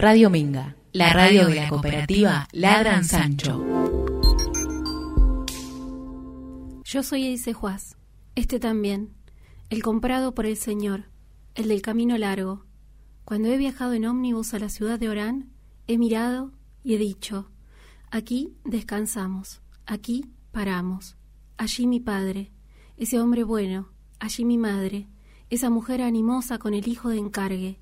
Radio 0.00 0.30
Minga, 0.30 0.76
la 0.94 1.12
radio 1.12 1.46
de 1.46 1.56
la 1.56 1.68
cooperativa 1.68 2.48
Ladran 2.52 3.04
Sancho. 3.04 3.62
Yo 6.84 7.02
soy 7.02 7.26
Eise 7.26 7.52
Juaz, 7.52 7.98
este 8.34 8.58
también, 8.58 9.12
el 9.68 9.82
comprado 9.82 10.34
por 10.34 10.46
el 10.46 10.56
Señor, 10.56 11.10
el 11.54 11.68
del 11.68 11.82
camino 11.82 12.16
largo. 12.16 12.64
Cuando 13.26 13.48
he 13.48 13.58
viajado 13.58 13.92
en 13.92 14.06
ómnibus 14.06 14.54
a 14.54 14.58
la 14.58 14.70
ciudad 14.70 14.98
de 14.98 15.10
Orán, 15.10 15.50
he 15.86 15.98
mirado 15.98 16.50
y 16.82 16.94
he 16.94 16.98
dicho, 16.98 17.50
aquí 18.10 18.54
descansamos, 18.64 19.60
aquí 19.84 20.24
paramos, 20.50 21.18
allí 21.58 21.86
mi 21.86 22.00
padre, 22.00 22.52
ese 22.96 23.20
hombre 23.20 23.44
bueno, 23.44 23.90
allí 24.18 24.46
mi 24.46 24.56
madre, 24.56 25.08
esa 25.50 25.68
mujer 25.68 26.00
animosa 26.00 26.56
con 26.56 26.72
el 26.72 26.88
hijo 26.88 27.10
de 27.10 27.18
encargue, 27.18 27.80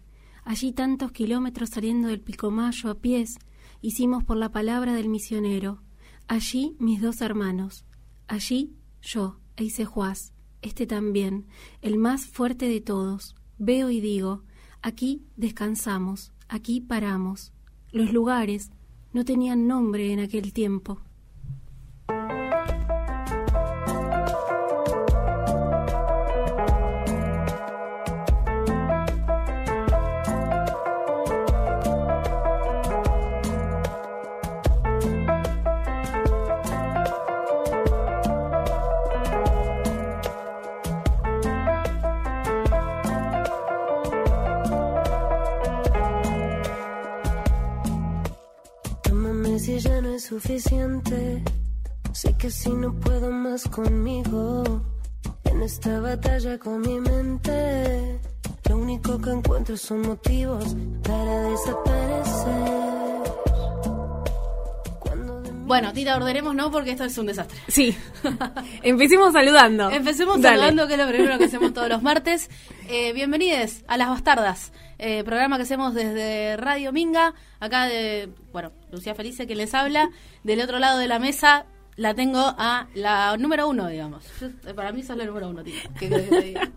allí 0.49 0.73
tantos 0.73 1.13
kilómetros 1.13 1.69
saliendo 1.69 2.09
del 2.09 2.23
Picomayo 2.23 2.89
a 2.89 2.95
pies, 2.95 3.39
hicimos 3.83 4.25
por 4.25 4.39
la 4.39 4.51
palabra 4.51 4.95
del 4.95 5.11
misionero, 5.11 5.83
allí 6.27 6.75
mis 6.79 7.03
dos 7.03 7.21
hermanos, 7.21 7.85
allí 8.29 8.73
yo, 9.03 9.41
Eise 9.57 9.85
Juaz, 9.85 10.33
este 10.63 10.87
también, 10.87 11.45
el 11.83 11.99
más 11.99 12.25
fuerte 12.25 12.67
de 12.67 12.81
todos, 12.81 13.37
veo 13.59 13.91
y 13.91 14.01
digo, 14.01 14.43
aquí 14.81 15.23
descansamos, 15.37 16.33
aquí 16.49 16.81
paramos. 16.81 17.53
Los 17.93 18.15
lugares 18.15 18.71
no 19.13 19.27
tenían 19.27 19.67
nombre 19.67 20.15
en 20.15 20.21
aquel 20.21 20.55
tiempo. 20.55 20.99
Sé 52.13 52.37
que 52.37 52.51
si 52.51 52.71
no 52.71 52.93
puedo 52.93 53.31
más 53.31 53.69
conmigo, 53.69 54.83
en 55.45 55.63
esta 55.63 56.01
batalla 56.01 56.59
con 56.59 56.81
mi 56.81 56.99
mente, 56.99 58.21
lo 58.69 58.79
único 58.79 59.19
que 59.21 59.31
encuentro 59.31 59.77
son 59.77 60.03
motivos 60.03 60.75
para 61.03 61.43
desaparecer. 61.43 62.89
Bueno, 65.69 65.93
Tita, 65.93 66.17
ordenemos 66.17 66.55
no 66.55 66.71
porque 66.71 66.93
esto 66.93 67.05
es 67.05 67.17
un 67.19 67.27
desastre. 67.27 67.59
Sí. 67.69 67.95
Empecemos 68.83 69.35
saludando. 69.35 69.91
Empecemos 69.91 70.41
saludando, 70.41 70.89
que 70.89 70.95
es 70.95 70.99
lo 70.99 71.07
primero 71.07 71.39
que 71.39 71.45
hacemos 71.45 71.75
todos 71.75 71.89
los 71.91 72.03
martes. 72.03 72.49
Eh, 72.89 73.13
bienvenidos 73.13 73.85
a 73.87 73.99
Las 73.99 74.09
Bastardas, 74.09 74.73
eh, 74.99 75.25
programa 75.25 75.57
que 75.57 75.63
hacemos 75.63 75.95
desde 75.95 76.57
Radio 76.57 76.93
Minga. 76.93 77.35
Acá 77.61 77.87
de, 77.87 78.31
bueno, 78.53 78.73
Lucía 78.91 79.15
Felice 79.15 79.47
que 79.47 79.55
les 79.55 79.75
habla. 79.75 80.11
Del 80.45 80.61
otro 80.61 80.79
lado 80.79 80.99
de 80.99 81.09
la 81.09 81.19
mesa 81.19 81.67
la 81.97 82.15
tengo 82.15 82.55
a 82.57 82.89
la 82.95 83.37
número 83.37 83.69
uno, 83.69 83.89
digamos. 83.89 84.25
Para 84.75 84.93
mí 84.93 85.03
sos 85.03 85.17
la 85.17 85.25
número 85.25 85.49
uno, 85.49 85.63
Tita. 85.63 85.91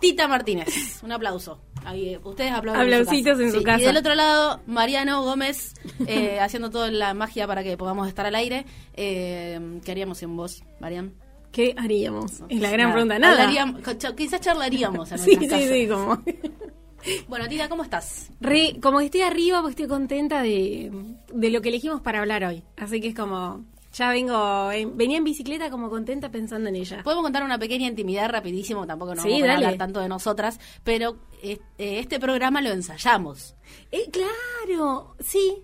Tita 0.00 0.28
Martínez. 0.28 1.02
Un 1.02 1.12
aplauso. 1.12 1.60
Ahí, 1.84 2.18
ustedes 2.22 2.52
aplauden. 2.52 2.82
Aplausitos 2.82 3.38
en 3.40 3.52
su, 3.52 3.62
casa. 3.62 3.82
Y 3.82 3.86
del 3.86 3.96
otro 3.96 4.14
lado, 4.14 4.60
Mariano 4.66 5.22
Gómez, 5.22 5.74
eh, 6.06 6.38
haciendo 6.40 6.70
toda 6.70 6.90
la 6.90 7.12
magia 7.12 7.46
para 7.46 7.62
que 7.62 7.76
podamos 7.76 8.08
estar 8.08 8.24
al 8.24 8.34
aire. 8.34 8.64
Eh, 8.94 9.80
¿Qué 9.84 9.90
haríamos 9.90 10.18
sin 10.18 10.36
vos, 10.36 10.62
Marian? 10.80 11.12
¿Qué 11.52 11.74
haríamos? 11.76 12.42
es 12.48 12.60
la 12.60 12.70
gran 12.70 12.92
pregunta. 12.92 13.18
Nada. 13.18 13.48
quizás 14.16 14.40
charlaríamos 14.40 15.10
en 15.12 15.18
sí, 15.18 15.36
sí, 15.36 15.48
sí, 15.48 15.88
como... 15.88 16.22
Bueno, 17.28 17.48
Tita, 17.48 17.68
¿cómo 17.68 17.82
estás? 17.82 18.30
como 18.82 18.98
que 18.98 19.06
estoy 19.06 19.22
arriba, 19.22 19.60
pues 19.60 19.72
estoy 19.72 19.86
contenta 19.88 20.42
de, 20.42 20.90
de 21.32 21.50
lo 21.50 21.60
que 21.60 21.68
elegimos 21.68 22.00
para 22.00 22.20
hablar 22.20 22.44
hoy. 22.44 22.62
Así 22.76 23.00
que 23.00 23.08
es 23.08 23.14
como, 23.14 23.64
ya 23.92 24.10
vengo, 24.10 24.68
venía 24.94 25.18
en 25.18 25.24
bicicleta 25.24 25.70
como 25.70 25.90
contenta 25.90 26.30
pensando 26.30 26.68
en 26.68 26.76
ella. 26.76 27.02
Podemos 27.02 27.24
contar 27.24 27.42
una 27.42 27.58
pequeña 27.58 27.88
intimidad 27.88 28.30
rapidísimo, 28.30 28.86
tampoco 28.86 29.14
nos 29.14 29.24
vamos 29.24 29.42
a 29.42 29.54
hablar 29.54 29.76
tanto 29.76 30.00
de 30.00 30.08
nosotras, 30.08 30.60
pero 30.84 31.16
eh, 31.42 31.58
este 31.78 32.20
programa 32.20 32.60
lo 32.60 32.70
ensayamos. 32.70 33.56
Eh, 33.90 34.10
claro, 34.10 35.16
sí, 35.20 35.62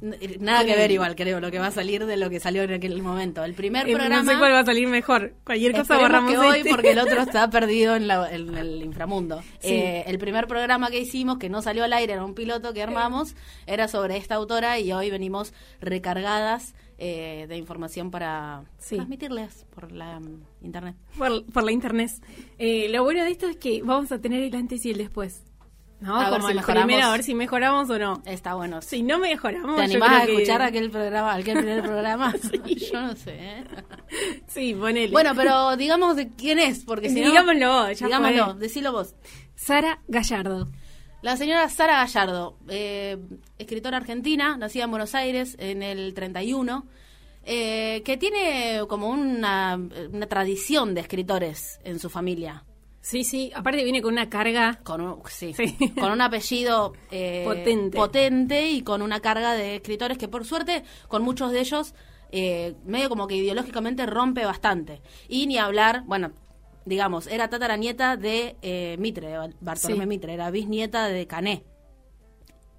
nada 0.00 0.64
que 0.64 0.76
ver 0.76 0.90
igual, 0.90 1.14
creo, 1.16 1.40
lo 1.40 1.50
que 1.50 1.58
va 1.58 1.68
a 1.68 1.70
salir 1.70 2.04
de 2.06 2.16
lo 2.16 2.30
que 2.30 2.40
salió 2.40 2.62
en 2.62 2.74
aquel 2.74 3.02
momento. 3.02 3.44
El 3.44 3.54
primer 3.54 3.86
programa... 3.86 4.22
No 4.22 4.32
sé 4.32 4.38
cuál 4.38 4.52
va 4.52 4.60
a 4.60 4.64
salir 4.64 4.88
mejor. 4.88 5.34
Cualquier 5.44 5.72
cosa 5.72 5.98
borramos 5.98 6.30
que 6.30 6.38
hoy 6.38 6.58
este. 6.58 6.70
porque 6.70 6.90
el 6.90 6.98
otro 6.98 7.20
está 7.22 7.48
perdido 7.50 7.96
en, 7.96 8.10
el 8.10 8.82
inframundo. 8.82 9.42
Eh, 9.62 10.04
el 10.06 10.18
primer 10.18 10.46
programa 10.46 10.90
que 10.90 11.00
hicimos, 11.00 11.38
que 11.38 11.48
no 11.48 11.62
salió 11.62 11.84
al 11.84 11.92
aire, 11.92 12.12
era 12.12 12.24
un 12.24 12.34
piloto 12.34 12.72
que 12.72 12.82
armamos, 12.82 13.34
era 13.66 13.88
sobre 13.88 14.16
esta 14.16 14.34
autora 14.34 14.78
y 14.78 14.92
hoy 14.92 15.10
venimos 15.10 15.54
recargadas 15.80 16.74
eh, 16.98 17.46
de 17.48 17.56
información 17.56 18.10
para 18.10 18.64
transmitirles 18.88 19.66
por 19.74 19.90
la 19.90 20.20
mm, 20.20 20.42
internet. 20.62 20.96
Por, 21.18 21.62
la 21.64 21.72
internet. 21.72 22.10
lo 22.58 23.02
bueno 23.04 23.24
de 23.24 23.30
esto 23.30 23.48
es 23.48 23.56
que 23.56 23.82
vamos 23.82 24.12
a 24.12 24.20
tener 24.20 24.42
el 24.42 24.54
antes 24.54 24.84
y 24.84 24.90
el 24.90 24.98
después. 24.98 25.42
No, 26.04 26.20
a 26.20 26.28
como 26.28 26.46
ver 26.48 26.56
si 26.58 26.72
primero, 26.72 27.06
a 27.06 27.12
ver 27.12 27.22
si 27.22 27.34
mejoramos 27.34 27.88
o 27.88 27.98
no. 27.98 28.22
Está 28.26 28.54
bueno. 28.54 28.82
Si 28.82 29.02
no 29.02 29.18
mejoramos, 29.18 29.76
¿te 29.76 29.84
animás 29.84 30.10
a 30.10 30.24
escuchar 30.24 30.60
aquel 30.60 30.90
programa, 30.90 31.32
aquel 31.32 31.56
primer 31.56 31.82
programa? 31.82 32.34
Yo 32.92 33.00
no 33.00 33.16
sé. 33.16 33.34
¿eh? 33.34 33.64
Sí, 34.46 34.74
ponele. 34.74 35.10
Bueno, 35.10 35.32
pero 35.34 35.78
digamos 35.78 36.16
de 36.16 36.28
quién 36.28 36.58
es, 36.58 36.84
porque 36.84 37.08
si 37.08 37.22
Digámoslo, 37.22 37.90
ya 37.92 38.06
Digámoslo, 38.06 38.52
decilo 38.52 38.92
vos. 38.92 39.14
Sara 39.54 40.02
Gallardo. 40.06 40.68
La 41.22 41.38
señora 41.38 41.70
Sara 41.70 41.94
Gallardo, 41.94 42.58
eh, 42.68 43.16
escritora 43.58 43.96
argentina, 43.96 44.58
nacida 44.58 44.84
en 44.84 44.90
Buenos 44.90 45.14
Aires 45.14 45.56
en 45.58 45.82
el 45.82 46.12
31, 46.12 46.86
eh, 47.44 48.02
que 48.04 48.18
tiene 48.18 48.82
como 48.88 49.08
una, 49.08 49.80
una 50.12 50.26
tradición 50.26 50.92
de 50.92 51.00
escritores 51.00 51.80
en 51.82 51.98
su 51.98 52.10
familia. 52.10 52.62
Sí, 53.04 53.22
sí, 53.22 53.52
aparte 53.54 53.84
viene 53.84 54.00
con 54.00 54.14
una 54.14 54.30
carga. 54.30 54.80
Con 54.82 55.02
un, 55.02 55.20
sí, 55.28 55.54
con 56.00 56.10
un 56.10 56.22
apellido 56.22 56.94
eh, 57.10 57.42
potente. 57.44 57.96
potente 57.98 58.70
y 58.70 58.80
con 58.80 59.02
una 59.02 59.20
carga 59.20 59.52
de 59.52 59.76
escritores 59.76 60.16
que 60.16 60.26
por 60.26 60.46
suerte 60.46 60.84
con 61.06 61.22
muchos 61.22 61.52
de 61.52 61.60
ellos 61.60 61.94
eh, 62.32 62.74
medio 62.86 63.10
como 63.10 63.26
que 63.26 63.36
ideológicamente 63.36 64.06
rompe 64.06 64.46
bastante. 64.46 65.02
Y 65.28 65.46
ni 65.46 65.58
hablar, 65.58 66.04
bueno, 66.06 66.32
digamos, 66.86 67.26
era 67.26 67.50
tataranieta 67.50 68.16
de 68.16 68.56
eh, 68.62 68.96
Mitre, 68.98 69.36
Bartolomé 69.60 70.06
Mitre, 70.06 70.32
era 70.32 70.50
bisnieta 70.50 71.06
de 71.06 71.26
Cané, 71.26 71.62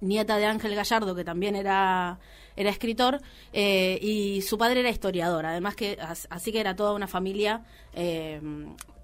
nieta 0.00 0.38
de 0.38 0.46
Ángel 0.46 0.74
Gallardo, 0.74 1.14
que 1.14 1.22
también 1.22 1.54
era 1.54 2.18
era 2.56 2.70
escritor 2.70 3.20
eh, 3.52 3.98
y 4.00 4.42
su 4.42 4.58
padre 4.58 4.80
era 4.80 4.90
historiador, 4.90 5.46
además 5.46 5.76
que 5.76 5.98
así 6.30 6.52
que 6.52 6.60
era 6.60 6.74
toda 6.74 6.92
una 6.94 7.06
familia 7.06 7.62
eh, 7.92 8.40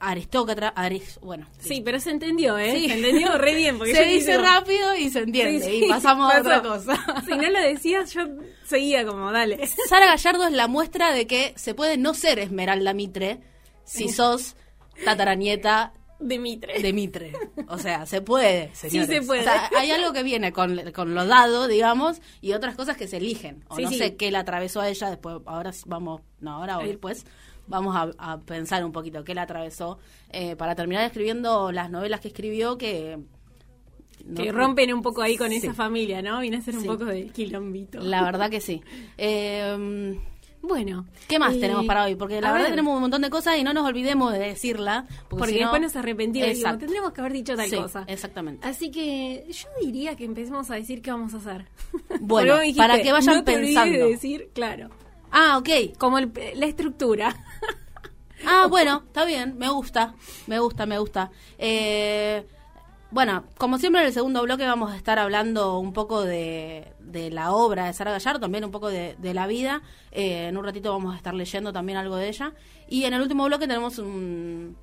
aristócrata, 0.01 0.75
bueno. 1.21 1.47
Sí, 1.59 1.81
pero 1.85 2.01
se 2.01 2.11
entendió, 2.11 2.59
¿eh? 2.59 2.73
Se 2.73 2.95
entendió 2.95 3.39
re 3.39 3.55
bien. 3.55 3.79
Porque 3.79 3.95
se 3.95 4.05
dice 4.05 4.37
rápido 4.37 4.97
y 4.97 5.11
se 5.11 5.21
entiende 5.21 5.75
y 5.75 5.89
pasamos 5.89 6.33
a 6.33 6.41
otra 6.41 6.63
cosa. 6.63 6.99
Si 7.25 7.31
no 7.31 7.49
lo 7.49 7.61
decías, 7.61 8.13
yo 8.13 8.23
seguía 8.65 9.07
como, 9.07 9.31
dale. 9.31 9.67
Sara 9.89 10.07
Gallardo 10.07 10.47
es 10.47 10.53
la 10.53 10.67
muestra 10.67 11.13
de 11.13 11.27
que 11.27 11.55
se 11.57 11.75
puede 11.75 11.97
no 11.99 12.15
ser 12.15 12.39
Esmeralda 12.41 12.95
Mitre 12.95 13.41
si 13.85 14.09
sos 14.09 14.57
tataranieta 15.05 15.93
de 16.23 16.39
Mitre. 16.39 16.81
De 16.81 16.93
Mitre. 16.93 17.33
O 17.69 17.79
sea, 17.79 18.07
se 18.07 18.21
puede, 18.21 18.71
señores. 18.75 19.09
Sí 19.09 19.17
se 19.17 19.23
puede. 19.23 19.45
hay 19.77 19.91
algo 19.91 20.13
que 20.13 20.23
viene 20.23 20.53
con, 20.53 20.79
con 20.93 21.15
lo 21.15 21.27
dado, 21.27 21.67
digamos, 21.67 22.21
y 22.41 22.53
otras 22.53 22.75
cosas 22.75 22.97
que 22.97 23.09
se 23.09 23.19
eligen. 23.19 23.65
O 23.69 23.79
no 23.79 23.91
sé 23.91 24.17
qué 24.17 24.31
le 24.31 24.39
atravesó 24.39 24.81
a 24.81 24.89
ella 24.89 25.11
después. 25.11 25.37
Ahora 25.47 25.73
vamos, 25.87 26.23
no, 26.41 26.53
ahora 26.53 26.79
o 26.79 26.83
después 26.83 27.27
vamos 27.67 27.97
a, 28.19 28.41
pensar 28.41 28.85
un 28.85 28.93
poquito 28.93 29.25
qué 29.25 29.35
le 29.35 29.41
atravesó 29.41 29.99
eh, 30.31 30.57
para 30.57 30.75
terminar 30.75 31.05
escribiendo 31.05 31.73
las 31.73 31.91
novelas 31.91 32.21
que 32.21 32.29
escribió 32.29 32.77
que... 32.77 33.19
que 34.37 34.53
rompen 34.53 34.93
un 34.93 35.03
poco 35.03 35.23
ahí 35.23 35.37
con 35.37 35.53
esa 35.53 35.73
familia, 35.73 36.23
¿no? 36.23 36.41
Viene 36.41 36.59
a 36.59 36.61
ser 36.61 36.77
un 36.77 36.85
poco 36.85 37.05
de 37.05 37.27
quilombito. 37.27 38.01
La 38.01 38.25
verdad 38.25 38.51
que 38.51 38.61
sí. 38.61 38.83
Eh, 39.17 40.19
bueno. 40.63 41.07
¿Qué 41.29 41.39
más 41.39 41.59
tenemos 41.59 41.85
para 41.87 42.05
hoy? 42.05 42.15
Porque 42.15 42.41
la 42.41 42.53
verdad 42.53 42.69
tenemos 42.71 42.95
un 42.95 43.03
montón 43.03 43.23
de 43.23 43.31
cosas 43.31 43.59
y 43.59 43.65
no 43.65 43.75
nos 43.75 43.87
olvidemos 43.87 44.33
de 44.33 44.39
decirla. 44.39 45.07
Porque, 45.29 45.55
después 45.55 45.83
nos 45.83 45.97
arrepentimos. 45.97 46.79
tendremos 46.79 47.13
que 47.13 47.21
haber 47.21 47.33
dicho 47.33 47.57
tal 47.57 47.71
cosa. 47.71 48.05
Exactamente. 48.07 48.67
Así 48.67 48.91
que 48.91 49.45
yo 49.51 49.69
diría 49.81 50.17
que 50.17 50.25
empecemos 50.25 50.71
a 50.71 50.77
decir 50.77 51.03
qué 51.03 51.11
vamos 51.11 51.35
a 51.35 51.39
hacer. 51.39 51.67
Bueno, 52.21 52.59
para 52.77 53.03
que 53.03 53.13
vayan 53.13 53.45
pensando. 53.45 54.07
De 54.07 54.11
decir, 54.11 54.51
claro. 54.55 54.91
Ah, 55.31 55.59
ok. 55.59 55.97
Como 55.99 56.21
la 56.21 56.67
estructura. 56.67 57.35
ah, 58.47 58.67
bueno, 58.69 59.03
está 59.07 59.25
bien, 59.25 59.57
me 59.59 59.69
gusta, 59.69 60.15
me 60.47 60.59
gusta, 60.59 60.87
me 60.87 60.99
gusta. 60.99 61.31
Eh, 61.59 62.47
bueno, 63.13 63.45
como 63.59 63.79
siempre 63.79 64.01
en 64.01 64.07
el 64.07 64.13
segundo 64.13 64.43
bloque 64.43 64.67
vamos 64.67 64.91
a 64.91 64.97
estar 64.97 65.19
hablando 65.19 65.79
un 65.79 65.93
poco 65.93 66.23
de, 66.23 66.95
de 66.99 67.31
la 67.31 67.53
obra 67.53 67.85
de 67.85 67.93
Sara 67.93 68.11
Gallardo, 68.11 68.41
también 68.41 68.65
un 68.65 68.71
poco 68.71 68.89
de, 68.89 69.17
la 69.23 69.47
vida. 69.47 69.83
Eh, 70.11 70.49
en 70.49 70.57
un 70.57 70.65
ratito 70.65 70.93
vamos 70.93 71.13
a 71.13 71.19
estar 71.19 71.35
leyendo 71.35 71.75
también 71.75 71.99
algo 71.99 72.17
de 72.17 72.29
ella. 72.29 72.55
Y 72.89 73.05
en 73.05 73.13
el 73.13 73.21
último 73.21 73.45
bloque 73.45 73.69
tenemos 73.69 73.99
un 73.99 74.77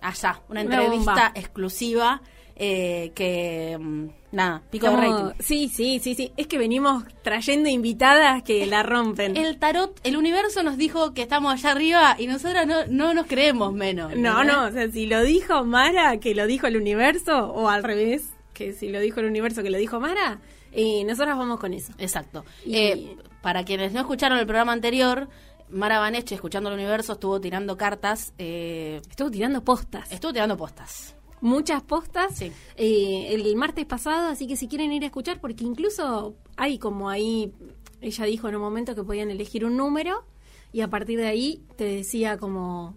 allá, 0.00 0.40
una 0.48 0.60
entrevista 0.60 1.32
exclusiva 1.34 2.22
eh, 2.54 3.10
que 3.16 3.76
mm, 3.80 4.06
nada, 4.34 4.62
pico 4.70 4.90
de 4.90 4.96
rating. 4.96 5.34
Sí, 5.40 5.68
sí, 5.68 6.00
sí, 6.00 6.14
sí. 6.14 6.32
Es 6.36 6.46
que 6.46 6.58
venimos 6.58 7.04
trayendo 7.22 7.68
invitadas 7.68 8.42
que 8.42 8.66
la 8.66 8.82
rompen. 8.82 9.36
El 9.36 9.58
tarot, 9.58 9.98
el 10.04 10.16
universo 10.16 10.62
nos 10.62 10.76
dijo 10.76 11.14
que 11.14 11.22
estamos 11.22 11.52
allá 11.52 11.72
arriba 11.72 12.16
y 12.18 12.26
nosotros 12.26 12.66
no, 12.66 12.86
no 12.88 13.14
nos 13.14 13.26
creemos 13.26 13.72
menos. 13.72 14.14
No, 14.16 14.44
no, 14.44 14.66
o 14.66 14.70
sea, 14.70 14.90
si 14.90 15.06
lo 15.06 15.22
dijo 15.22 15.64
Mara, 15.64 16.18
que 16.18 16.34
lo 16.34 16.46
dijo 16.46 16.66
el 16.66 16.76
universo, 16.76 17.46
o 17.52 17.68
al 17.68 17.82
revés, 17.82 18.30
que 18.52 18.72
si 18.72 18.88
lo 18.88 19.00
dijo 19.00 19.20
el 19.20 19.26
universo, 19.26 19.62
que 19.62 19.70
lo 19.70 19.78
dijo 19.78 20.00
Mara, 20.00 20.40
y 20.72 21.04
nosotros 21.04 21.38
vamos 21.38 21.60
con 21.60 21.72
eso. 21.72 21.92
Exacto. 21.98 22.44
Eh, 22.66 23.16
para 23.42 23.64
quienes 23.64 23.92
no 23.92 24.00
escucharon 24.00 24.38
el 24.38 24.46
programa 24.46 24.72
anterior, 24.72 25.28
Mara 25.70 25.98
Baneche, 25.98 26.34
escuchando 26.34 26.70
el 26.70 26.74
universo, 26.74 27.14
estuvo 27.14 27.40
tirando 27.40 27.76
cartas. 27.76 28.32
Eh, 28.38 29.00
estuvo 29.08 29.30
tirando 29.30 29.62
postas. 29.62 30.10
Estuvo 30.12 30.32
tirando 30.32 30.56
postas. 30.56 31.14
Muchas 31.44 31.82
postas 31.82 32.36
sí. 32.36 32.50
Eh, 32.76 33.34
el 33.34 33.54
martes 33.54 33.84
pasado, 33.84 34.28
así 34.28 34.46
que 34.46 34.56
si 34.56 34.66
quieren 34.66 34.92
ir 34.92 35.02
a 35.02 35.06
escuchar, 35.06 35.40
porque 35.42 35.62
incluso 35.62 36.34
hay 36.56 36.78
como 36.78 37.10
ahí, 37.10 37.52
ella 38.00 38.24
dijo 38.24 38.48
en 38.48 38.56
un 38.56 38.62
momento 38.62 38.94
que 38.94 39.02
podían 39.02 39.30
elegir 39.30 39.66
un 39.66 39.76
número 39.76 40.24
y 40.72 40.80
a 40.80 40.88
partir 40.88 41.18
de 41.18 41.26
ahí 41.26 41.62
te 41.76 41.84
decía 41.84 42.38
como 42.38 42.96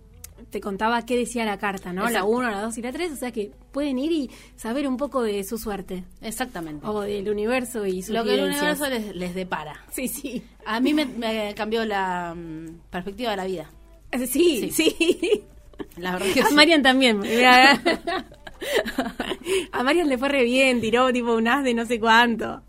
te 0.49 0.61
contaba 0.61 1.05
qué 1.05 1.17
decía 1.17 1.43
la 1.43 1.57
carta, 1.57 1.91
¿no? 1.91 2.09
La 2.09 2.23
1, 2.23 2.49
la 2.49 2.61
2 2.61 2.77
y 2.77 2.81
la 2.81 2.93
3, 2.93 3.11
o 3.11 3.15
sea 3.17 3.31
que 3.31 3.51
pueden 3.73 3.99
ir 3.99 4.13
y 4.13 4.31
saber 4.55 4.87
un 4.87 4.95
poco 4.95 5.23
de 5.23 5.43
su 5.43 5.57
suerte. 5.57 6.05
Exactamente. 6.21 6.87
O 6.87 7.01
del 7.01 7.29
universo 7.29 7.85
y 7.85 8.01
su 8.01 8.13
Lo 8.13 8.23
que 8.23 8.35
el 8.35 8.45
universo 8.45 8.85
les, 8.87 9.35
depara. 9.35 9.83
Sí, 9.91 10.07
sí. 10.07 10.41
A 10.65 10.79
mí 10.79 10.93
me, 10.93 11.53
cambió 11.53 11.83
la 11.83 12.33
mm, 12.33 12.79
perspectiva 12.89 13.31
de 13.31 13.37
la 13.37 13.45
vida. 13.45 13.69
Sí, 14.25 14.71
sí. 14.71 15.43
La 15.97 16.13
verdad 16.13 16.27
que 16.33 16.41
A 16.41 16.49
Marian 16.51 16.81
también. 16.81 17.21
A 19.71 19.83
Marian 19.83 20.09
le 20.09 20.17
fue 20.17 20.29
re 20.29 20.43
bien, 20.43 20.81
tiró 20.81 21.11
tipo 21.11 21.33
un 21.33 21.47
as 21.47 21.63
de 21.63 21.73
no 21.73 21.85
sé 21.85 21.99
cuánto. 21.99 22.61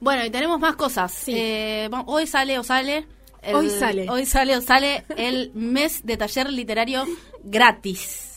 Bueno, 0.00 0.24
y 0.24 0.30
tenemos 0.30 0.58
más 0.60 0.76
cosas. 0.76 1.24
Eh, 1.28 1.88
hoy 2.06 2.26
sale 2.26 2.58
o 2.58 2.62
sale 2.62 3.06
hoy 3.52 3.70
sale. 3.70 4.08
Hoy 4.08 4.26
sale 4.26 4.56
o 4.56 4.60
sale 4.60 5.04
el 5.16 5.50
mes 5.54 6.04
de 6.04 6.16
taller 6.16 6.50
literario 6.50 7.06
gratis 7.42 8.29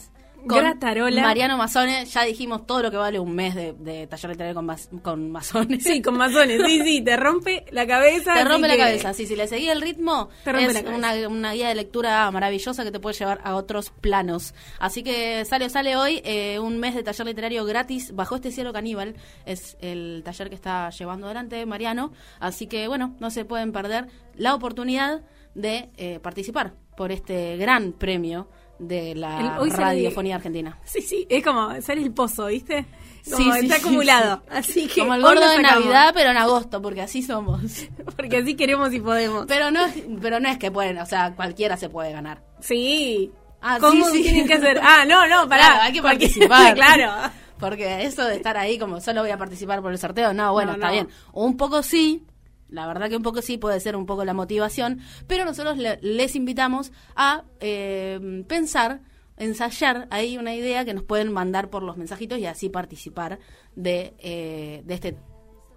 con 0.48 0.58
Gratarola. 0.58 1.22
Mariano 1.22 1.58
Mazones, 1.58 2.14
ya 2.14 2.24
dijimos 2.24 2.66
todo 2.66 2.84
lo 2.84 2.92
que 2.92 2.98
vale 2.98 3.20
un 3.20 3.34
mes 3.34 3.56
de, 3.56 4.08
taller 4.08 4.32
literario 4.32 4.56
con, 4.56 5.02
con 5.02 5.32
masones. 5.32 5.84
Sí, 5.84 6.02
con 6.02 6.18
masones, 6.18 6.62
sí, 6.66 6.82
sí, 6.84 7.02
te 7.02 7.16
rompe 7.18 7.66
la 7.72 7.88
cabeza. 7.88 8.34
Te 8.34 8.44
rompe 8.44 8.68
la 8.68 8.78
cabeza, 8.78 9.14
sí, 9.14 9.26
si 9.26 9.36
le 9.36 9.48
seguís 9.48 9.70
el 9.70 9.82
ritmo, 9.82 10.30
es 10.46 10.84
una, 10.86 11.54
guía 11.54 11.70
de 11.70 11.76
lectura 11.76 12.30
maravillosa 12.32 12.84
que 12.84 12.92
te 12.92 13.00
puede 13.00 13.18
llevar 13.18 13.42
a 13.44 13.56
otros 13.56 13.90
planos. 13.90 14.54
Así 14.80 15.04
que 15.04 15.46
sale 15.46 15.66
o 15.66 15.70
sale 15.70 15.96
hoy 15.96 16.22
eh, 16.24 16.60
un 16.60 16.80
mes 16.80 16.96
de 16.96 17.04
taller 17.04 17.26
literario 17.26 17.66
gratis 17.66 18.16
bajo 18.16 18.36
este 18.36 18.52
cielo 18.52 18.74
caníbal, 18.74 19.16
es 19.46 19.78
el 19.82 20.22
taller 20.24 20.50
que 20.50 20.56
está 20.56 20.90
llevando 20.90 21.28
adelante 21.28 21.66
Mariano, 21.66 22.12
así 22.40 22.68
que 22.68 22.88
bueno, 22.88 23.16
no 23.20 23.30
se 23.30 23.46
pueden 23.46 23.72
perder 23.72 24.08
la 24.36 24.56
oportunidad 24.56 25.22
de 25.56 25.90
eh, 25.98 26.20
participar 26.20 26.74
por 26.96 27.12
este 27.12 27.58
gran 27.58 27.94
premio 27.94 28.48
de 28.80 29.16
la 29.16 29.60
radiofonía 29.60 30.36
argentina. 30.36 30.78
Sí, 30.84 31.02
sí, 31.02 31.26
es 31.30 31.44
como 31.44 31.80
ser 31.82 31.98
el 31.98 32.12
pozo, 32.12 32.48
¿viste? 32.48 32.86
sí, 33.24 33.50
está 33.62 33.76
acumulado. 33.76 34.44
Así 34.50 34.88
que 34.88 35.02
como 35.02 35.14
el 35.14 35.22
gordo 35.22 35.48
de 35.50 35.62
Navidad, 35.62 36.12
pero 36.14 36.32
en 36.32 36.38
agosto, 36.38 36.82
porque 36.82 37.02
así 37.02 37.22
somos. 37.22 37.62
porque 38.16 38.38
así 38.38 38.56
queremos 38.56 38.94
y 38.94 39.00
podemos. 39.00 39.46
Pero 39.48 39.72
no, 39.72 39.82
pero 40.22 40.40
no 40.40 40.50
es 40.50 40.58
que 40.58 40.72
pueden, 40.72 40.98
o 40.98 41.06
sea, 41.06 41.34
cualquiera 41.36 41.78
se 41.78 41.90
puede 41.90 42.12
ganar. 42.12 42.44
Sí. 42.60 43.32
Ah, 43.62 43.78
¿Cómo 43.80 44.12
tienen 44.12 44.46
que 44.46 44.56
hacer? 44.56 44.80
Ah, 44.84 45.06
no, 45.08 45.26
no, 45.28 45.48
pará. 45.48 45.84
hay 45.84 45.94
que 45.94 46.02
participar. 46.02 46.74
claro. 46.76 47.32
Porque 47.60 48.04
eso 48.04 48.26
de 48.26 48.36
estar 48.36 48.58
ahí 48.58 48.78
como 48.78 49.00
solo 49.00 49.22
voy 49.22 49.32
a 49.32 49.38
participar 49.38 49.82
por 49.82 49.94
el 49.94 49.98
sorteo, 49.98 50.34
no, 50.34 50.52
bueno, 50.52 50.74
está 50.74 50.92
bien. 50.92 51.08
Un 51.32 51.56
poco 51.56 51.82
sí, 51.82 52.26
la 52.74 52.88
verdad 52.88 53.10
que 53.10 53.16
un 53.16 53.24
poco 53.24 53.42
sí 53.42 53.58
puede 53.58 53.80
ser 53.80 53.96
un 53.96 54.06
poco 54.06 54.26
la 54.26 54.34
motivación, 54.34 55.00
pero 55.28 55.46
nosotros 55.46 55.78
les 55.78 56.36
invitamos 56.36 56.92
a 57.16 57.44
eh, 57.60 58.44
pensar, 58.48 59.02
ensayar 59.38 60.08
ahí 60.10 60.38
una 60.38 60.56
idea 60.56 60.84
que 60.84 60.94
nos 60.94 61.04
pueden 61.04 61.32
mandar 61.32 61.70
por 61.70 61.84
los 61.84 61.98
mensajitos 61.98 62.40
y 62.40 62.46
así 62.48 62.70
participar 62.70 63.40
de, 63.76 64.16
eh, 64.20 64.82
de 64.86 64.94
este 64.94 65.18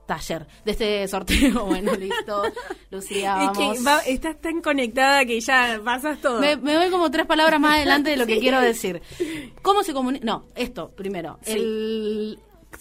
taller, 0.06 0.46
de 0.64 0.72
este 0.72 1.08
sorteo. 1.08 1.66
Bueno, 1.66 1.92
listo, 1.94 2.44
Lucía, 2.90 3.34
vamos. 3.34 3.78
estás 4.06 4.40
tan 4.40 4.62
conectada 4.62 5.24
que 5.26 5.40
ya 5.40 5.80
pasas 5.84 6.18
todo. 6.20 6.40
Me, 6.40 6.56
voy 6.56 6.90
como 6.90 7.10
tres 7.10 7.26
palabras 7.26 7.60
más 7.60 7.76
adelante 7.76 8.10
de 8.10 8.16
lo 8.16 8.26
que 8.26 8.38
quiero 8.38 8.60
decir. 8.60 9.02
¿Cómo 9.60 9.82
se 9.82 9.92
comunica? 9.92 10.24
No, 10.24 10.46
esto 10.54 10.90
primero. 10.96 11.38
El, 11.44 12.38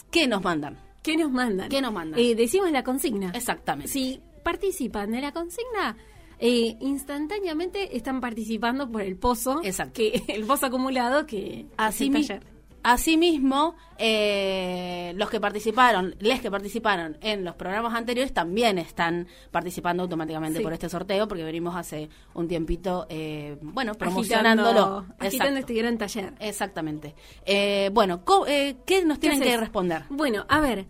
¿Qué 0.09 0.27
nos 0.27 0.41
mandan? 0.41 0.84
¿Qué 1.05 1.17
nos 1.17 1.31
mandan? 1.31 1.69
¿Qué 1.69 1.81
nos 1.81 1.93
mandan? 1.93 2.19
Eh, 2.19 2.33
decimos 2.33 2.71
la 2.71 2.83
consigna. 2.83 3.29
Exactamente. 3.35 3.91
Si 3.91 4.19
participan 4.43 5.11
de 5.11 5.21
la 5.21 5.31
consigna, 5.31 5.95
eh, 6.39 6.75
instantáneamente 6.81 7.95
están 7.95 8.19
participando 8.19 8.91
por 8.91 9.03
el 9.03 9.15
pozo, 9.15 9.61
Exacto. 9.63 9.93
que 9.93 10.23
el 10.27 10.45
pozo 10.45 10.65
acumulado 10.65 11.27
que 11.27 11.67
así 11.77 12.11
ayer. 12.15 12.43
Asimismo, 12.87 13.75
eh, 13.97 15.11
los 15.15 15.31
que 15.31 15.39
participaron, 15.39 16.13
les 16.19 16.39
que 16.39 16.51
participaron 16.51 17.17
en 17.19 17.43
los 17.43 17.55
programas 17.55 17.95
anteriores 17.95 18.31
también 18.31 18.77
están 18.77 19.27
participando 19.49 20.03
automáticamente 20.03 20.61
por 20.61 20.71
este 20.71 20.87
sorteo, 20.87 21.27
porque 21.27 21.43
venimos 21.43 21.75
hace 21.75 22.09
un 22.35 22.47
tiempito, 22.47 23.07
eh, 23.09 23.57
bueno, 23.59 23.95
promocionándolo. 23.95 25.03
Agitando 25.17 25.61
este 25.61 25.73
gran 25.73 25.97
taller. 25.97 26.35
Exactamente. 26.39 27.15
Eh, 27.43 27.89
bueno, 27.91 28.23
eh, 28.47 28.75
¿qué 28.85 29.03
nos 29.03 29.19
tienen 29.19 29.41
que 29.41 29.57
responder? 29.57 30.03
Bueno, 30.09 30.45
a 30.47 30.59
ver, 30.59 30.85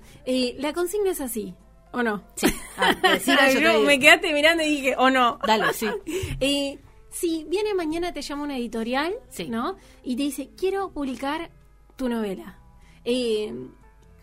la 0.57 0.73
consigna 0.73 1.11
es 1.11 1.21
así. 1.21 1.55
¿O 1.93 2.03
no? 2.03 2.25
Sí. 2.35 2.47
Ah, 2.77 2.93
me 3.85 3.99
quedaste 3.99 4.33
mirando 4.33 4.63
y 4.63 4.67
dije, 4.67 4.95
¿o 4.97 5.09
no? 5.09 5.39
Dale, 5.47 5.71
sí. 5.71 5.87
si 7.09 7.45
viene 7.45 7.73
mañana, 7.73 8.11
te 8.11 8.21
llama 8.21 8.43
una 8.43 8.57
editorial, 8.57 9.15
¿no? 9.47 9.77
Y 10.03 10.17
te 10.17 10.23
dice, 10.23 10.49
quiero 10.57 10.91
publicar 10.91 11.51
tu 11.95 12.09
novela. 12.09 12.59
Eh, 13.03 13.53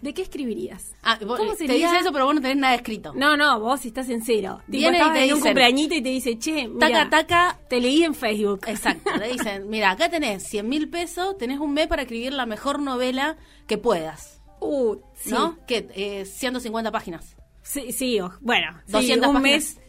¿De 0.03 0.13
qué 0.13 0.23
escribirías? 0.23 0.97
Ah, 1.05 1.17
¿Cómo 1.17 1.37
Te 1.55 1.65
dice 1.65 1.97
eso, 2.01 2.13
pero 2.13 2.27
vos 2.27 2.35
no 2.35 2.41
tenés 2.41 2.57
nada 2.57 2.75
escrito. 2.75 3.13
No, 3.15 3.37
no, 3.37 3.61
vos 3.61 3.85
estás 3.85 4.09
en 4.09 4.21
cero. 4.23 4.61
Viene 4.67 4.99
y 4.99 5.13
te 5.13 5.25
en 5.27 5.35
un 5.35 5.41
cumpleañito 5.41 5.95
y 5.95 6.03
te 6.03 6.09
dice, 6.09 6.37
che, 6.41 6.67
mira, 6.67 7.09
taca, 7.09 7.11
taca. 7.11 7.61
Te 7.69 7.81
leí 7.81 8.03
en 8.03 8.13
Facebook. 8.13 8.63
Exacto. 8.67 9.09
Te 9.17 9.29
dicen, 9.29 9.69
mira, 9.71 9.93
acá 9.93 10.11
tenés 10.11 10.43
100 10.43 10.69
mil 10.69 10.91
pesos, 10.91 11.39
tenés 11.39 11.61
un 11.61 11.73
mes 11.73 11.87
para 11.87 12.03
escribir 12.03 12.33
la 12.33 12.47
mejor 12.47 12.81
novela 12.81 13.37
que 13.69 13.79
puedas. 13.79 14.43
Uh, 14.59 14.97
sí. 15.15 15.31
¿No? 15.31 15.57
Que 15.67 15.89
eh, 15.95 16.25
150 16.25 16.91
páginas. 16.91 17.37
Sí, 17.63 17.93
sí, 17.93 18.19
bueno. 18.41 18.81
200 18.89 19.29
un 19.29 19.35
páginas. 19.35 19.43
mes 19.43 19.81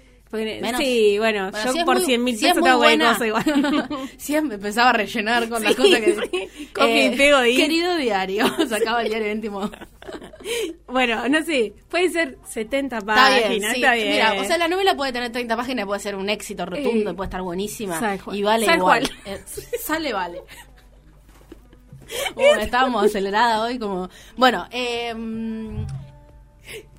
Sí, 0.78 1.18
bueno, 1.20 1.52
yo 1.52 1.86
por 1.86 2.00
100 2.00 2.24
mil 2.24 2.38
pesos 2.40 2.64
te 2.64 2.74
buena 2.74 3.14
cosa 3.14 3.28
igual. 3.28 3.88
Siempre 4.18 4.56
empezaba 4.56 4.90
a 4.90 4.94
rellenar 4.94 5.48
con 5.50 5.64
las 5.64 5.76
cosas 5.76 6.00
que... 6.00 6.14
Sí. 6.14 6.70
Copia 6.74 7.06
y 7.06 7.16
pego 7.16 7.38
ahí. 7.38 7.56
Querido 7.56 7.96
diario, 7.98 8.46
sacaba 8.70 9.02
el 9.04 9.10
diario 9.10 9.32
íntimo. 9.32 9.70
bueno, 10.88 11.28
no 11.30 11.44
sé, 11.44 11.74
puede 11.90 12.10
ser 12.10 12.38
70 12.48 13.02
páginas, 13.02 13.76
está 13.76 13.94
bien. 13.94 14.12
Mira, 14.12 14.34
o 14.40 14.44
sea, 14.44 14.58
la 14.58 14.68
novela 14.68 14.96
puede 14.96 15.14
tener 15.14 15.32
30 15.32 15.56
páginas, 15.56 15.86
puede 15.86 16.00
ser 16.00 16.16
un 16.16 16.30
éxito 16.30 16.66
rotundo, 16.66 17.12
eh, 17.12 17.14
puede 17.14 17.28
estar 17.28 17.42
buenísima. 17.42 18.18
Y 18.32 18.42
vale 18.42 18.66
igual. 18.76 19.10
Eh, 19.26 19.40
sale, 19.80 20.14
vale. 20.14 20.42
Estábamos 22.60 23.06
aceleradas 23.06 23.62
hoy 23.62 23.80
como... 23.80 24.10
Bueno, 24.36 24.68
eh 24.72 25.14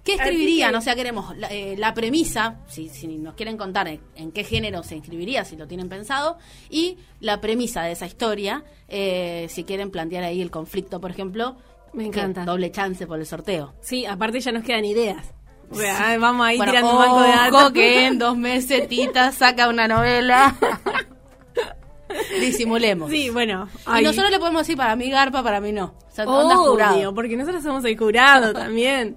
¿Qué 0.05 0.15
escribirían? 0.15 0.75
O 0.75 0.83
sea, 0.83 0.95
queremos 0.95 1.35
la, 1.39 1.49
eh, 1.51 1.77
premisa, 1.95 2.61
si, 2.69 2.91
si, 2.91 3.07
nos 3.07 3.35
quieren 3.35 3.57
contar 3.57 3.89
en, 3.89 4.33
qué 4.33 4.45
género 4.45 4.83
se 4.83 4.97
inscribiría, 4.97 5.45
si 5.45 5.57
lo 5.57 5.67
tienen 5.67 5.89
pensado, 5.89 6.37
y 6.69 6.99
la 7.21 7.41
premisa 7.41 7.83
de 7.83 7.93
esa 7.93 8.07
historia, 8.07 8.65
eh, 8.89 9.47
si 9.49 9.65
quieren 9.65 9.91
plantear 9.91 10.25
ahí 10.25 10.43
el 10.43 10.51
conflicto, 10.51 11.01
por 11.01 11.11
ejemplo. 11.11 11.57
Me 11.95 12.05
encanta. 12.07 12.45
Doble 12.45 12.71
chance 12.71 13.07
por 13.07 13.19
el 13.19 13.25
sorteo. 13.25 13.75
Sí, 13.81 14.05
aparte 14.05 14.41
ya 14.41 14.53
nos 14.53 14.63
quedan 14.63 14.85
ideas. 14.85 15.35
O 15.71 15.77
sea, 15.77 16.19
vamos 16.19 16.47
ahí 16.47 16.61
tirando 16.61 16.93
un 16.93 16.99
banco 16.99 17.23
de 17.23 17.29
datos. 17.29 17.73
que 17.73 18.07
en 18.07 18.19
dos 18.19 18.37
meses 18.37 18.87
Tita 18.89 19.33
saca 19.33 19.69
una 19.69 19.89
novela. 19.89 20.55
Disimulemos. 22.41 23.11
Sí, 23.11 23.31
bueno. 23.31 23.69
Y 23.99 24.03
nosotros 24.03 24.31
le 24.31 24.39
podemos 24.39 24.63
decir 24.63 24.77
para 24.77 24.95
mí 24.97 25.09
garpa, 25.11 25.43
para 25.43 25.61
mí 25.61 25.73
no. 25.73 25.95
O 26.11 26.15
sea, 26.15 26.27
onda 26.27 26.57
jurado. 26.57 27.15
porque 27.15 27.37
nosotros 27.37 27.63
somos 27.63 27.85
el 27.87 27.97
jurado 27.97 28.53
también. 28.53 29.17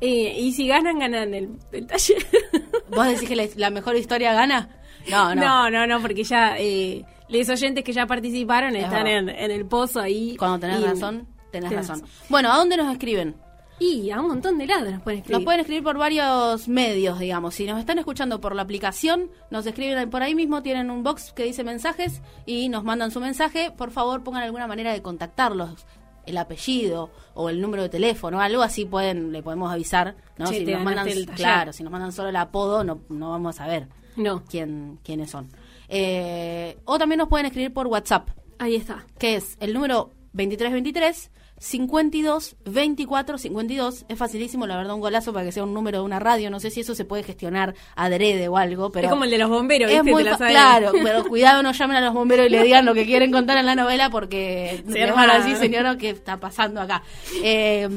Eh, 0.00 0.36
y 0.38 0.52
si 0.52 0.68
ganan, 0.68 0.98
ganan 0.98 1.34
el, 1.34 1.58
taller. 1.86 2.26
¿Vos 2.90 3.06
decís 3.06 3.28
que 3.28 3.50
la, 3.56 3.70
mejor 3.70 3.96
historia 3.96 4.32
gana? 4.32 4.68
No, 5.10 5.34
no. 5.34 5.42
No, 5.42 5.70
no, 5.70 5.86
no, 5.86 6.00
porque 6.00 6.24
ya 6.24 6.56
eh, 6.58 7.04
los 7.28 7.48
oyentes 7.48 7.84
que 7.84 7.92
ya 7.92 8.06
participaron 8.06 8.76
están 8.76 9.06
en, 9.06 9.28
el 9.28 9.66
pozo 9.66 10.00
ahí. 10.00 10.36
Cuando 10.36 10.60
tenés 10.60 10.82
razón. 10.82 11.26
Tenés, 11.50 11.72
razón. 11.72 12.02
Bueno, 12.28 12.52
¿a 12.52 12.56
dónde 12.56 12.76
nos 12.76 12.92
escriben? 12.92 13.36
Y 13.80 14.10
a 14.10 14.20
un 14.20 14.26
montón 14.26 14.58
de 14.58 14.66
lados 14.66 14.90
nos 14.90 15.02
pueden 15.02 15.20
escribir. 15.20 15.38
Nos 15.38 15.44
pueden 15.44 15.60
escribir 15.60 15.84
por 15.84 15.98
varios 15.98 16.68
medios, 16.68 17.18
digamos. 17.18 17.54
Si 17.54 17.64
nos 17.64 17.78
están 17.78 17.98
escuchando 17.98 18.40
por 18.40 18.54
la 18.54 18.62
aplicación, 18.62 19.30
nos 19.50 19.66
escriben 19.66 20.10
por 20.10 20.22
ahí 20.22 20.34
mismo, 20.34 20.62
tienen 20.62 20.90
un 20.90 21.04
box 21.04 21.32
que 21.32 21.44
dice 21.44 21.62
mensajes 21.62 22.20
y 22.44 22.68
nos 22.68 22.82
mandan 22.82 23.12
su 23.12 23.20
mensaje. 23.20 23.70
Por 23.70 23.92
favor, 23.92 24.24
pongan 24.24 24.42
alguna 24.42 24.66
manera 24.66 24.92
de 24.92 25.00
contactarlos 25.00 25.86
el 26.28 26.38
apellido 26.38 27.10
o 27.34 27.48
el 27.48 27.60
número 27.60 27.82
de 27.82 27.88
teléfono, 27.88 28.40
algo 28.40 28.62
así 28.62 28.84
pueden 28.84 29.32
le 29.32 29.42
podemos 29.42 29.72
avisar, 29.72 30.16
¿no? 30.36 30.46
si 30.46 30.64
nos 30.64 30.82
mandan 30.82 31.08
claro, 31.34 31.72
si 31.72 31.82
nos 31.82 31.92
mandan 31.92 32.12
solo 32.12 32.28
el 32.28 32.36
apodo 32.36 32.84
no 32.84 33.00
no 33.08 33.30
vamos 33.30 33.56
a 33.56 33.64
saber 33.64 33.88
no. 34.16 34.42
quién 34.48 34.98
quiénes 35.02 35.30
son. 35.30 35.48
Eh, 35.88 36.78
o 36.84 36.98
también 36.98 37.18
nos 37.18 37.28
pueden 37.28 37.46
escribir 37.46 37.72
por 37.72 37.86
WhatsApp. 37.86 38.28
Ahí 38.58 38.76
está. 38.76 39.06
Que 39.18 39.36
es 39.36 39.56
el 39.60 39.72
número 39.72 40.10
2323 40.32 41.30
52 41.58 42.56
24 42.64 43.38
52 43.38 44.04
es 44.08 44.18
facilísimo 44.18 44.66
la 44.66 44.76
verdad 44.76 44.94
un 44.94 45.00
golazo 45.00 45.32
para 45.32 45.44
que 45.44 45.52
sea 45.52 45.64
un 45.64 45.74
número 45.74 45.98
de 45.98 46.04
una 46.04 46.18
radio. 46.18 46.50
No 46.50 46.60
sé 46.60 46.70
si 46.70 46.80
eso 46.80 46.94
se 46.94 47.04
puede 47.04 47.22
gestionar 47.22 47.74
adrede 47.96 48.48
o 48.48 48.56
algo 48.56 48.90
pero 48.90 49.06
es 49.06 49.10
como 49.10 49.24
el 49.24 49.30
de 49.30 49.38
los 49.38 49.50
bomberos 49.50 49.90
es 49.90 50.04
muy 50.04 50.24
claro 50.24 50.92
pero 50.92 51.24
cuidado 51.28 51.62
no 51.62 51.72
llamen 51.72 51.96
a 51.96 52.00
los 52.00 52.14
bomberos 52.14 52.46
y 52.46 52.50
le 52.50 52.62
digan 52.62 52.84
lo 52.84 52.94
que 52.94 53.06
quieren 53.06 53.32
contar 53.32 53.58
en 53.58 53.66
la 53.66 53.74
novela 53.74 54.10
porque 54.10 54.82
se 54.88 55.10
van 55.10 55.30
así 55.30 55.56
señora 55.56 55.96
qué 55.96 56.10
está 56.10 56.38
pasando 56.38 56.80
acá 56.80 57.02
eh, 57.42 57.88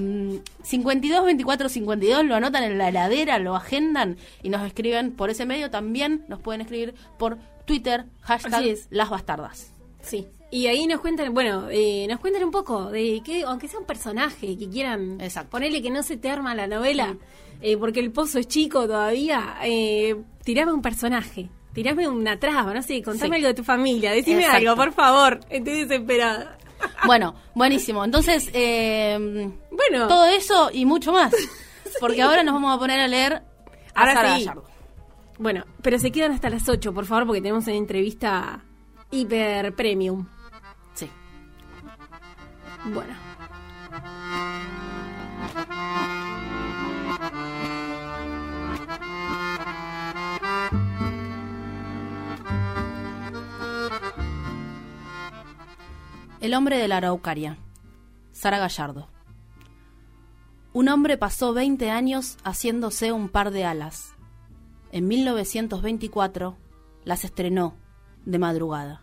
52 0.63 1.25
24 1.25 1.69
52 1.69 2.25
lo 2.25 2.35
anotan 2.35 2.63
en 2.63 2.77
la 2.77 2.89
heladera 2.89 3.39
lo 3.39 3.55
agendan 3.55 4.17
y 4.43 4.49
nos 4.49 4.65
escriben 4.65 5.11
por 5.11 5.29
ese 5.29 5.45
medio. 5.45 5.69
También 5.69 6.25
nos 6.27 6.39
pueden 6.39 6.61
escribir 6.61 6.93
por 7.17 7.37
Twitter 7.65 8.05
hashtag 8.21 8.77
las 8.89 9.09
bastardas. 9.09 9.71
Sí 10.01 10.27
y 10.53 10.67
ahí 10.67 10.85
nos 10.85 10.99
cuentan, 10.99 11.33
bueno, 11.33 11.69
eh, 11.71 12.05
nos 12.09 12.19
cuentan 12.19 12.43
un 12.43 12.51
poco 12.51 12.91
de 12.91 13.21
que, 13.23 13.43
aunque 13.43 13.69
sea 13.69 13.79
un 13.79 13.85
personaje 13.85 14.57
que 14.57 14.69
quieran 14.69 15.17
ponerle 15.49 15.81
que 15.81 15.89
no 15.89 16.03
se 16.03 16.17
te 16.17 16.29
arma 16.29 16.53
la 16.53 16.67
novela, 16.67 17.15
eh, 17.61 17.77
porque 17.77 18.01
el 18.01 18.11
pozo 18.11 18.37
es 18.37 18.49
chico 18.49 18.85
todavía, 18.85 19.55
eh, 19.63 20.17
tirame 20.43 20.73
un 20.73 20.81
personaje, 20.81 21.49
tirame 21.73 22.05
una 22.09 22.37
traba, 22.37 22.73
no 22.73 22.81
sé, 22.81 23.01
contame 23.01 23.37
algo 23.37 23.47
de 23.47 23.53
tu 23.53 23.63
familia, 23.63 24.11
decime 24.11 24.45
algo, 24.45 24.75
por 24.75 24.91
favor, 24.91 25.39
estoy 25.49 25.85
desesperada. 25.85 26.57
Bueno, 27.05 27.35
buenísimo. 27.53 28.03
Entonces, 28.03 28.49
eh, 28.53 29.51
bueno, 29.69 30.07
todo 30.07 30.25
eso 30.25 30.71
y 30.73 30.85
mucho 30.85 31.11
más, 31.11 31.31
porque 31.99 32.23
ahora 32.23 32.43
nos 32.43 32.55
vamos 32.55 32.75
a 32.75 32.79
poner 32.79 32.99
a 32.99 33.07
leer 33.07 33.43
a 33.93 34.01
ahora 34.01 34.35
sí. 34.35 34.49
Bueno, 35.37 35.63
pero 35.83 35.99
se 35.99 36.11
quedan 36.11 36.31
hasta 36.31 36.49
las 36.49 36.67
8, 36.67 36.91
por 36.91 37.05
favor, 37.05 37.27
porque 37.27 37.41
tenemos 37.41 37.67
una 37.67 37.75
entrevista 37.75 38.65
hiper 39.11 39.75
premium. 39.75 40.25
Bueno. 42.85 43.13
El 56.39 56.55
hombre 56.55 56.77
de 56.77 56.87
la 56.87 56.97
Araucaria. 56.97 57.57
Sara 58.31 58.57
Gallardo. 58.57 59.09
Un 60.73 60.89
hombre 60.89 61.17
pasó 61.17 61.53
20 61.53 61.91
años 61.91 62.37
haciéndose 62.43 63.11
un 63.11 63.29
par 63.29 63.51
de 63.51 63.65
alas. 63.65 64.15
En 64.91 65.07
1924 65.07 66.57
las 67.03 67.25
estrenó 67.25 67.75
de 68.25 68.39
madrugada. 68.39 69.01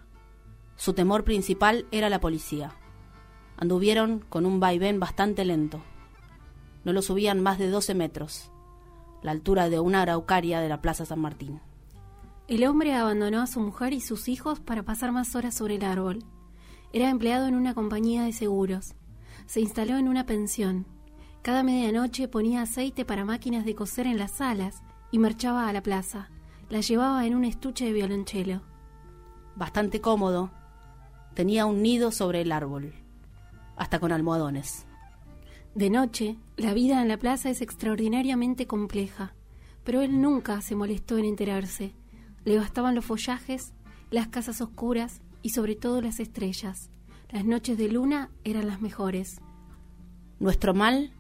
Su 0.77 0.95
temor 0.95 1.25
principal 1.25 1.87
era 1.93 2.09
la 2.09 2.21
policía 2.21 2.78
anduvieron 3.59 4.25
con 4.29 4.47
un 4.47 4.61
vaivén 4.61 5.01
bastante 5.01 5.45
lento. 5.45 5.81
No 6.85 6.93
lo 6.93 7.03
subían 7.03 7.43
más 7.43 7.59
de 7.59 7.69
12 7.69 7.95
metros, 7.95 8.51
la 9.21 9.33
altura 9.33 9.69
de 9.69 9.81
una 9.81 10.03
araucaria 10.03 10.61
de 10.61 10.69
la 10.69 10.81
Plaza 10.81 11.05
San 11.05 11.19
Martín. 11.19 11.61
El 12.47 12.65
hombre 12.65 12.95
abandonó 12.95 13.43
a 13.43 13.47
su 13.47 13.61
mujer 13.61 13.93
y 13.93 14.01
sus 14.01 14.29
hijos 14.29 14.61
para 14.61 14.85
pasar 14.85 15.13
más 15.13 15.35
horas 15.35 15.55
sobre 15.55 15.75
el 15.75 15.85
árbol. 15.85 16.25
Era 16.93 17.11
empleado 17.11 17.47
en 17.47 17.57
una 17.57 17.75
compañía 17.75 18.23
de 18.23 18.33
seguros. 18.33 18.95
Se 19.47 19.61
instaló 19.61 19.99
en 19.99 20.09
una 20.09 20.25
pensión. 20.25 20.87
Cada 21.43 21.63
medianoche 21.63 22.29
ponía 22.29 22.63
aceite 22.63 23.05
para 23.05 23.25
máquinas 23.25 23.65
de 23.65 23.75
coser 23.75 24.07
en 24.07 24.19
las 24.19 24.33
salas 24.33 24.83
y 25.11 25.19
marchaba 25.19 25.69
a 25.69 25.73
la 25.73 25.83
plaza. 25.83 26.31
La 26.71 26.81
llevaba 26.81 27.27
en 27.27 27.35
un 27.35 27.45
estuche 27.45 27.87
de 27.87 27.93
violonchelo. 27.93 28.63
Bastante 29.57 30.01
cómodo, 30.01 30.51
tenía 31.35 31.67
un 31.67 31.83
nido 31.83 32.13
sobre 32.13 32.43
el 32.43 32.53
árbol 32.53 32.95
hasta 33.79 33.99
con 33.99 34.13
almohadones. 34.13 34.87
De 35.75 35.89
noche, 35.89 36.37
la 36.57 36.75
vida 36.75 37.01
en 37.01 37.09
la 37.09 37.17
plaza 37.17 37.51
es 37.51 37.63
extraordinariamente 37.63 38.67
compleja, 38.67 39.35
pero 39.85 40.03
él 40.03 40.21
nunca 40.21 40.61
se 40.61 40.75
molestó 40.75 41.17
en 41.17 41.25
enterarse. 41.25 41.95
Le 42.45 42.59
bastaban 42.59 42.95
los 42.95 43.05
follajes, 43.05 43.73
las 44.11 44.29
casas 44.29 44.61
oscuras 44.61 45.23
y 45.41 45.51
sobre 45.51 45.77
todo 45.77 46.01
las 46.01 46.21
estrellas. 46.21 46.91
Las 47.31 47.45
noches 47.45 47.79
de 47.79 47.89
luna 47.89 48.31
eran 48.45 48.67
las 48.67 48.81
mejores. 48.81 49.41
Nuestro 50.41 50.75
mal 50.75 51.13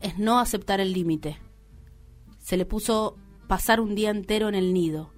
es 0.00 0.18
no 0.18 0.40
aceptar 0.40 0.80
el 0.80 0.92
límite. 0.92 1.38
Se 2.38 2.56
le 2.56 2.64
puso 2.64 3.16
pasar 3.46 3.80
un 3.80 3.94
día 3.94 4.10
entero 4.10 4.48
en 4.48 4.54
el 4.54 4.72
nido. 4.72 5.12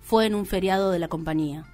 Fue 0.00 0.26
en 0.26 0.34
un 0.34 0.46
feriado 0.46 0.90
de 0.90 0.98
la 0.98 1.08
compañía. 1.08 1.64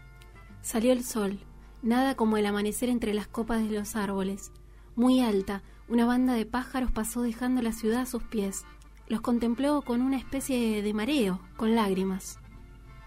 Salió 0.62 0.92
el 0.92 1.04
sol 1.04 1.38
nada 1.82 2.14
como 2.14 2.36
el 2.36 2.46
amanecer 2.46 2.88
entre 2.88 3.14
las 3.14 3.26
copas 3.26 3.62
de 3.62 3.76
los 3.76 3.96
árboles. 3.96 4.52
Muy 4.94 5.20
alta, 5.20 5.62
una 5.88 6.06
banda 6.06 6.34
de 6.34 6.46
pájaros 6.46 6.90
pasó 6.90 7.22
dejando 7.22 7.62
la 7.62 7.72
ciudad 7.72 8.02
a 8.02 8.06
sus 8.06 8.22
pies. 8.22 8.64
Los 9.08 9.20
contempló 9.20 9.82
con 9.82 10.00
una 10.00 10.16
especie 10.16 10.82
de 10.82 10.94
mareo, 10.94 11.40
con 11.56 11.74
lágrimas. 11.74 12.38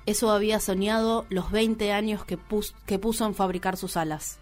Eso 0.05 0.29
había 0.29 0.59
soñado 0.59 1.25
los 1.29 1.51
veinte 1.51 1.91
años 1.91 2.25
que, 2.25 2.37
que 2.85 2.99
puso 2.99 3.25
en 3.25 3.33
fabricar 3.33 3.75
sus 3.75 3.97
alas, 3.97 4.39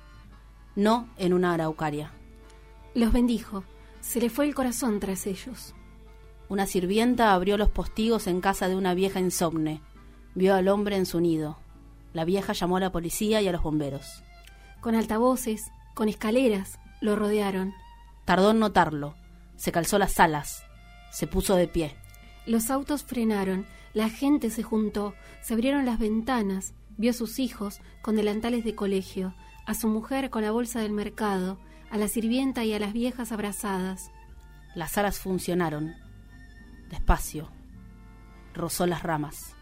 no 0.76 1.08
en 1.18 1.34
una 1.34 1.54
araucaria. 1.54 2.12
Los 2.96 3.14
bendijo, 3.14 3.64
se 4.02 4.20
le 4.20 4.30
fue 4.30 4.46
el 4.46 4.56
corazón 4.56 5.00
tras 5.00 5.26
ellos. 5.26 5.74
Una 6.50 6.68
sirvienta 6.68 7.34
abrió 7.34 7.58
los 7.58 7.70
postigos 7.70 8.28
en 8.28 8.42
casa 8.42 8.68
de 8.68 8.76
una 8.76 8.94
vieja 8.94 9.20
insomne. 9.20 9.82
Vio 10.36 10.54
al 10.54 10.68
hombre 10.68 10.98
en 10.98 11.06
su 11.06 11.22
nido. 11.22 11.58
La 12.14 12.26
vieja 12.26 12.54
llamó 12.54 12.78
a 12.78 12.80
la 12.80 12.92
policía 12.92 13.42
y 13.42 13.48
a 13.48 13.52
los 13.52 13.64
bomberos. 13.64 14.24
Con 14.82 14.96
altavoces, 14.96 15.72
con 15.94 16.10
escaleras, 16.10 16.80
lo 17.02 17.16
rodearon. 17.16 17.74
Tardó 18.26 18.52
en 18.52 18.60
notarlo. 18.60 19.16
Se 19.56 19.72
calzó 19.72 19.98
las 19.98 20.20
alas. 20.20 20.64
Se 21.12 21.28
puso 21.28 21.56
de 21.56 21.68
pie. 21.68 21.96
Los 22.46 22.70
autos 22.70 23.04
frenaron, 23.04 23.66
la 23.94 24.10
gente 24.10 24.50
se 24.50 24.64
juntó, 24.64 25.14
se 25.42 25.54
abrieron 25.54 25.86
las 25.86 26.00
ventanas, 26.00 26.74
vio 26.98 27.12
a 27.12 27.14
sus 27.14 27.40
hijos 27.40 27.80
con 28.02 28.16
delantales 28.16 28.64
de 28.64 28.76
colegio, 28.76 29.34
a 29.66 29.74
su 29.74 29.88
mujer 29.88 30.30
con 30.30 30.42
la 30.42 30.52
bolsa 30.52 30.82
del 30.82 30.92
mercado, 30.92 31.60
a 31.90 31.98
la 31.98 32.08
sirvienta 32.08 32.66
y 32.66 32.74
a 32.74 32.80
las 32.80 32.94
viejas 32.94 33.32
abrazadas. 33.32 34.12
Las 34.76 34.98
alas 34.98 35.20
funcionaron. 35.20 35.94
Despacio. 36.90 37.50
Rozó 38.54 38.88
las 38.88 39.04
ramas. 39.04 39.56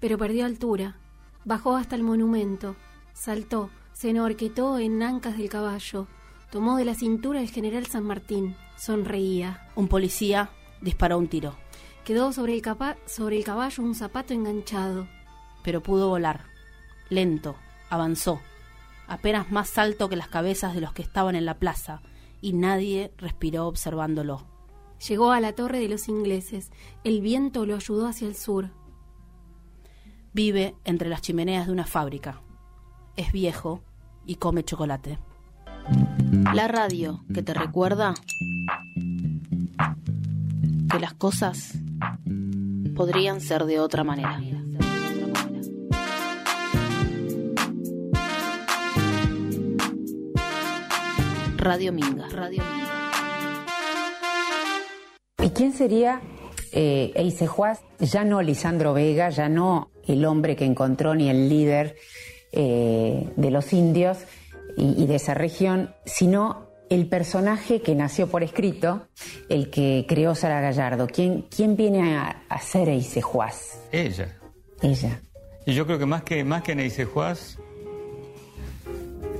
Pero 0.00 0.18
perdió 0.18 0.46
altura. 0.46 0.96
Bajó 1.44 1.76
hasta 1.76 1.94
el 1.94 2.02
monumento, 2.02 2.74
saltó, 3.12 3.68
se 3.92 4.08
enhorquetó 4.08 4.78
en 4.78 5.02
ancas 5.02 5.36
del 5.36 5.50
caballo, 5.50 6.06
tomó 6.50 6.78
de 6.78 6.86
la 6.86 6.94
cintura 6.94 7.40
el 7.40 7.50
general 7.50 7.84
San 7.84 8.04
Martín, 8.04 8.56
sonreía. 8.78 9.68
Un 9.76 9.88
policía 9.88 10.48
disparó 10.80 11.18
un 11.18 11.28
tiro. 11.28 11.54
Quedó 12.04 12.32
sobre 12.32 12.54
el, 12.54 12.62
sobre 13.04 13.36
el 13.36 13.44
caballo 13.44 13.82
un 13.82 13.94
zapato 13.94 14.32
enganchado. 14.32 15.06
Pero 15.62 15.82
pudo 15.82 16.08
volar. 16.08 16.46
Lento, 17.10 17.56
avanzó, 17.90 18.40
apenas 19.06 19.50
más 19.52 19.76
alto 19.76 20.08
que 20.08 20.16
las 20.16 20.28
cabezas 20.28 20.74
de 20.74 20.80
los 20.80 20.94
que 20.94 21.02
estaban 21.02 21.36
en 21.36 21.44
la 21.44 21.58
plaza, 21.58 22.00
y 22.40 22.54
nadie 22.54 23.12
respiró 23.18 23.66
observándolo. 23.66 24.46
Llegó 25.08 25.30
a 25.32 25.40
la 25.40 25.52
torre 25.52 25.78
de 25.78 25.88
los 25.88 26.08
ingleses. 26.08 26.70
El 27.04 27.20
viento 27.20 27.66
lo 27.66 27.76
ayudó 27.76 28.06
hacia 28.06 28.28
el 28.28 28.34
sur 28.34 28.70
vive 30.34 30.74
entre 30.84 31.08
las 31.08 31.22
chimeneas 31.22 31.66
de 31.66 31.72
una 31.72 31.86
fábrica. 31.86 32.42
Es 33.16 33.30
viejo 33.32 33.82
y 34.26 34.34
come 34.34 34.64
chocolate. 34.64 35.18
La 36.52 36.66
radio 36.66 37.24
que 37.32 37.42
te 37.42 37.54
recuerda 37.54 38.14
que 40.90 40.98
las 40.98 41.14
cosas 41.14 41.78
podrían 42.96 43.40
ser 43.40 43.64
de 43.64 43.78
otra 43.78 44.02
manera. 44.02 44.40
Radio 51.56 51.92
Minga. 51.92 52.28
Radio 52.28 52.62
Minga. 52.62 52.84
¿Y 55.42 55.50
quién 55.50 55.72
sería 55.72 56.20
eh, 56.72 57.12
Eise 57.14 57.46
Juaz? 57.46 57.80
Ya 58.00 58.24
no 58.24 58.42
Lisandro 58.42 58.92
Vega, 58.92 59.30
ya 59.30 59.48
no 59.48 59.93
el 60.06 60.24
hombre 60.24 60.56
que 60.56 60.64
encontró 60.64 61.14
ni 61.14 61.28
el 61.28 61.48
líder 61.48 61.96
eh, 62.52 63.28
de 63.36 63.50
los 63.50 63.72
indios 63.72 64.18
y, 64.76 65.06
de 65.06 65.14
esa 65.14 65.34
región, 65.34 65.94
sino 66.04 66.68
el 66.90 67.06
personaje 67.08 67.80
que 67.80 67.94
nació 67.94 68.28
por 68.28 68.42
escrito, 68.42 69.08
el 69.48 69.70
que 69.70 70.04
creó 70.08 70.34
Sara 70.34 70.60
Gallardo, 70.60 71.06
¿quién, 71.06 71.46
quién 71.54 71.76
viene 71.76 72.16
a, 72.16 72.44
a 72.48 72.60
ser 72.60 72.88
Eise 72.88 73.22
Juaz? 73.22 73.80
Ella. 73.90 74.36
Ella. 74.82 75.20
Y 75.66 75.74
yo 75.74 75.86
creo 75.86 75.98
que 75.98 76.06
más 76.06 76.22
que, 76.22 76.44
más 76.44 76.62
que 76.62 76.72
en 76.72 76.80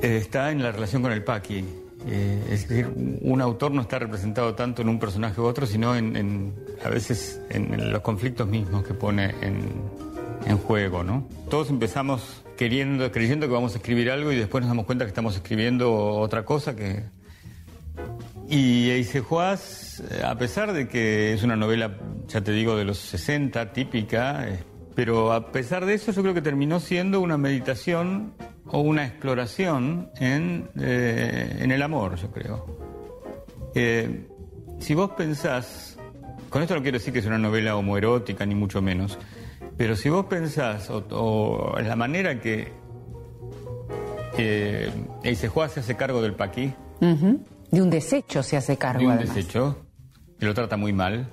eh, 0.05 0.17
está 0.19 0.51
en 0.51 0.63
la 0.63 0.73
relación 0.73 1.03
con 1.03 1.13
el 1.13 1.23
Paqui. 1.23 1.65
Eh, 2.07 2.45
es 2.51 2.69
decir, 2.69 2.93
un 3.23 3.41
autor 3.41 3.73
no 3.73 3.81
está 3.81 3.99
representado 3.99 4.55
tanto 4.55 4.83
en 4.83 4.91
un 4.91 4.99
personaje 4.99 5.41
u 5.41 5.45
otro, 5.45 5.67
sino 5.67 5.97
en, 5.97 6.55
a 6.85 6.91
veces 6.91 7.41
en, 7.49 7.91
los 7.91 8.03
conflictos 8.03 8.47
mismos 8.47 8.85
que 8.85 8.93
pone 8.93 9.35
en, 9.41 10.04
juego, 10.53 11.05
¿no? 11.05 11.27
Todos 11.49 11.71
empezamos 11.71 12.45
queriendo, 12.57 13.11
creyendo 13.11 13.47
que 13.47 13.53
vamos 13.53 13.75
a 13.75 13.79
escribir 13.79 14.11
algo 14.11 14.33
y 14.33 14.37
después 14.37 14.63
nos 14.63 14.69
damos 14.69 14.87
cuenta 14.87 15.05
que 15.05 15.09
estamos 15.09 15.35
escribiendo 15.35 15.93
otra 15.95 16.45
cosa 16.45 16.77
que... 16.77 17.05
Y 18.49 18.91
Eise 18.91 19.21
Juaz, 19.21 20.01
eh, 20.01 20.23
a 20.25 20.37
pesar 20.37 20.73
de 20.73 20.87
que 20.87 21.33
es 21.33 21.43
una 21.43 21.57
novela, 21.57 21.97
ya 22.29 22.43
te 22.43 22.53
digo, 22.53 22.77
de 22.77 22.85
los 22.85 22.99
60, 22.99 23.73
típica, 23.73 24.47
pero 24.95 25.33
a 25.33 25.51
pesar 25.51 25.87
de 25.87 25.95
eso 25.95 26.13
yo 26.13 26.23
creo 26.23 26.35
que 26.35 26.43
terminó 26.43 26.79
siendo 26.79 27.21
una 27.21 27.39
meditación 27.39 28.35
o 28.67 28.81
una 28.81 29.07
exploración 29.07 30.11
en, 30.17 30.69
eh, 30.79 31.59
en 31.61 31.71
el 31.71 31.83
amor, 31.83 32.17
yo 32.17 32.31
creo. 32.31 32.67
Eh, 33.75 34.29
si 34.79 34.95
vos 34.95 35.11
pensás, 35.17 35.97
con 36.51 36.63
esto 36.63 36.75
no 36.75 36.83
quiero 36.83 36.99
decir 36.99 37.13
que 37.13 37.21
es 37.21 37.27
una 37.27 37.39
novela 37.39 37.77
homoerótica, 37.77 38.47
ni 38.47 38.55
mucho 38.55 38.83
menos, 38.83 39.19
pero 39.77 39.97
si 39.97 40.09
vos 40.09 40.27
pensás, 40.27 40.89
o, 40.91 41.75
en 41.79 41.89
la 41.89 41.97
manera 41.97 42.41
que 42.41 42.69
eh, 44.39 44.91
se 45.35 45.81
hace 45.81 45.97
cargo 45.97 46.23
del 46.23 46.35
paquí. 46.35 46.73
De 47.01 47.83
un 47.83 47.91
desecho 47.91 48.43
se 48.43 48.57
hace 48.57 48.77
cargo. 48.77 49.01
De 49.01 49.07
un 49.07 49.19
desecho, 49.19 49.85
que 50.39 50.47
lo 50.47 50.55
trata 50.55 50.77
muy 50.77 50.93
mal. 50.93 51.29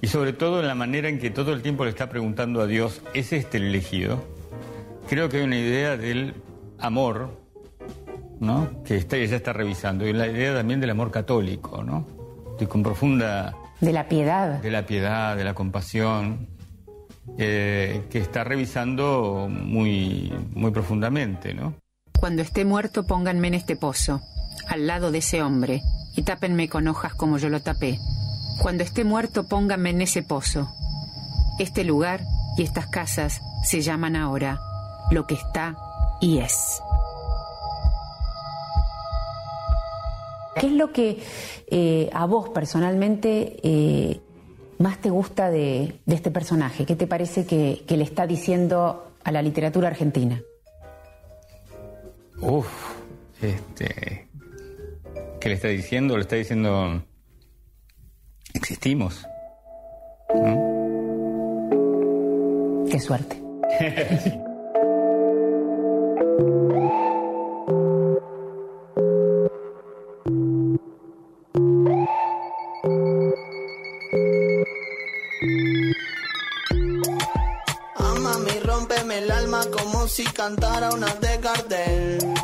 Y 0.00 0.08
sobre 0.08 0.34
todo 0.34 0.60
en 0.60 0.66
la 0.66 0.74
manera 0.74 1.08
en 1.08 1.18
que 1.18 1.30
todo 1.30 1.52
el 1.52 1.62
tiempo 1.62 1.84
le 1.84 1.90
está 1.90 2.10
preguntando 2.10 2.60
a 2.60 2.66
Dios, 2.66 3.00
¿es 3.14 3.32
este 3.32 3.56
el 3.56 3.64
elegido? 3.64 4.22
Creo 5.08 5.28
que 5.28 5.38
hay 5.38 5.44
una 5.44 5.56
idea 5.56 5.96
del 5.96 6.34
amor, 6.78 7.40
¿no? 8.40 8.82
Que 8.84 8.96
está, 8.96 9.16
ella 9.16 9.36
está 9.36 9.54
revisando, 9.54 10.06
y 10.06 10.12
la 10.12 10.26
idea 10.26 10.54
también 10.54 10.80
del 10.80 10.90
amor 10.90 11.10
católico, 11.10 11.82
¿no? 11.82 12.06
De 12.58 12.66
con 12.66 12.82
profunda... 12.82 13.54
De 13.80 13.92
la 13.92 14.08
piedad. 14.08 14.60
De 14.60 14.70
la 14.70 14.84
piedad, 14.84 15.36
de 15.36 15.44
la 15.44 15.54
compasión, 15.54 16.48
eh, 17.38 18.04
que 18.10 18.18
está 18.18 18.44
revisando 18.44 19.48
muy, 19.50 20.32
muy 20.54 20.70
profundamente, 20.70 21.54
¿no? 21.54 21.74
Cuando 22.18 22.42
esté 22.42 22.64
muerto, 22.64 23.06
pónganme 23.06 23.48
en 23.48 23.54
este 23.54 23.76
pozo, 23.76 24.20
al 24.68 24.86
lado 24.86 25.10
de 25.10 25.18
ese 25.18 25.42
hombre, 25.42 25.82
y 26.16 26.22
tápenme 26.22 26.68
con 26.68 26.86
hojas 26.88 27.14
como 27.14 27.38
yo 27.38 27.48
lo 27.48 27.60
tapé. 27.60 27.98
Cuando 28.60 28.84
esté 28.84 29.04
muerto, 29.04 29.48
pónganme 29.48 29.90
en 29.90 30.02
ese 30.02 30.22
pozo. 30.22 30.68
Este 31.58 31.84
lugar 31.84 32.20
y 32.56 32.62
estas 32.62 32.86
casas 32.86 33.40
se 33.64 33.80
llaman 33.80 34.16
ahora 34.16 34.60
lo 35.10 35.26
que 35.26 35.34
está 35.34 35.76
y 36.20 36.38
es. 36.38 36.80
¿Qué 40.60 40.66
es 40.66 40.72
lo 40.72 40.92
que 40.92 41.22
eh, 41.68 42.10
a 42.12 42.26
vos 42.26 42.50
personalmente 42.50 43.56
eh, 43.62 44.20
más 44.78 44.98
te 44.98 45.10
gusta 45.10 45.50
de, 45.50 46.00
este 46.06 46.30
personaje? 46.30 46.86
¿Qué 46.86 46.96
te 46.96 47.06
parece 47.06 47.46
que, 47.46 47.84
le 47.88 48.04
está 48.04 48.26
diciendo 48.26 49.12
a 49.22 49.32
la 49.32 49.42
literatura 49.42 49.88
argentina? 49.88 50.40
Uf, 52.40 52.66
este, 53.40 54.28
¿qué 55.40 55.48
le 55.48 55.54
está 55.54 55.68
diciendo? 55.68 56.16
Le 56.16 56.22
está 56.22 56.36
diciendo, 56.36 57.02
existimos. 58.52 59.26
Qué 62.90 63.00
suerte. 63.00 63.42
si 80.08 80.24
cantara 80.24 80.90
una 80.90 81.06
de 81.14 81.38
Gardel. 81.38 82.34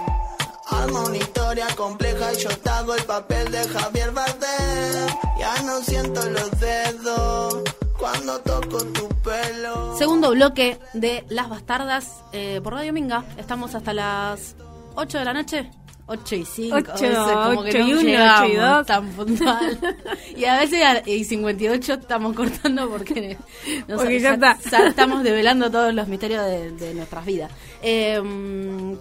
Arma 0.68 1.00
una 1.00 1.16
historia 1.16 1.66
compleja 1.76 2.32
y 2.32 2.36
yo 2.36 2.48
te 2.48 2.70
hago 2.70 2.94
el 2.94 3.04
papel 3.04 3.50
de 3.50 3.68
Javier 3.68 4.12
Bardem. 4.12 5.08
Ya 5.38 5.62
no 5.62 5.80
siento 5.82 6.28
los 6.30 6.50
dedos 6.60 7.62
cuando 7.98 8.40
toco 8.40 8.78
tu 8.86 9.08
pelo. 9.22 9.96
Segundo 9.98 10.30
bloque 10.30 10.78
de 10.94 11.24
Las 11.28 11.48
Bastardas 11.48 12.22
eh, 12.32 12.60
por 12.62 12.74
Radio 12.74 12.92
Minga. 12.92 13.24
Estamos 13.36 13.74
hasta 13.74 13.92
las 13.92 14.54
8 14.94 15.18
de 15.18 15.24
la 15.24 15.32
noche. 15.34 15.70
8 16.12 16.34
y 16.34 16.44
5, 16.44 16.76
8, 16.76 16.92
como 16.96 17.60
8 17.60 17.70
que 17.70 17.78
no 17.78 17.86
y 17.88 17.92
1, 17.92 18.34
8 18.34 18.46
y 18.46 18.56
2. 18.56 18.86
tan 18.86 19.08
puntual. 19.10 19.78
y 20.36 20.44
a 20.44 20.58
veces 20.58 20.82
a 20.82 21.08
y 21.08 21.22
58 21.22 21.92
estamos 21.94 22.34
cortando 22.34 22.90
porque, 22.90 23.38
nos 23.88 24.00
porque 24.00 24.18
ya 24.18 24.34
está. 24.34 24.58
estamos 24.88 25.22
develando 25.22 25.70
todos 25.70 25.94
los 25.94 26.08
misterios 26.08 26.44
de, 26.44 26.72
de 26.72 26.94
nuestras 26.94 27.24
vidas. 27.24 27.52
Eh, 27.80 28.20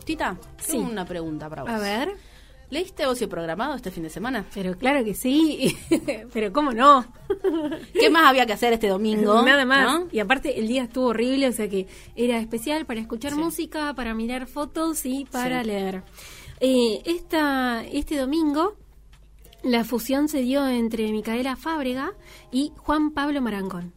Tita, 0.06 0.38
sí. 0.60 0.74
tengo 0.74 0.92
una 0.92 1.06
pregunta 1.06 1.50
para 1.50 1.64
vos. 1.64 1.72
A 1.72 1.80
ver. 1.80 2.16
¿Leíste 2.72 3.08
Ocio 3.08 3.28
Programado 3.28 3.74
este 3.74 3.90
fin 3.90 4.04
de 4.04 4.12
semana? 4.12 4.46
Pero 4.54 4.78
claro 4.78 5.04
que 5.04 5.16
sí, 5.16 5.76
pero 6.32 6.54
¿cómo 6.54 6.72
no? 6.72 7.04
¿Qué 7.94 8.12
más 8.12 8.26
había 8.28 8.46
que 8.46 8.54
hacer 8.54 8.74
este 8.74 8.88
domingo? 8.88 9.42
Nada 9.42 9.66
más. 9.66 10.04
Y 10.12 10.20
aparte 10.20 10.60
el 10.60 10.68
día 10.68 10.84
estuvo 10.84 11.08
horrible, 11.08 11.48
o 11.48 11.52
sea 11.52 11.68
que 11.68 11.88
era 12.16 12.38
especial 12.38 12.86
para 12.86 13.00
escuchar 13.00 13.36
música, 13.36 13.96
para 13.96 14.14
mirar 14.14 14.46
fotos 14.46 15.04
y 15.08 15.26
para 15.26 15.64
leer. 15.64 16.04
Eh, 16.60 17.02
esta, 17.06 17.86
este 17.86 18.18
domingo 18.18 18.76
la 19.64 19.84
fusión 19.84 20.30
se 20.30 20.42
dio 20.42 20.68
entre 20.68 21.12
Micaela 21.12 21.56
Fábrega 21.56 22.14
y 22.52 22.72
Juan 22.78 23.12
Pablo 23.12 23.42
Marangón. 23.42 23.94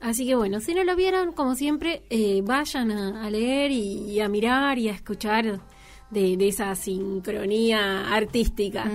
Así 0.00 0.26
que 0.26 0.34
bueno, 0.34 0.58
si 0.60 0.74
no 0.74 0.82
lo 0.84 0.96
vieron, 0.96 1.32
como 1.32 1.54
siempre, 1.54 2.02
eh, 2.10 2.42
vayan 2.42 2.90
a, 2.90 3.30
leer 3.30 3.70
y, 3.70 4.20
a 4.20 4.28
mirar 4.28 4.78
y 4.78 4.88
a 4.88 4.92
escuchar 4.92 5.60
de, 6.10 6.36
esa 6.46 6.74
sincronía 6.74 8.14
artística. 8.14 8.90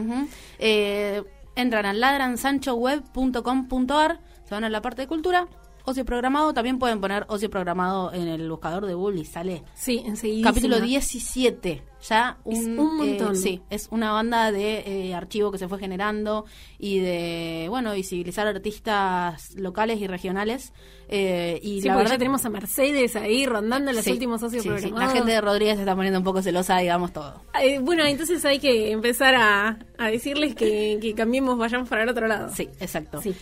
Eh, 0.59 1.23
entran 1.55 1.87
a 1.87 1.93
ladransanchoweb.com.ar, 1.93 4.19
se 4.43 4.53
van 4.53 4.63
a 4.63 4.69
la 4.69 4.81
parte 4.81 5.01
de 5.03 5.07
cultura 5.07 5.47
ocio 5.89 6.05
programado, 6.05 6.53
también 6.53 6.79
pueden 6.79 7.01
poner 7.01 7.25
ocio 7.29 7.49
programado 7.49 8.13
en 8.13 8.27
el 8.27 8.49
buscador 8.49 8.85
de 8.85 8.93
Google 8.93 9.21
y 9.21 9.25
sale. 9.25 9.63
Sí, 9.73 10.03
enseguida. 10.05 10.49
Capítulo 10.49 10.79
17. 10.79 11.83
Ya 12.07 12.37
un, 12.43 12.55
es 12.55 12.65
un 12.65 12.97
montón. 12.97 13.33
Eh, 13.33 13.37
sí, 13.37 13.61
es 13.69 13.87
una 13.91 14.11
banda 14.11 14.51
de 14.51 14.83
eh, 14.85 15.13
archivo 15.13 15.51
que 15.51 15.57
se 15.57 15.67
fue 15.67 15.79
generando 15.79 16.45
y 16.77 16.99
de, 16.99 17.67
bueno, 17.69 17.93
visibilizar 17.93 18.47
artistas 18.47 19.55
locales 19.55 19.99
y 19.99 20.07
regionales. 20.07 20.73
Eh, 21.09 21.59
y 21.61 21.81
la 21.81 21.95
verdad 21.95 22.17
tenemos 22.17 22.45
a 22.45 22.49
Mercedes 22.49 23.15
ahí 23.15 23.45
rondando 23.45 23.91
los 23.91 24.05
últimos 24.07 24.41
socios 24.41 24.65
programados. 24.65 25.07
La 25.07 25.13
gente 25.13 25.31
de 25.31 25.41
Rodríguez 25.41 25.75
se 25.75 25.81
está 25.81 25.95
poniendo 25.95 26.19
un 26.19 26.25
poco 26.25 26.41
celosa, 26.41 26.77
digamos 26.77 27.11
todo. 27.11 27.41
bueno, 27.81 28.05
entonces 28.05 28.45
hay 28.45 28.59
que 28.59 28.91
empezar 28.91 29.35
a, 29.35 29.77
decirles 30.09 30.55
que, 30.55 30.99
que, 31.01 31.13
cambiemos, 31.15 31.57
vayamos 31.57 31.89
para 31.89 32.03
el 32.03 32.09
otro 32.09 32.27
lado. 32.27 32.49
Sí, 32.55 32.69
exacto. 32.79 33.21
Sí. 33.21 33.35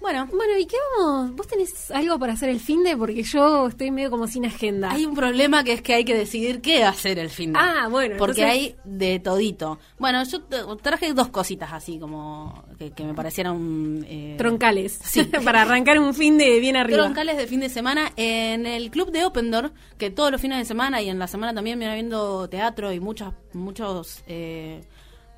Bueno, 0.00 0.26
bueno, 0.26 0.56
¿y 0.58 0.66
qué 0.66 0.76
vamos? 0.96 1.34
¿Vos 1.34 1.46
tenés 1.46 1.90
algo 1.90 2.18
para 2.18 2.32
hacer 2.34 2.48
el 2.48 2.60
fin 2.60 2.82
de? 2.82 2.96
Porque 2.96 3.22
yo 3.22 3.68
estoy 3.68 3.90
medio 3.90 4.10
como 4.10 4.26
sin 4.26 4.46
agenda. 4.46 4.90
Hay 4.90 5.04
un 5.04 5.14
problema 5.14 5.64
que 5.64 5.72
es 5.72 5.82
que 5.82 5.94
hay 5.94 6.04
que 6.04 6.14
decidir 6.14 6.60
qué 6.60 6.84
hacer 6.84 7.18
el 7.18 7.30
fin 7.30 7.52
de. 7.52 7.58
Ah, 7.58 7.88
bueno. 7.90 8.16
Porque 8.18 8.44
hay 8.44 8.76
de 8.84 9.18
todito. 9.18 9.78
Bueno, 9.98 10.22
yo 10.24 10.42
traje 10.76 11.12
dos 11.12 11.28
cositas 11.28 11.72
así 11.72 11.98
como 11.98 12.64
que, 12.78 13.04
me 13.04 13.14
parecieron... 13.14 14.04
Eh, 14.08 14.36
Troncales. 14.38 14.98
Sí. 15.02 15.24
para 15.44 15.62
arrancar 15.62 15.98
un 15.98 16.14
fin 16.14 16.38
de 16.38 16.60
bien 16.60 16.76
arriba. 16.76 17.02
Troncales 17.02 17.36
de 17.36 17.46
fin 17.46 17.60
de 17.60 17.68
semana 17.68 18.12
en 18.16 18.66
el 18.66 18.90
club 18.90 19.10
de 19.10 19.24
Open 19.24 19.50
Door, 19.50 19.72
que 19.98 20.10
todos 20.10 20.30
los 20.30 20.40
fines 20.40 20.58
de 20.58 20.64
semana 20.64 21.02
y 21.02 21.08
en 21.08 21.18
la 21.18 21.26
semana 21.26 21.52
también 21.52 21.78
viene 21.78 21.92
habiendo 21.92 22.48
teatro 22.48 22.92
y 22.92 23.00
muchas, 23.00 23.32
muchos... 23.52 24.22
Eh, 24.26 24.80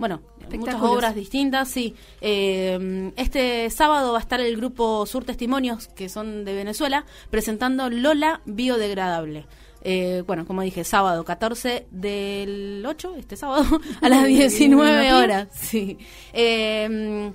bueno, 0.01 0.23
muchas 0.57 0.81
obras 0.81 1.15
distintas, 1.15 1.69
sí. 1.69 1.95
Eh, 2.23 3.13
este 3.17 3.69
sábado 3.69 4.13
va 4.13 4.19
a 4.19 4.23
estar 4.23 4.41
el 4.41 4.57
grupo 4.57 5.05
Sur 5.05 5.25
Testimonios, 5.25 5.89
que 5.89 6.09
son 6.09 6.47
de 6.47 6.55
Venezuela, 6.55 7.05
presentando 7.29 7.91
Lola 7.91 8.41
Biodegradable. 8.47 9.45
Eh, 9.83 10.25
bueno, 10.27 10.47
como 10.47 10.63
dije, 10.63 10.85
sábado 10.85 11.23
14 11.25 11.87
del 11.91 12.83
8, 12.87 13.17
este 13.19 13.37
sábado, 13.37 13.65
a 14.01 14.09
las 14.09 14.25
19 14.25 15.13
horas. 15.13 15.49
Sí. 15.53 15.99
Eh, 16.33 17.31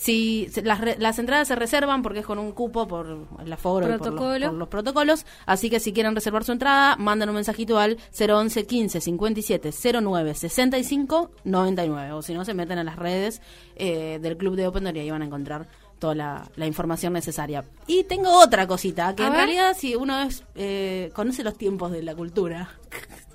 si 0.00 0.48
las, 0.64 0.80
las 0.98 1.18
entradas 1.18 1.46
se 1.46 1.54
reservan 1.56 2.00
porque 2.00 2.20
es 2.20 2.26
con 2.26 2.38
un 2.38 2.52
cupo 2.52 2.88
por 2.88 3.28
el 3.44 3.52
aforo 3.52 3.86
y 3.86 3.98
por 3.98 4.40
los, 4.40 4.68
protocolos, 4.68 5.26
así 5.44 5.68
que 5.68 5.78
si 5.78 5.92
quieren 5.92 6.14
reservar 6.14 6.42
su 6.42 6.52
entrada, 6.52 6.96
mandan 6.96 7.28
un 7.28 7.34
mensajito 7.34 7.78
al 7.78 7.98
011 8.18 8.64
15 8.64 8.98
57 8.98 9.70
09 10.00 10.34
65 10.34 11.32
99 11.44 12.12
o 12.12 12.22
si 12.22 12.32
no 12.32 12.46
se 12.46 12.54
meten 12.54 12.78
a 12.78 12.84
las 12.84 12.96
redes 12.96 13.42
eh, 13.76 14.18
del 14.22 14.38
Club 14.38 14.56
de 14.56 14.68
Open 14.68 14.86
y 14.96 15.00
ahí 15.00 15.10
van 15.10 15.20
a 15.20 15.26
encontrar 15.26 15.68
toda 15.98 16.14
la, 16.14 16.66
información 16.66 17.12
necesaria. 17.12 17.66
Y 17.86 18.04
tengo 18.04 18.32
otra 18.42 18.66
cosita, 18.66 19.14
que 19.14 19.26
en 19.26 19.34
realidad 19.34 19.76
si 19.78 19.96
uno 19.96 20.22
es, 20.22 20.44
eh, 20.54 21.10
conoce 21.12 21.44
los 21.44 21.58
tiempos 21.58 21.92
de 21.92 22.02
la 22.02 22.14
cultura, 22.14 22.70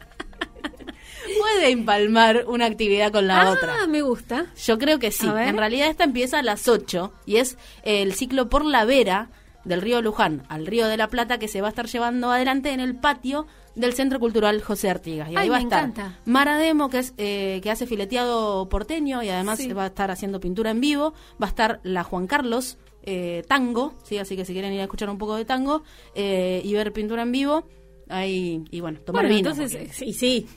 puede 1.46 1.72
empalmar 1.72 2.46
una 2.48 2.66
actividad 2.66 3.12
con 3.12 3.28
la 3.28 3.42
ah, 3.42 3.52
otra. 3.52 3.88
me 3.88 4.02
gusta. 4.02 4.48
Yo 4.66 4.80
creo 4.80 4.98
que 5.00 5.12
sí. 5.12 5.28
En 5.28 5.58
realidad 5.58 5.90
esta 5.90 6.04
empieza 6.04 6.40
a 6.40 6.44
las 6.44 6.68
8 6.68 7.14
y 7.26 7.38
es 7.38 7.58
el 7.84 8.14
ciclo 8.14 8.50
por 8.50 8.66
la 8.66 8.84
vera 8.86 9.30
del 9.64 9.82
río 9.82 10.02
Luján 10.02 10.44
al 10.50 10.66
río 10.66 10.88
de 10.88 10.98
la 10.98 11.08
Plata 11.08 11.38
que 11.38 11.48
se 11.48 11.62
va 11.62 11.68
a 11.68 11.70
estar 11.70 11.88
llevando 11.88 12.32
adelante 12.32 12.72
en 12.72 12.80
el 12.80 12.96
patio 12.96 13.46
del 13.76 13.94
Centro 13.94 14.20
Cultural 14.20 14.62
José 14.62 14.90
Artigas. 14.90 15.30
Y 15.30 15.36
ahí 15.36 15.50
va 15.50 15.58
a 15.58 15.62
estar 15.62 15.92
Mara 16.26 16.58
Demo, 16.58 16.90
que, 16.90 17.00
es, 17.00 17.14
eh, 17.18 17.60
que 17.62 17.70
hace 17.70 17.86
fileteado 17.86 18.68
porteño 18.70 19.22
y 19.22 19.30
además 19.30 19.60
va 19.78 19.84
a 19.84 19.88
estar 19.88 20.10
haciendo 20.12 20.40
pintura 20.40 20.72
en 20.72 20.82
vivo. 20.82 21.14
Va 21.42 21.48
a 21.48 21.50
estar 21.50 21.80
la 21.84 22.04
Juan 22.04 22.26
Carlos 22.26 22.78
eh, 23.04 23.44
Tango, 23.48 23.94
¿sí? 24.04 24.18
así 24.18 24.36
que 24.36 24.46
si 24.46 24.54
quieren 24.54 24.74
ir 24.74 24.80
a 24.80 24.84
escuchar 24.84 25.10
un 25.10 25.18
poco 25.18 25.36
de 25.36 25.46
tango 25.46 25.84
eh, 26.16 26.62
y 26.64 26.74
ver 26.74 26.92
pintura 26.92 27.22
en 27.22 27.32
vivo, 27.32 27.68
Ahí, 28.10 28.64
y 28.70 28.80
bueno, 28.82 29.00
tomar 29.00 29.28
vino. 29.28 29.50
Entonces, 29.50 29.90
sí, 29.92 30.14
sí. 30.14 30.48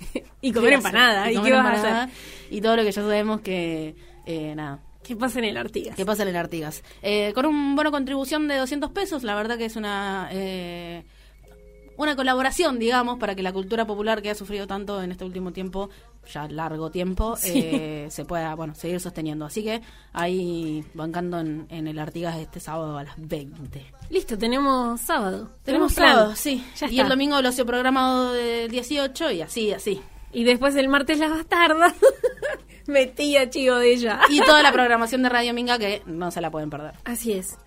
y 0.41 0.53
comer 0.53 0.75
empanada. 0.75 1.31
Y, 1.31 1.37
¿Y 1.37 1.43
qué 1.43 1.53
vas 1.53 1.85
a 1.85 2.03
hacer? 2.03 2.15
Y 2.51 2.61
todo 2.61 2.77
lo 2.77 2.83
que 2.83 2.93
ya 2.93 3.03
sabemos 3.03 3.41
que, 3.41 3.95
eh, 4.27 4.55
nada. 4.55 4.81
¿Qué 5.03 5.17
pasa 5.17 5.39
en 5.39 5.47
el 5.47 5.57
Artigas? 5.57 5.97
¿Qué 5.97 6.05
pasa 6.05 6.23
en 6.23 6.29
el 6.29 6.37
Artigas? 6.37 6.85
Eh, 7.01 7.33
con 7.35 7.47
un 7.47 7.75
bono 7.75 7.91
contribución 7.91 8.47
de 8.47 8.57
200 8.57 8.91
pesos, 8.91 9.23
la 9.23 9.35
verdad 9.35 9.57
que 9.57 9.65
es 9.65 9.77
una... 9.77 10.29
Eh, 10.33 11.05
una 11.99 12.15
colaboración, 12.15 12.79
digamos, 12.79 13.19
para 13.19 13.35
que 13.35 13.43
la 13.43 13.53
cultura 13.53 13.85
popular 13.85 14.23
que 14.23 14.31
ha 14.31 14.35
sufrido 14.35 14.67
tanto 14.67 15.03
en 15.03 15.11
este 15.11 15.25
último 15.25 15.53
tiempo, 15.53 15.91
ya 16.33 16.49
largo 16.49 16.91
tiempo, 16.91 17.37
eh, 17.45 18.07
se 18.09 18.25
pueda, 18.25 18.55
bueno, 18.55 18.75
seguir 18.77 19.01
sosteniendo. 19.01 19.45
Así 19.45 19.65
que 19.65 19.83
ahí 20.13 20.85
bancando 20.95 21.41
en, 21.41 21.67
el 21.69 21.99
Artigas 21.99 22.39
este 22.39 22.61
sábado 22.61 22.97
a 22.97 23.03
las 23.03 23.15
20. 23.19 23.93
Listo, 24.11 24.39
tenemos 24.39 25.01
sábado. 25.01 25.51
Tenemos, 25.65 25.93
sábado, 25.93 26.37
sí. 26.37 26.65
y 26.89 27.01
el 27.01 27.09
domingo 27.09 27.43
lo 27.43 27.51
he 27.51 27.65
programado 27.65 28.33
de 28.33 28.69
18 28.69 29.33
y 29.33 29.43
así, 29.43 29.73
así. 29.73 30.01
Y 30.33 30.45
después 30.45 30.77
el 30.77 30.89
martes 30.89 31.19
la 31.19 31.29
bastarda. 31.29 31.93
Metía 32.87 33.51
chivo 33.51 33.75
de 33.75 33.93
ella. 33.93 34.21
Y 34.31 34.41
toda 34.41 34.63
la 34.63 34.73
programación 34.73 35.23
de 35.23 35.31
Radio 35.31 35.53
Minga 35.53 35.79
que 35.79 36.03
no 36.07 36.31
se 36.31 36.41
la 36.41 36.51
pueden 36.51 36.71
perder. 36.71 36.95
Así 37.05 37.33
es. 37.33 37.59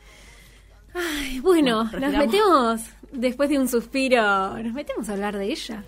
Ay, 0.93 1.39
bueno, 1.41 1.83
nos 1.83 2.13
metemos 2.13 2.81
después 3.11 3.49
de 3.49 3.59
un 3.59 3.67
suspiro, 3.67 4.57
nos 4.61 4.73
metemos 4.73 5.09
a 5.09 5.13
hablar 5.13 5.37
de 5.37 5.51
ella. 5.51 5.83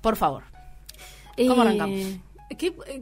Por 0.00 0.16
favor. 0.16 0.42
¿Cómo 1.36 1.62
arrancamos? 1.62 2.18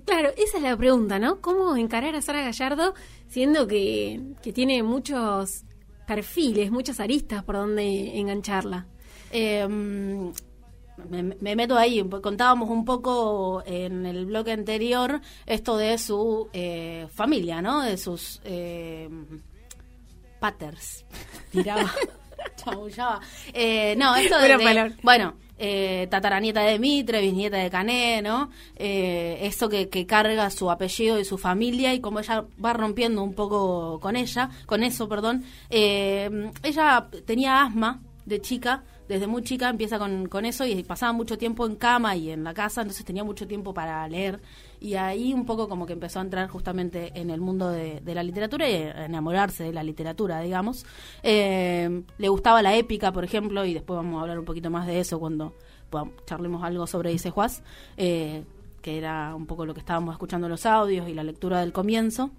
claro, 0.05 0.31
esa 0.37 0.59
es 0.59 0.63
la 0.63 0.77
pregunta, 0.77 1.19
¿no? 1.19 1.41
¿Cómo 1.41 1.77
encarar 1.77 2.15
a 2.15 2.23
Sara 2.23 2.43
Gallardo 2.43 2.95
siendo 3.29 3.67
que, 3.67 4.21
tiene 4.55 4.83
muchos 4.83 5.65
perfiles, 6.07 6.71
muchas 6.71 7.01
aristas 7.01 7.43
por 7.45 7.57
donde 7.57 8.19
engancharla? 8.19 8.87
Em, 9.33 10.33
me, 11.09 11.57
meto 11.57 11.77
ahí, 11.77 12.05
contábamos 12.23 12.69
un 12.69 12.85
poco 12.85 13.63
en 13.65 14.07
el 14.07 14.27
bloque 14.27 14.53
anterior 14.53 15.21
esto 15.47 15.77
de 15.77 15.99
su 15.99 16.49
eh, 16.53 17.07
familia, 17.13 17.63
¿no? 17.63 17.83
De 17.83 17.97
sus 17.97 18.41
eh, 18.45 19.09
paters, 20.41 21.05
Eh, 23.53 23.95
no, 23.97 24.15
esto 24.17 24.39
de, 24.39 24.95
bueno, 25.03 25.35
eh, 25.63 26.07
tataranieta 26.11 26.63
de 26.63 26.79
Mitre, 26.79 27.21
bisnieta 27.21 27.59
de 27.59 27.71
Cané, 27.71 28.23
¿no? 28.23 28.51
Eh, 28.77 29.41
eso 29.43 29.69
que, 29.69 29.89
carga 30.07 30.49
su 30.49 30.71
apellido 30.71 31.21
y 31.21 31.25
su 31.27 31.37
familia 31.37 31.93
y 31.93 32.01
como 32.01 32.21
ella 32.21 32.45
va 32.65 32.73
rompiendo 32.73 33.23
un 33.23 33.35
poco 33.35 34.01
con 34.01 34.17
ella, 34.17 34.49
con 34.65 34.83
eso, 34.83 35.07
perdón. 35.07 35.45
Eh, 35.69 36.51
ella 36.63 37.09
tenía 37.27 37.63
asma 37.63 38.01
de 38.31 38.41
chica, 38.41 38.85
desde 39.09 39.27
muy 39.27 39.43
chica 39.43 39.69
empieza 39.69 39.99
con, 39.99 40.29
con 40.29 40.47
eso 40.47 40.65
y 40.65 40.83
pasaba 40.85 41.13
mucho 41.13 41.37
tiempo 41.37 41.67
en 41.67 41.77
cama 41.77 42.17
y 42.17 42.31
en 42.31 42.45
la 42.45 42.55
casa, 42.55 42.81
entonces 42.81 43.05
tenía 43.05 43.25
mucho 43.25 43.47
tiempo 43.47 43.75
para 43.75 44.09
leer 44.09 44.41
y 44.81 44.95
ahí 44.95 45.35
un 45.35 45.45
poco 45.45 45.69
como 45.69 45.85
que 45.85 45.93
empezó 45.93 46.21
a 46.21 46.23
entrar 46.23 46.49
justamente 46.49 47.13
en 47.15 47.29
el 47.29 47.41
mundo 47.41 47.69
de, 47.69 48.01
la 48.07 48.23
literatura 48.23 48.71
y 48.71 48.75
enamorarse 48.75 49.65
de 49.65 49.73
la 49.73 49.83
literatura, 49.83 50.41
digamos. 50.41 50.87
Eh, 51.23 52.03
le 52.17 52.29
gustaba 52.29 52.63
la 52.63 52.75
épica, 52.77 53.13
por 53.13 53.25
ejemplo, 53.25 53.65
y 53.65 53.75
después 53.75 53.97
vamos 53.97 54.19
a 54.19 54.23
hablar 54.23 54.39
un 54.39 54.45
poquito 54.45 54.71
más 54.71 54.87
de 54.87 55.01
eso 55.01 55.19
cuando 55.19 55.55
charlemos 56.25 56.63
algo 56.63 56.87
sobre 56.87 57.11
Dice 57.11 57.31
Juaz, 57.31 57.63
eh, 57.97 58.45
que 58.81 58.97
era 58.97 59.35
un 59.35 59.47
poco 59.47 59.67
lo 59.67 59.75
que 59.75 59.81
estábamos 59.81 60.15
escuchando 60.15 60.49
los 60.49 60.65
audios 60.65 61.09
y 61.09 61.15
la 61.15 61.25
lectura 61.25 61.61
del 61.61 61.73
comienzo. 61.73 62.31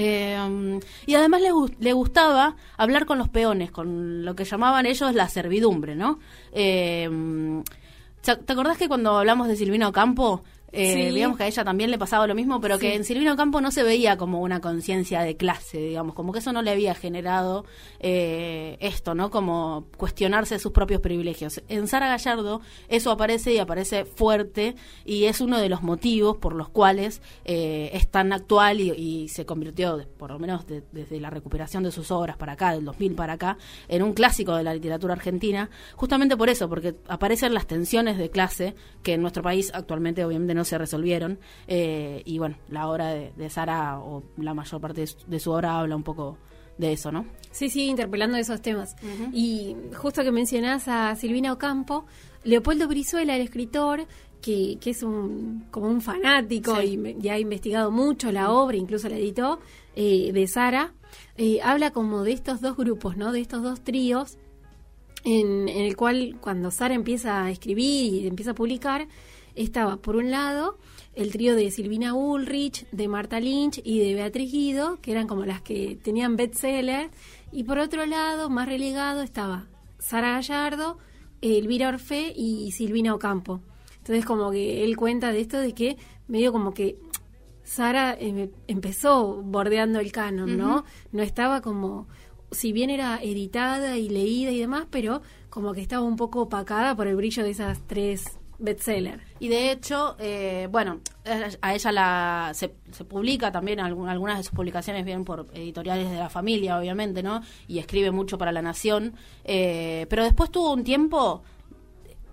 Eh, 0.00 0.80
y 1.06 1.14
además 1.16 1.40
le, 1.40 1.48
le, 1.80 1.92
gustaba 1.92 2.54
hablar 2.76 3.04
con 3.04 3.18
los 3.18 3.28
peones, 3.28 3.72
con 3.72 4.24
lo 4.24 4.36
que 4.36 4.44
llamaban 4.44 4.86
ellos 4.86 5.12
la 5.12 5.28
servidumbre, 5.28 5.96
¿no? 5.96 6.20
¿Te 6.52 8.52
acordás 8.52 8.78
que 8.78 8.86
cuando 8.86 9.18
hablamos 9.18 9.48
de 9.48 9.56
Silvino 9.56 9.90
Campo, 9.90 10.44
eh, 10.72 11.12
Digamos 11.12 11.38
que 11.38 11.44
a 11.44 11.46
ella 11.46 11.64
también 11.64 11.90
le 11.90 11.98
pasaba 11.98 12.26
lo 12.26 12.34
mismo, 12.34 12.60
pero 12.60 12.78
que 12.78 12.94
en 12.94 13.04
Silvino 13.04 13.36
Campo 13.36 13.60
no 13.60 13.70
se 13.70 13.82
veía 13.82 14.16
como 14.16 14.40
una 14.42 14.60
conciencia 14.60 15.22
de 15.22 15.36
clase, 15.36 15.78
digamos, 15.78 16.14
como 16.14 16.32
que 16.32 16.40
eso 16.40 16.52
no 16.52 16.62
le 16.62 16.70
había 16.70 16.94
generado 16.94 17.64
eh, 18.00 18.76
esto, 18.80 19.14
¿no? 19.14 19.30
Como 19.30 19.86
cuestionarse 19.96 20.58
sus 20.58 20.72
propios 20.72 21.00
privilegios. 21.00 21.62
En 21.68 21.88
Sara 21.88 22.08
Gallardo 22.08 22.60
eso 22.88 23.10
aparece 23.10 23.54
y 23.54 23.58
aparece 23.58 24.04
fuerte 24.04 24.76
y 25.04 25.24
es 25.24 25.40
uno 25.40 25.58
de 25.58 25.68
los 25.68 25.82
motivos 25.82 26.36
por 26.36 26.54
los 26.54 26.68
cuales 26.68 27.22
eh, 27.44 27.90
es 27.94 28.08
tan 28.08 28.32
actual 28.32 28.80
y, 28.80 29.28
se 29.28 29.46
convirtió, 29.46 30.06
por 30.16 30.30
lo 30.30 30.38
menos 30.38 30.66
desde 30.66 31.20
la 31.20 31.30
recuperación 31.30 31.82
de 31.82 31.90
sus 31.90 32.10
obras 32.10 32.36
para 32.36 32.52
acá, 32.52 32.72
del 32.72 32.84
2000 32.84 33.14
para 33.14 33.34
acá, 33.34 33.58
en 33.88 34.02
un 34.02 34.12
clásico 34.12 34.54
de 34.54 34.62
la 34.62 34.74
literatura 34.74 35.14
argentina, 35.14 35.70
justamente 35.96 36.36
por 36.36 36.48
eso, 36.48 36.68
porque 36.68 36.94
aparecen 37.08 37.54
las 37.54 37.66
tensiones 37.66 38.18
de 38.18 38.30
clase 38.30 38.74
que 39.02 39.14
en 39.14 39.22
nuestro 39.22 39.42
país 39.42 39.70
actualmente 39.74 40.24
obviamente 40.24 40.54
no 40.54 40.57
se 40.64 40.78
resolvieron. 40.78 41.38
Eh, 41.66 42.22
y 42.24 42.38
bueno, 42.38 42.56
la 42.68 42.88
obra 42.88 43.08
de, 43.14 43.50
Sara, 43.50 44.00
o 44.00 44.22
la 44.36 44.54
mayor 44.54 44.80
parte 44.80 45.04
de 45.26 45.40
su, 45.40 45.50
obra, 45.50 45.78
habla 45.78 45.96
un 45.96 46.02
poco 46.02 46.38
de 46.78 46.92
eso, 46.92 47.10
¿no? 47.12 47.26
Sí, 47.50 47.70
sí, 47.70 47.86
interpelando 47.86 48.36
esos 48.36 48.62
temas. 48.62 48.96
Y 49.32 49.76
justo 49.96 50.22
que 50.22 50.30
mencionás 50.30 50.86
a 50.88 51.14
Silvina 51.16 51.52
Ocampo, 51.52 52.06
Leopoldo 52.44 52.86
Brizuela, 52.88 53.34
el 53.34 53.42
escritor, 53.42 54.06
que, 54.40 54.78
que 54.80 54.90
es 54.90 55.02
un, 55.02 55.66
como 55.70 55.88
un 55.88 56.00
fanático 56.00 56.80
y, 56.82 57.28
ha 57.28 57.38
investigado 57.38 57.90
mucho 57.90 58.30
la 58.32 58.52
obra, 58.52 58.76
incluso 58.76 59.08
la 59.08 59.16
editó, 59.16 59.60
eh, 59.96 60.30
de 60.32 60.46
Sara, 60.46 60.92
eh, 61.36 61.60
habla 61.62 61.90
como 61.90 62.22
de 62.22 62.32
estos 62.32 62.60
dos 62.60 62.76
grupos, 62.76 63.16
¿no? 63.16 63.32
De 63.32 63.40
estos 63.40 63.62
dos 63.62 63.82
tríos, 63.82 64.38
en, 65.24 65.68
en 65.68 65.84
el 65.84 65.96
cual 65.96 66.36
cuando 66.40 66.70
Sara 66.70 66.94
empieza 66.94 67.42
a 67.42 67.50
escribir 67.50 68.14
y 68.14 68.26
empieza 68.26 68.52
a 68.52 68.54
publicar, 68.54 69.08
estaba, 69.62 69.96
por 69.96 70.16
un 70.16 70.30
lado, 70.30 70.78
el 71.14 71.32
trío 71.32 71.54
de 71.54 71.70
Silvina 71.70 72.14
Ulrich, 72.14 72.88
de 72.90 73.08
Marta 73.08 73.40
Lynch 73.40 73.80
y 73.84 74.00
de 74.00 74.14
Beatriz 74.14 74.52
Guido, 74.52 75.00
que 75.00 75.12
eran 75.12 75.26
como 75.26 75.44
las 75.44 75.60
que 75.62 75.98
tenían 76.02 76.36
bestseller, 76.36 77.10
y 77.52 77.64
por 77.64 77.78
otro 77.78 78.06
lado, 78.06 78.50
más 78.50 78.68
relegado, 78.68 79.22
estaba 79.22 79.66
Sara 79.98 80.32
Gallardo, 80.32 80.98
Elvira 81.40 81.88
Orfe 81.88 82.32
y 82.34 82.70
Silvina 82.72 83.14
Ocampo. 83.14 83.60
Entonces, 83.98 84.24
como 84.24 84.50
que 84.50 84.84
él 84.84 84.96
cuenta 84.96 85.32
de 85.32 85.40
esto 85.40 85.58
de 85.58 85.74
que 85.74 85.98
medio 86.28 86.52
como 86.52 86.72
que 86.72 86.96
Sara 87.64 88.16
em, 88.18 88.50
empezó 88.66 89.42
bordeando 89.42 90.00
el 90.00 90.12
canon, 90.12 90.56
¿no? 90.56 90.84
No 91.12 91.22
estaba 91.22 91.60
como, 91.60 92.06
si 92.50 92.72
bien 92.72 92.88
era 92.88 93.22
editada 93.22 93.98
y 93.98 94.08
leída 94.08 94.50
y 94.50 94.58
demás, 94.60 94.86
pero 94.90 95.20
como 95.50 95.74
que 95.74 95.82
estaba 95.82 96.02
un 96.02 96.16
poco 96.16 96.42
opacada 96.42 96.96
por 96.96 97.06
el 97.06 97.16
brillo 97.16 97.42
de 97.42 97.50
esas 97.50 97.86
tres 97.86 98.37
bestseller. 98.58 99.20
Y 99.38 99.48
de 99.48 99.70
hecho, 99.70 100.16
eh, 100.18 100.68
bueno, 100.70 101.00
a 101.60 101.74
ella 101.74 101.92
la 101.92 102.50
se, 102.54 102.68
publica 103.04 103.52
también, 103.52 103.80
algunas 103.80 104.38
de 104.38 104.44
sus 104.44 104.52
publicaciones 104.52 105.04
vienen 105.04 105.24
por 105.24 105.46
editoriales 105.54 106.10
de 106.10 106.18
la 106.18 106.28
familia, 106.28 106.78
obviamente, 106.78 107.22
¿no? 107.22 107.40
Y 107.66 107.78
escribe 107.78 108.10
mucho 108.10 108.38
para 108.38 108.52
La 108.52 108.62
Nación. 108.62 109.14
Eh, 109.44 110.06
pero 110.10 110.24
después 110.24 110.50
tuvo 110.50 110.72
un 110.72 110.84
tiempo, 110.84 111.42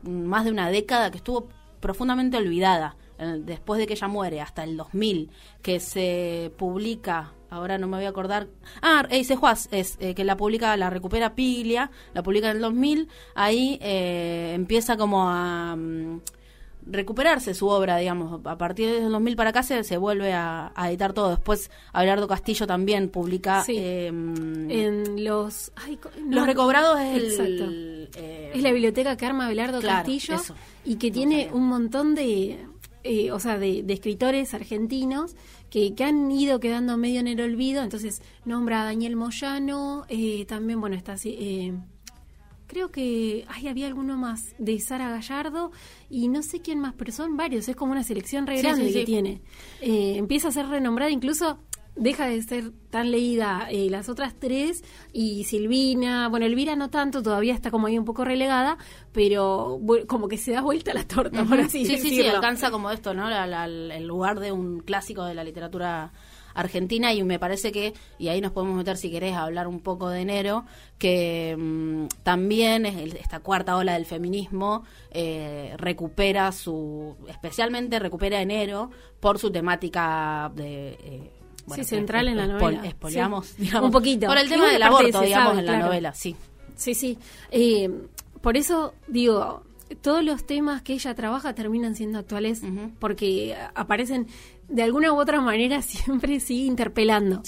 más 0.04 0.46
de 0.46 0.52
una 0.52 0.70
década, 0.70 1.12
que 1.12 1.18
estuvo 1.18 1.50
profundamente 1.80 2.38
olvidada. 2.38 2.96
Después 3.18 3.80
de 3.80 3.88
que 3.88 3.94
ella 3.94 4.10
muere, 4.10 4.42
hasta 4.42 4.64
el 4.64 4.76
2000, 4.76 5.30
que 5.62 5.80
se 5.80 6.52
publica 6.58 7.34
ahora 7.56 7.78
no 7.78 7.88
me 7.88 7.98
voy 7.98 8.06
a 8.06 8.10
acordar. 8.10 8.48
Ah, 8.82 9.06
Eise 9.10 9.36
Juaz, 9.36 9.68
es 9.72 9.98
eh, 10.00 10.13
que 10.13 10.24
la 10.24 10.38
publica, 10.38 10.76
la 10.78 10.89
recupera 10.89 11.36
Piglia, 11.36 11.91
la 12.13 12.24
publica 12.24 12.50
en 12.50 12.58
el 12.58 12.62
2000, 12.62 13.08
ahí 13.36 13.80
eh, 13.82 14.54
empieza 14.56 14.98
como 14.98 15.30
a... 15.30 15.76
Mm, 15.76 16.20
recuperarse 16.88 17.54
su 17.54 17.68
obra, 17.68 17.98
digamos. 17.98 18.41
A 18.46 18.58
partir 18.58 18.89
del 18.89 19.12
2000 19.12 19.36
para 19.36 19.50
acá 19.50 19.63
se, 19.63 19.84
se 19.84 19.98
vuelve 19.98 20.34
a, 20.34 20.72
editar 20.88 21.13
todo. 21.13 21.30
Después, 21.30 21.72
Abelardo 21.94 22.28
Castillo 22.28 22.68
también 22.68 23.10
publica... 23.10 23.63
Em, 23.68 24.70
en 24.70 25.24
los... 25.24 25.72
los 26.30 26.46
recobrados 26.46 27.00
es 27.00 27.39
el... 27.39 28.10
Eh, 28.15 28.52
es 28.54 28.62
la 28.62 28.72
biblioteca 28.72 29.18
que 29.18 29.26
arma 29.26 29.46
Abelardo 29.46 29.82
Castillo 29.82 30.38
y 30.84 30.96
que 30.96 31.12
tiene 31.12 31.50
un 31.52 31.68
montón 31.68 32.15
de... 32.15 32.65
Eh, 33.04 33.32
o 33.32 33.39
sea, 33.39 33.60
de, 33.60 33.86
escritores 33.88 34.56
argentinos 34.56 35.36
que, 35.76 35.94
que, 35.94 36.06
han 36.06 36.32
ido 36.32 36.62
quedando 36.62 36.96
medio 36.96 37.20
en 37.20 37.28
el 37.28 37.42
olvido. 37.42 37.84
Entonces, 37.84 38.22
nombra 38.46 38.82
a 38.82 38.86
Daniel 38.86 39.18
Moyano, 39.18 40.06
eh, 40.08 40.46
también, 40.46 40.80
bueno, 40.80 40.96
está 40.96 41.14
así 41.14 41.74
creo 42.68 42.92
que 42.92 43.46
ay, 43.48 43.68
había 43.68 43.88
alguno 43.88 44.18
más 44.18 44.56
de 44.58 44.80
Sara 44.80 45.10
Gallardo 45.10 45.72
y 46.10 46.28
no 46.28 46.42
sé 46.42 46.62
quién 46.62 46.80
más, 46.80 46.94
pero 46.98 47.12
son 47.12 47.38
varios, 47.38 47.68
es 47.70 47.76
como 47.76 47.92
una 47.92 48.04
selección 48.04 48.48
re 48.48 48.62
grande 48.62 48.92
que 48.92 49.06
tiene. 49.06 49.42
Eh, 49.82 50.16
empieza 50.18 50.48
a 50.48 50.52
ser 50.52 50.68
renombrada, 50.68 51.12
incluso 51.12 51.60
deja 51.96 52.28
de 52.28 52.42
ser 52.42 52.72
tan 52.90 53.12
leída 53.12 53.68
eh, 53.70 53.90
las 53.90 54.10
otras 54.10 54.36
tres 54.36 54.84
y 55.14 55.46
Silvina, 55.46 56.28
bueno, 56.28 56.46
Elvira 56.46 56.76
no 56.76 56.90
tanto, 56.90 57.24
todavía 57.24 57.54
está 57.54 57.72
como 57.72 57.88
ahí 57.88 57.98
un 57.98 58.06
poco 58.06 58.26
relegada, 58.26 58.78
pero 59.12 59.80
como 60.08 60.28
que 60.28 60.38
se 60.38 60.52
da 60.52 60.62
vuelta 60.62 60.94
la 60.94 61.06
torta, 61.06 61.44
por 61.46 61.60
así 61.60 61.86
sí, 61.86 61.98
Sí, 61.98 62.10
sí, 62.10 62.28
alcanza 62.28 62.72
como 62.72 62.92
esto, 62.92 63.14
¿no? 63.14 63.30
el 63.30 64.08
lugar 64.08 64.40
de 64.40 64.52
un 64.52 64.80
clásico 64.80 65.24
de 65.24 65.34
la 65.34 65.44
literatura 65.44 66.12
Argentina 66.56 67.14
y 67.14 67.22
me 67.24 67.38
parece 67.38 67.72
que, 67.72 67.94
y 68.18 68.30
ahí 68.30 68.42
nos 68.42 68.54
podemos 68.54 68.78
meter 68.78 68.98
si 68.98 69.12
querés 69.12 69.36
a 69.36 69.44
hablar 69.44 69.68
un 69.68 69.82
poco 69.82 70.10
de 70.10 70.22
enero, 70.22 70.66
que 70.98 71.56
mm, 71.58 72.08
también 72.24 72.86
es 72.86 73.14
esta 73.16 73.42
cuarta 73.42 73.76
ola 73.76 73.94
del 73.94 74.06
feminismo 74.06 74.84
eh, 75.12 75.74
recupera 75.78 76.52
su, 76.52 77.16
especialmente 77.28 78.00
recupera 78.00 78.42
enero 78.42 78.90
por 79.20 79.38
su 79.38 79.52
temática 79.52 80.52
de... 80.56 80.98
Eh, 81.00 81.32
sí, 81.73 81.84
central 81.84 82.28
en 82.28 82.38
la 82.38 82.47
novela. 82.47 82.82
Digamos. 83.10 83.56
Un 83.82 83.91
poquito. 83.91 84.28
Por 84.28 84.38
el 84.38 84.49
tema 84.49 84.71
del 84.71 84.84
aborto, 84.84 85.21
digamos, 85.21 85.58
en 85.58 85.65
la 85.65 85.80
novela, 85.80 86.13
sí. 86.13 86.36
Sí, 86.75 86.93
sí. 86.93 87.17
Eh, 87.51 87.89
por 88.41 88.58
eso 88.58 88.93
digo, 89.08 89.63
todos 90.01 90.23
los 90.23 90.45
temas 90.45 90.82
que 90.82 90.93
ella 90.93 91.15
trabaja 91.15 91.56
terminan 91.56 91.95
siendo 91.95 92.19
actuales 92.19 92.62
porque 92.99 93.56
aparecen 93.73 94.28
de 94.67 94.84
alguna 94.84 95.13
u 95.13 95.19
otra 95.19 95.41
manera 95.41 95.82
siempre 95.82 96.39
sigue 96.39 96.65
interpelando. 96.65 97.41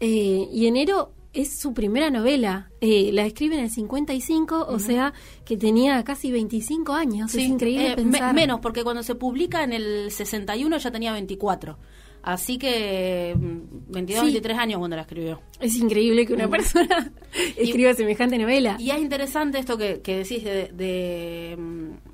Eh, 0.00 0.48
y 0.50 0.66
enero 0.66 1.12
es 1.32 1.58
su 1.58 1.72
primera 1.72 2.10
novela. 2.10 2.70
Eh, 2.80 3.10
la 3.12 3.24
escribe 3.24 3.56
en 3.56 3.64
el 3.64 3.70
55, 3.70 4.66
o 4.68 4.78
sea 4.78 5.12
que 5.44 5.56
tenía 5.56 6.02
casi 6.04 6.30
25 6.30 6.92
años. 6.92 7.34
es 7.34 7.42
increíble 7.42 7.92
eh, 7.92 7.96
pensar. 7.96 8.34
menos, 8.34 8.60
porque 8.60 8.84
cuando 8.84 9.02
se 9.02 9.14
publica 9.14 9.64
en 9.64 9.72
el 9.72 10.10
61 10.10 10.76
ya 10.78 10.90
tenía 10.90 11.12
24. 11.12 11.78
Así 12.22 12.56
que 12.56 13.34
22, 13.36 14.22
mm, 14.22 14.26
23 14.26 14.58
años 14.58 14.78
cuando 14.78 14.96
la 14.96 15.02
escribió. 15.02 15.40
Es 15.60 15.76
increíble 15.76 16.24
que 16.24 16.34
una 16.34 16.48
persona 16.48 17.12
escriba 17.56 17.94
semejante 17.94 18.38
novela. 18.38 18.76
Y 18.78 18.90
es 18.90 18.98
interesante 18.98 19.58
esto 19.58 19.76
que, 19.76 20.00
decís 20.04 20.44
de 20.44 21.56
mm, 21.58 22.12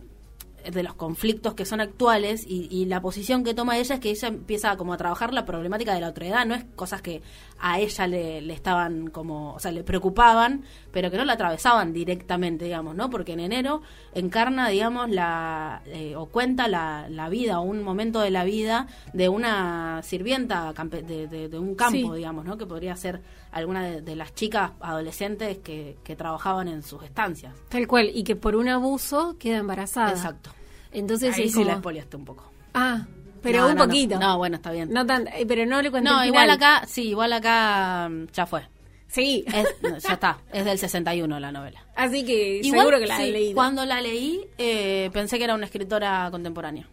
de 0.70 0.82
los 0.82 0.94
conflictos 0.94 1.54
que 1.54 1.64
son 1.64 1.80
actuales 1.80 2.44
y, 2.46 2.84
la 2.86 3.00
posición 3.00 3.44
que 3.44 3.54
toma 3.54 3.78
ella 3.78 3.94
es 3.94 4.00
que 4.00 4.10
ella 4.10 4.28
empieza 4.28 4.76
como 4.76 4.92
a 4.92 4.96
trabajar 4.96 5.32
la 5.32 5.44
problemática 5.44 5.94
de 5.94 6.00
la 6.00 6.08
otredad, 6.08 6.46
no 6.46 6.54
es 6.54 6.64
cosas 6.76 7.02
que 7.02 7.22
a 7.58 7.80
ella 7.80 8.06
le, 8.06 8.52
estaban 8.52 9.08
como, 9.08 9.54
o 9.54 9.58
sea, 9.58 9.72
le 9.72 9.82
preocupaban, 9.82 10.64
pero 10.92 11.10
que 11.10 11.16
no 11.16 11.24
la 11.24 11.34
atravesaban 11.34 11.92
directamente, 11.92 12.64
digamos, 12.64 12.94
¿no? 12.94 13.10
Porque 13.10 13.32
en 13.32 13.40
enero 13.40 13.82
encarna, 14.14 14.68
digamos, 14.68 15.10
la, 15.10 15.82
eh, 15.86 16.16
o 16.16 16.26
cuenta 16.26 16.68
la, 16.68 17.06
la, 17.08 17.28
vida 17.28 17.60
o 17.60 17.62
un 17.62 17.82
momento 17.82 18.20
de 18.20 18.30
la 18.30 18.44
vida 18.44 18.86
de 19.12 19.28
una 19.28 20.02
sirvienta 20.02 20.72
de, 20.72 21.26
de, 21.48 21.58
un 21.58 21.74
campo, 21.74 22.14
digamos, 22.14 22.44
¿no? 22.44 22.56
Que 22.56 22.66
podría 22.66 22.96
ser 22.96 23.20
alguna 23.52 23.84
de, 23.84 24.16
las 24.16 24.34
chicas 24.34 24.72
adolescentes 24.80 25.58
que, 25.58 25.96
que 26.02 26.16
trabajaban 26.16 26.68
en 26.68 26.82
sus 26.82 27.02
estancias. 27.02 27.54
Tal 27.68 27.86
cual, 27.86 28.10
y 28.12 28.24
que 28.24 28.36
por 28.36 28.56
un 28.56 28.68
abuso 28.68 29.36
queda 29.38 29.58
embarazada. 29.58 30.10
Exacto. 30.10 30.50
Entonces 30.92 31.36
Ahí 31.36 31.50
sí 31.50 31.64
la 31.64 31.74
expoliaste 31.74 32.16
un 32.16 32.24
poco. 32.24 32.50
Ah, 32.74 33.06
pero 33.42 33.68
un 33.68 33.76
poquito. 33.76 34.18
No. 34.18 34.38
bueno, 34.38 34.56
está 34.56 34.72
bien. 34.72 34.90
No 34.90 35.06
tan, 35.06 35.28
eh, 35.28 35.44
pero 35.46 35.66
no 35.66 35.80
le 35.82 35.90
cuento 35.90 36.10
No, 36.10 36.24
igual 36.24 36.50
acá, 36.50 36.84
sí, 36.86 37.08
igual 37.08 37.32
acá 37.32 38.08
mm, 38.08 38.26
ya 38.32 38.46
fue. 38.46 38.62
Sí. 39.08 39.44
ya 39.82 40.12
está, 40.12 40.38
es 40.52 40.64
del 40.64 40.78
61 40.78 41.40
la 41.40 41.50
novela. 41.50 41.84
Así 41.96 42.24
que 42.24 42.60
seguro 42.62 42.98
que 42.98 43.06
la 43.06 43.24
he 43.24 43.30
leído. 43.30 43.54
Cuando 43.54 43.84
la 43.84 44.00
leí, 44.00 44.46
eh, 44.58 45.10
pensé 45.12 45.38
que 45.38 45.44
era 45.44 45.54
una 45.54 45.64
escritora 45.64 46.28
contemporánea. 46.30 46.88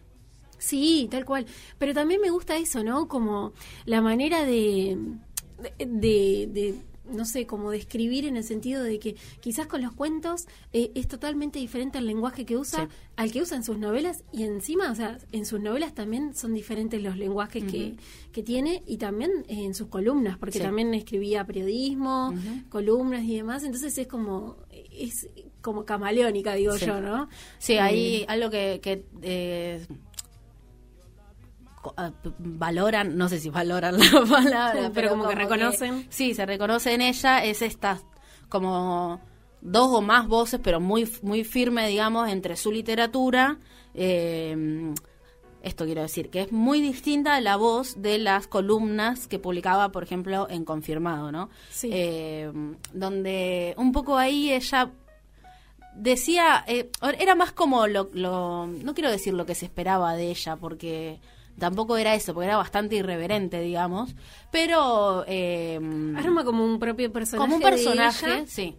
Sí, 0.58 1.06
tal 1.10 1.24
cual. 1.24 1.46
Pero 1.78 1.94
también 1.94 2.20
me 2.20 2.30
gusta 2.30 2.56
eso, 2.56 2.82
¿no? 2.82 3.06
Como 3.06 3.52
la 3.84 4.00
manera 4.00 4.44
de, 4.44 4.96
de 5.78 6.74
no 7.10 7.24
sé, 7.24 7.46
como 7.46 7.70
describir 7.70 8.26
en 8.26 8.36
el 8.36 8.44
sentido 8.44 8.82
de 8.82 8.98
que 8.98 9.16
quizás 9.40 9.66
con 9.66 9.82
los 9.82 9.92
cuentos 9.92 10.46
eh, 10.72 10.92
es 10.94 11.08
totalmente 11.08 11.58
diferente 11.58 11.98
el 11.98 12.06
lenguaje 12.06 12.44
que 12.44 12.56
usa 12.56 12.88
al 13.16 13.32
que 13.32 13.42
usa 13.42 13.56
en 13.56 13.64
sus 13.64 13.78
novelas 13.78 14.24
y 14.32 14.42
encima, 14.44 14.90
o 14.90 14.94
sea, 14.94 15.18
en 15.32 15.46
sus 15.46 15.60
novelas 15.60 15.94
también 15.94 16.34
son 16.34 16.54
diferentes 16.54 17.02
los 17.02 17.16
lenguajes 17.16 17.64
que, 17.64 17.96
que, 18.32 18.42
tiene 18.42 18.82
y 18.86 18.98
también 18.98 19.30
en 19.48 19.74
sus 19.74 19.88
columnas, 19.88 20.38
porque 20.38 20.60
también 20.60 20.92
escribía 20.94 21.46
periodismo, 21.46 22.34
columnas 22.68 23.24
y 23.24 23.36
demás, 23.36 23.64
entonces 23.64 23.96
es 23.96 24.06
como 24.06 24.56
es 24.70 25.28
como 25.60 25.84
camaleónica, 25.84 26.54
digo 26.54 26.76
yo, 26.76 27.00
¿no? 27.00 27.28
Sí, 27.58 27.76
hay 27.76 28.18
eh, 28.18 28.24
algo 28.28 28.50
que, 28.50 28.80
que 28.82 29.04
eh, 29.22 29.84
valoran, 32.38 33.16
no 33.16 33.28
sé 33.28 33.38
si 33.38 33.50
valoran 33.50 33.98
la 33.98 34.24
palabra, 34.28 34.90
pero, 34.92 35.10
como, 35.10 35.28
que 35.28 35.34
reconocen. 35.34 36.06
sí, 36.08 36.34
se 36.34 36.46
reconoce 36.46 36.94
en 36.94 37.02
ella, 37.02 37.44
es 37.44 37.62
esta 37.62 38.00
como 38.48 39.20
dos 39.60 39.88
o 39.92 40.00
más 40.00 40.28
voces, 40.28 40.60
pero 40.62 40.80
muy, 40.80 41.08
muy 41.22 41.44
firme, 41.44 41.88
digamos, 41.88 42.28
entre 42.28 42.56
su 42.56 42.70
literatura. 42.70 43.58
Eh, 43.94 44.92
esto 45.66 45.84
quiero 45.84 46.02
decir, 46.02 46.30
que 46.30 46.42
es 46.42 46.52
muy 46.52 46.80
distinta 46.80 47.34
a 47.34 47.40
la 47.40 47.56
voz 47.56 48.00
de 48.00 48.18
las 48.18 48.46
columnas 48.46 49.26
que 49.26 49.40
publicaba, 49.40 49.90
por 49.90 50.04
ejemplo, 50.04 50.46
en 50.48 50.64
Confirmado, 50.64 51.32
¿no? 51.32 51.50
Sí. 51.70 51.90
Eh, 51.92 52.52
donde 52.92 53.74
un 53.76 53.90
poco 53.90 54.16
ahí 54.16 54.52
ella 54.52 54.92
decía, 55.96 56.64
eh, 56.68 56.90
era 57.18 57.34
más 57.34 57.50
como 57.50 57.88
lo, 57.88 58.08
lo, 58.12 58.68
no 58.68 58.94
quiero 58.94 59.10
decir 59.10 59.34
lo 59.34 59.44
que 59.44 59.56
se 59.56 59.64
esperaba 59.64 60.14
de 60.14 60.30
ella, 60.30 60.54
porque 60.54 61.18
tampoco 61.58 61.96
era 61.96 62.14
eso, 62.14 62.34
porque 62.34 62.46
era 62.46 62.56
bastante 62.56 62.96
irreverente, 62.96 63.60
digamos, 63.60 64.14
pero... 64.50 65.24
Eh, 65.26 65.78
Arma 66.16 66.44
como 66.44 66.64
un 66.64 66.78
propio 66.78 67.12
personaje. 67.12 67.44
Como 67.44 67.56
un 67.56 67.62
personaje, 67.62 68.46
sí. 68.46 68.76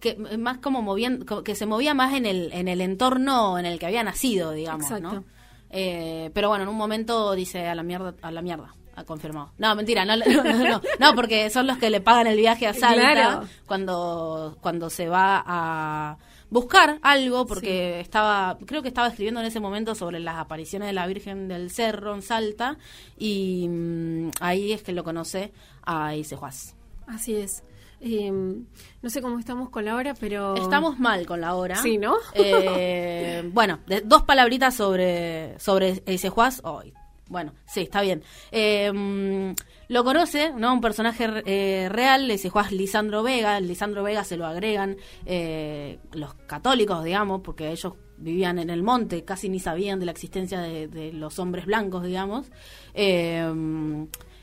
Que 0.00 0.16
más 0.16 0.58
como 0.58 0.80
moviendo, 0.82 1.44
que 1.44 1.54
se 1.54 1.66
movía 1.66 1.92
más 1.92 2.14
en 2.14 2.24
el, 2.24 2.52
en 2.52 2.68
el 2.68 2.80
entorno 2.80 3.58
en 3.58 3.66
el 3.66 3.78
que 3.78 3.86
había 3.86 4.02
nacido, 4.02 4.52
digamos, 4.52 4.90
¿no? 5.00 5.24
Eh, 5.70 6.30
pero 6.34 6.48
bueno, 6.48 6.64
en 6.64 6.68
un 6.68 6.76
momento 6.76 7.34
dice 7.34 7.68
a 7.68 7.74
la 7.74 7.82
mierda, 7.82 8.14
a 8.22 8.30
la 8.30 8.42
mierda 8.42 8.74
ha 8.96 9.04
confirmado. 9.04 9.52
No, 9.58 9.74
mentira, 9.74 10.04
no, 10.04 10.16
no, 10.16 10.80
no, 10.98 11.14
porque 11.14 11.50
son 11.50 11.66
los 11.66 11.78
que 11.78 11.90
le 11.90 12.00
pagan 12.00 12.26
el 12.26 12.36
viaje 12.36 12.66
a 12.66 12.74
Salta 12.74 13.42
cuando, 13.66 14.56
cuando 14.60 14.90
se 14.90 15.08
va 15.08 15.42
a 15.46 16.18
buscar 16.50 16.98
algo 17.02 17.46
porque 17.46 18.00
estaba, 18.00 18.58
creo 18.66 18.82
que 18.82 18.88
estaba 18.88 19.08
escribiendo 19.08 19.40
en 19.40 19.46
ese 19.46 19.60
momento 19.60 19.94
sobre 19.94 20.20
las 20.20 20.36
apariciones 20.36 20.88
de 20.88 20.92
la 20.92 21.06
Virgen 21.06 21.48
del 21.48 21.70
Cerro 21.70 22.14
en 22.14 22.22
Salta 22.22 22.76
y 23.16 23.66
mm, 23.68 24.30
ahí 24.40 24.72
es 24.72 24.82
que 24.82 24.92
lo 24.92 25.04
conoce 25.04 25.52
a 25.82 26.14
Ise 26.14 26.36
Juaz. 26.36 26.74
Así 27.06 27.34
es. 27.36 27.62
Em, 28.00 28.64
no 29.02 29.10
sé 29.10 29.20
cómo 29.20 29.38
estamos 29.38 29.68
con 29.68 29.84
la 29.84 29.94
hora, 29.94 30.14
pero... 30.14 30.56
Estamos 30.56 30.98
mal 30.98 31.26
con 31.26 31.40
la 31.40 31.54
hora. 31.54 31.76
Sí, 31.76 31.98
¿no? 31.98 32.16
Eh, 32.34 33.48
bueno, 33.52 33.80
dos 34.04 34.22
palabritas 34.22 34.74
sobre, 34.74 35.58
sobre 35.58 36.02
Juaz 36.30 36.60
hoy. 36.64 36.92
Bueno, 37.28 37.52
sí, 37.66 37.82
está 37.82 38.00
bien. 38.00 38.24
Eh, 38.50 39.54
lo 39.90 40.04
conoce, 40.04 40.52
¿no? 40.52 40.72
Un 40.72 40.80
personaje 40.80 41.26
eh, 41.46 41.88
real, 41.88 42.28
le 42.28 42.34
dice 42.34 42.48
Juan 42.48 42.68
Lisandro 42.70 43.24
Vega, 43.24 43.58
Lisandro 43.58 44.04
Vega 44.04 44.22
se 44.22 44.36
lo 44.36 44.46
agregan 44.46 44.96
eh, 45.26 45.98
los 46.12 46.34
católicos, 46.34 47.02
digamos, 47.02 47.40
porque 47.40 47.72
ellos 47.72 47.94
vivían 48.16 48.60
en 48.60 48.70
el 48.70 48.84
monte, 48.84 49.24
casi 49.24 49.48
ni 49.48 49.58
sabían 49.58 49.98
de 49.98 50.06
la 50.06 50.12
existencia 50.12 50.60
de, 50.60 51.10
los 51.12 51.40
hombres 51.40 51.66
blancos, 51.66 52.04
digamos. 52.04 52.52
Eh, 52.94 53.52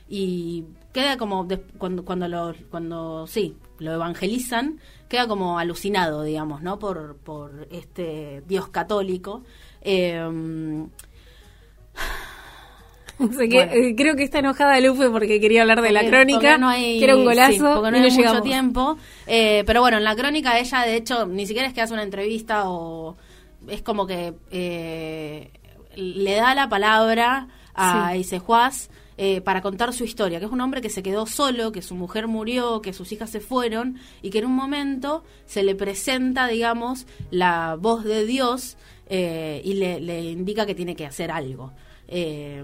y 0.10 0.66
queda 0.92 1.16
como 1.16 1.48
cuando 1.78 2.04
cuando 2.04 2.28
lo 2.28 2.54
cuando 2.70 3.26
sí 3.28 3.58
lo 3.80 3.94
evangelizan 3.94 4.80
queda 5.10 5.28
como 5.28 5.60
alucinado 5.60 6.24
digamos 6.24 6.62
no 6.62 6.80
por 6.80 7.18
por 7.18 7.68
este 7.72 8.42
dios 8.48 8.70
católico 8.70 9.44
eh, 13.40 13.96
creo 13.96 14.16
que 14.16 14.24
está 14.24 14.40
enojada 14.40 14.80
Lupe 14.80 15.10
porque 15.10 15.40
quería 15.40 15.62
hablar 15.62 15.82
de 15.82 15.92
la 15.92 16.06
crónica, 16.06 16.58
no 16.58 16.70
hay, 16.70 17.00
que 17.00 17.06
era 17.06 17.16
un 17.16 17.26
golazo 17.26 17.82
porque 17.82 18.00
no, 18.00 18.06
hay 18.06 18.12
mucho 18.12 18.42
tiempo. 18.42 18.98
Eh, 19.26 19.64
pero 19.66 19.82
bueno, 19.82 19.98
en 19.98 20.04
la 20.04 20.16
crónica 20.16 20.60
ella, 20.60 20.82
de 20.82 20.96
hecho, 20.96 21.26
ni 21.26 21.46
siquiera 21.48 21.68
es 21.68 21.74
que 21.74 21.82
hace 21.82 21.94
una 21.94 22.04
entrevista 22.04 22.70
o 22.70 23.18
es 23.68 23.82
como 23.82 24.06
que 24.08 24.34
eh, 24.52 25.52
le 25.96 26.36
da 26.36 26.56
la 26.56 26.70
palabra 26.70 27.48
a 27.74 28.12
sí. 28.14 28.24
Eh, 29.20 29.42
para 29.42 29.64
contar 29.64 29.94
su 29.94 30.04
historia, 30.04 30.38
que 30.38 30.46
es 30.46 30.52
un 30.52 30.62
hombre 30.62 30.80
que 30.80 30.92
se 30.92 31.02
quedó 31.02 31.26
solo, 31.26 31.72
que 31.72 31.82
su 31.82 31.96
mujer 31.96 32.28
murió, 32.28 32.84
que 32.84 32.94
sus 32.94 33.12
hijas 33.12 33.32
se 33.32 33.40
fueron 33.40 33.98
y 34.22 34.30
que 34.30 34.40
en 34.40 34.46
un 34.46 34.56
momento 34.56 35.24
se 35.48 35.64
le 35.64 35.74
presenta, 35.74 36.48
digamos, 36.48 37.08
la 37.32 37.78
voz 37.80 38.04
de 38.04 38.28
Dios 38.28 38.78
eh, 39.10 39.60
y 39.66 39.74
le, 39.74 40.22
indica 40.30 40.68
que 40.68 40.76
tiene 40.76 40.96
que 40.96 41.08
hacer 41.08 41.32
algo. 41.32 41.74
Eh, 42.08 42.64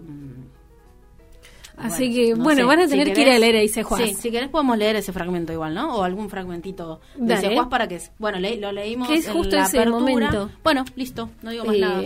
Así 1.77 2.13
que, 2.13 2.35
bueno, 2.35 2.67
van 2.67 2.81
a 2.81 2.87
tener 2.87 3.13
que 3.13 3.21
ir 3.21 3.29
a 3.29 3.39
leer 3.39 3.55
a 3.55 3.63
Ise 3.63 3.83
Sí, 3.97 4.13
si 4.13 4.31
querés 4.31 4.49
podemos 4.49 4.77
leer 4.77 4.95
ese 4.95 5.11
fragmento 5.11 5.53
igual, 5.53 5.73
¿no? 5.73 5.95
O 5.95 6.03
algún 6.03 6.29
fragmentito 6.29 7.01
de 7.15 7.33
Ise 7.33 7.57
para 7.69 7.87
que... 7.87 7.99
Bueno, 8.19 8.39
lo 8.39 8.71
leímos 8.71 9.07
que 9.07 9.15
es 9.15 9.29
justo 9.29 9.57
ese 9.57 9.85
momento. 9.85 10.49
Bueno, 10.63 10.85
listo, 10.95 11.29
no 11.41 11.51
digo 11.51 11.65
más 11.65 11.77
nada. 11.77 12.01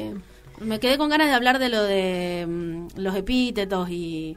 Me 0.60 0.80
quedé 0.80 0.98
con 0.98 1.10
ganas 1.10 1.28
de 1.28 1.36
hablar 1.36 1.60
de 1.60 1.70
lo 1.70 1.84
de 1.84 2.48
mm, 2.48 3.00
los 3.00 3.16
epítetos 3.16 3.92
y 3.92 4.36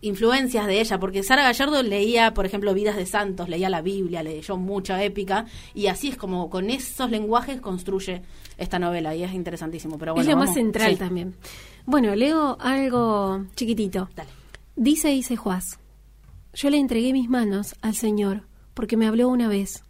influencias 0.00 0.66
de 0.66 0.80
ella, 0.80 0.98
porque 0.98 1.22
Sara 1.22 1.44
Gallardo 1.44 1.84
leía, 1.84 2.34
por 2.34 2.46
ejemplo, 2.46 2.74
Vidas 2.74 2.96
de 2.96 3.06
Santos, 3.06 3.48
leía 3.48 3.70
la 3.70 3.80
Biblia, 3.80 4.24
leyó 4.24 4.56
mucha 4.56 5.02
épica, 5.04 5.46
y 5.72 5.86
así 5.86 6.08
es 6.08 6.16
como 6.16 6.50
con 6.50 6.68
esos 6.68 7.10
lenguajes 7.10 7.60
construye 7.60 8.22
esta 8.58 8.80
novela, 8.80 9.14
y 9.14 9.22
es 9.22 9.32
interesantísimo. 9.32 9.98
Pero 9.98 10.14
bueno, 10.14 10.28
es 10.28 10.34
lo 10.34 10.40
más 10.40 10.52
central 10.52 10.98
también. 10.98 11.34
Bueno, 11.86 12.16
leo 12.16 12.56
algo 12.60 13.46
chiquitito. 13.54 14.08
Dice 14.74 15.08
Dice 15.10 15.36
Juaz, 15.36 15.78
yo 16.52 16.68
le 16.68 16.78
entregué 16.78 17.12
mis 17.12 17.28
manos 17.28 17.76
al 17.80 17.94
Señor, 17.94 18.42
porque 18.74 18.96
me 18.96 19.06
habló 19.06 19.28
una 19.28 19.46
vez, 19.46 19.84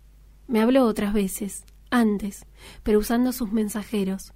me 0.47 0.61
habló 0.61 0.85
otras 0.85 1.15
veces, 1.15 1.65
antes, 1.91 2.45
pero 2.83 2.99
usando 2.99 3.33
sus 3.33 3.51
mensajeros 3.51 4.35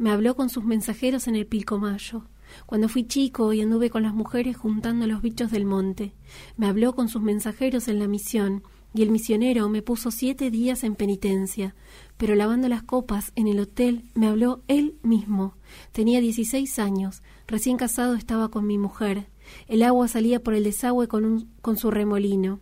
me 0.00 0.10
habló 0.10 0.34
con 0.34 0.48
sus 0.48 0.64
mensajeros 0.64 1.28
en 1.28 1.36
el 1.36 1.46
Pilcomayo. 1.46 2.22
Cuando 2.64 2.88
fui 2.88 3.06
chico 3.06 3.52
y 3.52 3.60
anduve 3.60 3.90
con 3.90 4.02
las 4.02 4.14
mujeres 4.14 4.56
juntando 4.56 5.06
los 5.06 5.20
bichos 5.20 5.50
del 5.50 5.66
monte, 5.66 6.14
me 6.56 6.68
habló 6.68 6.94
con 6.94 7.10
sus 7.10 7.20
mensajeros 7.20 7.86
en 7.86 7.98
la 7.98 8.08
misión, 8.08 8.62
y 8.94 9.02
el 9.02 9.10
misionero 9.10 9.68
me 9.68 9.82
puso 9.82 10.10
siete 10.10 10.50
días 10.50 10.84
en 10.84 10.94
penitencia, 10.94 11.74
pero 12.20 12.34
lavando 12.34 12.68
las 12.68 12.82
copas 12.82 13.32
en 13.34 13.48
el 13.48 13.58
hotel 13.60 14.04
me 14.12 14.26
habló 14.26 14.62
él 14.68 14.98
mismo. 15.02 15.54
Tenía 15.90 16.20
dieciséis 16.20 16.78
años, 16.78 17.22
recién 17.46 17.78
casado 17.78 18.14
estaba 18.14 18.50
con 18.50 18.66
mi 18.66 18.76
mujer. 18.76 19.30
El 19.68 19.82
agua 19.82 20.06
salía 20.06 20.42
por 20.42 20.52
el 20.52 20.64
desagüe 20.64 21.08
con, 21.08 21.48
con 21.62 21.78
su 21.78 21.90
remolino. 21.90 22.60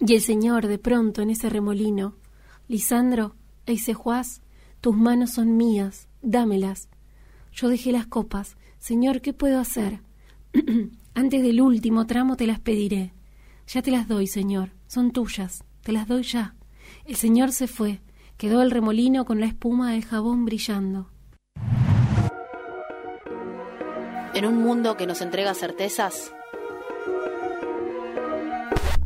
Y 0.00 0.14
el 0.14 0.20
Señor, 0.20 0.66
de 0.66 0.78
pronto, 0.78 1.22
en 1.22 1.30
ese 1.30 1.48
remolino, 1.48 2.16
Lisandro, 2.66 3.36
Eisejuaz, 3.66 4.40
tus 4.80 4.96
manos 4.96 5.30
son 5.30 5.56
mías, 5.56 6.08
dámelas. 6.20 6.88
Yo 7.52 7.68
dejé 7.68 7.92
las 7.92 8.08
copas. 8.08 8.56
Señor, 8.80 9.20
¿qué 9.20 9.32
puedo 9.32 9.60
hacer? 9.60 10.00
Antes 11.14 11.40
del 11.40 11.60
último 11.60 12.08
tramo 12.08 12.36
te 12.36 12.48
las 12.48 12.58
pediré. 12.58 13.12
Ya 13.68 13.80
te 13.80 13.92
las 13.92 14.08
doy, 14.08 14.26
Señor. 14.26 14.72
Son 14.88 15.12
tuyas. 15.12 15.62
Te 15.82 15.92
las 15.92 16.08
doy 16.08 16.24
ya. 16.24 16.56
El 17.04 17.14
Señor 17.14 17.52
se 17.52 17.68
fue. 17.68 18.00
Quedó 18.36 18.62
el 18.62 18.70
remolino 18.70 19.24
con 19.24 19.40
la 19.40 19.46
espuma 19.46 19.92
del 19.92 20.04
jabón 20.04 20.44
brillando. 20.44 21.10
En 24.34 24.46
un 24.46 24.62
mundo 24.62 24.96
que 24.96 25.06
nos 25.06 25.20
entrega 25.20 25.54
certezas, 25.54 26.32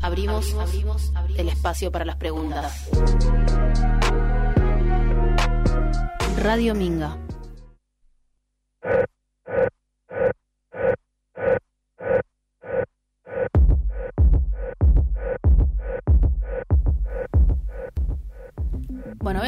abrimos, 0.00 0.54
abrimos, 0.54 1.12
el 1.36 1.48
espacio 1.48 1.90
para 1.90 2.04
las 2.04 2.16
preguntas. 2.16 2.88
Radio 6.42 6.74
Minga. 6.74 7.25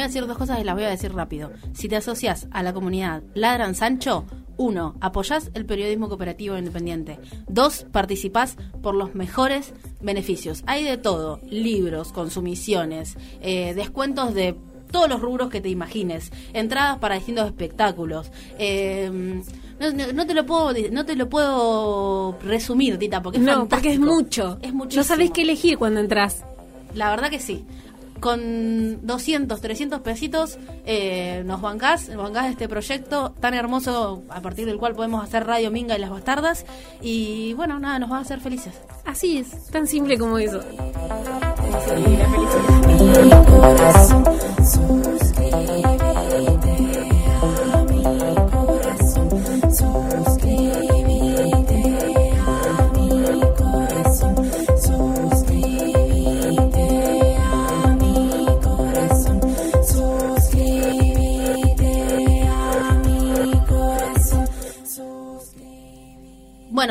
Decir 0.09 0.27
dos 0.27 0.37
cosas 0.37 0.59
y 0.59 0.63
las 0.63 0.75
voy 0.75 0.83
a 0.83 0.89
decir 0.89 1.13
rápido. 1.13 1.51
Si 1.73 1.87
te 1.87 1.95
asocias 1.95 2.47
a 2.51 2.63
la 2.63 2.73
comunidad 2.73 3.23
Ladran 3.33 3.75
Sancho, 3.75 4.25
uno, 4.57 4.95
apoyás 4.99 5.51
el 5.53 5.65
periodismo 5.65 6.09
cooperativo 6.09 6.57
independiente. 6.57 7.17
Dos, 7.47 7.85
participás 7.91 8.57
por 8.81 8.93
los 8.93 9.15
mejores 9.15 9.73
beneficios. 10.01 10.63
Hay 10.67 10.83
de 10.83 10.97
todo, 10.97 11.39
libros, 11.49 12.11
consumiciones, 12.11 13.17
eh, 13.41 13.73
descuentos 13.73 14.33
de 14.33 14.55
todos 14.91 15.07
los 15.07 15.21
rubros 15.21 15.49
que 15.49 15.61
te 15.61 15.69
imagines, 15.69 16.31
entradas 16.53 16.97
para 16.97 17.15
distintos 17.15 17.45
espectáculos. 17.45 18.31
Eh, 18.57 19.41
no, 19.79 20.25
te 20.25 20.33
lo 20.33 20.45
puedo 20.45 20.73
no 20.91 21.05
te 21.05 21.15
lo 21.15 21.29
puedo 21.29 22.37
resumir, 22.43 22.97
Tita, 22.97 23.21
porque 23.21 23.37
es 23.37 23.43
no, 23.43 23.67
porque 23.69 23.93
es 23.93 23.99
mucho. 23.99 24.59
Es 24.61 24.73
mucho. 24.73 24.97
No 24.97 25.03
sabés 25.03 25.31
qué 25.31 25.43
elegir 25.43 25.77
cuando 25.77 26.01
entras. 26.01 26.43
La 26.95 27.09
verdad 27.11 27.29
que 27.29 27.39
sí. 27.39 27.65
Con 28.19 29.05
200, 29.05 29.61
300 29.61 30.01
pesitos 30.01 30.57
eh, 30.85 31.43
nos 31.45 31.61
bancás, 31.61 32.15
bancás 32.15 32.47
este 32.47 32.67
proyecto 32.67 33.33
tan 33.39 33.53
hermoso 33.53 34.23
a 34.29 34.41
partir 34.41 34.65
del 34.65 34.77
cual 34.77 34.95
podemos 34.95 35.23
hacer 35.23 35.45
Radio 35.45 35.71
Minga 35.71 35.95
y 35.95 35.99
las 35.99 36.09
Bastardas. 36.09 36.65
Y 37.01 37.53
bueno, 37.53 37.79
nada, 37.79 37.99
nos 37.99 38.11
va 38.11 38.17
a 38.17 38.21
hacer 38.21 38.39
felices. 38.39 38.73
Así 39.05 39.37
es, 39.37 39.67
tan 39.67 39.87
simple 39.87 40.17
como 40.17 40.37
eso. 40.37 40.61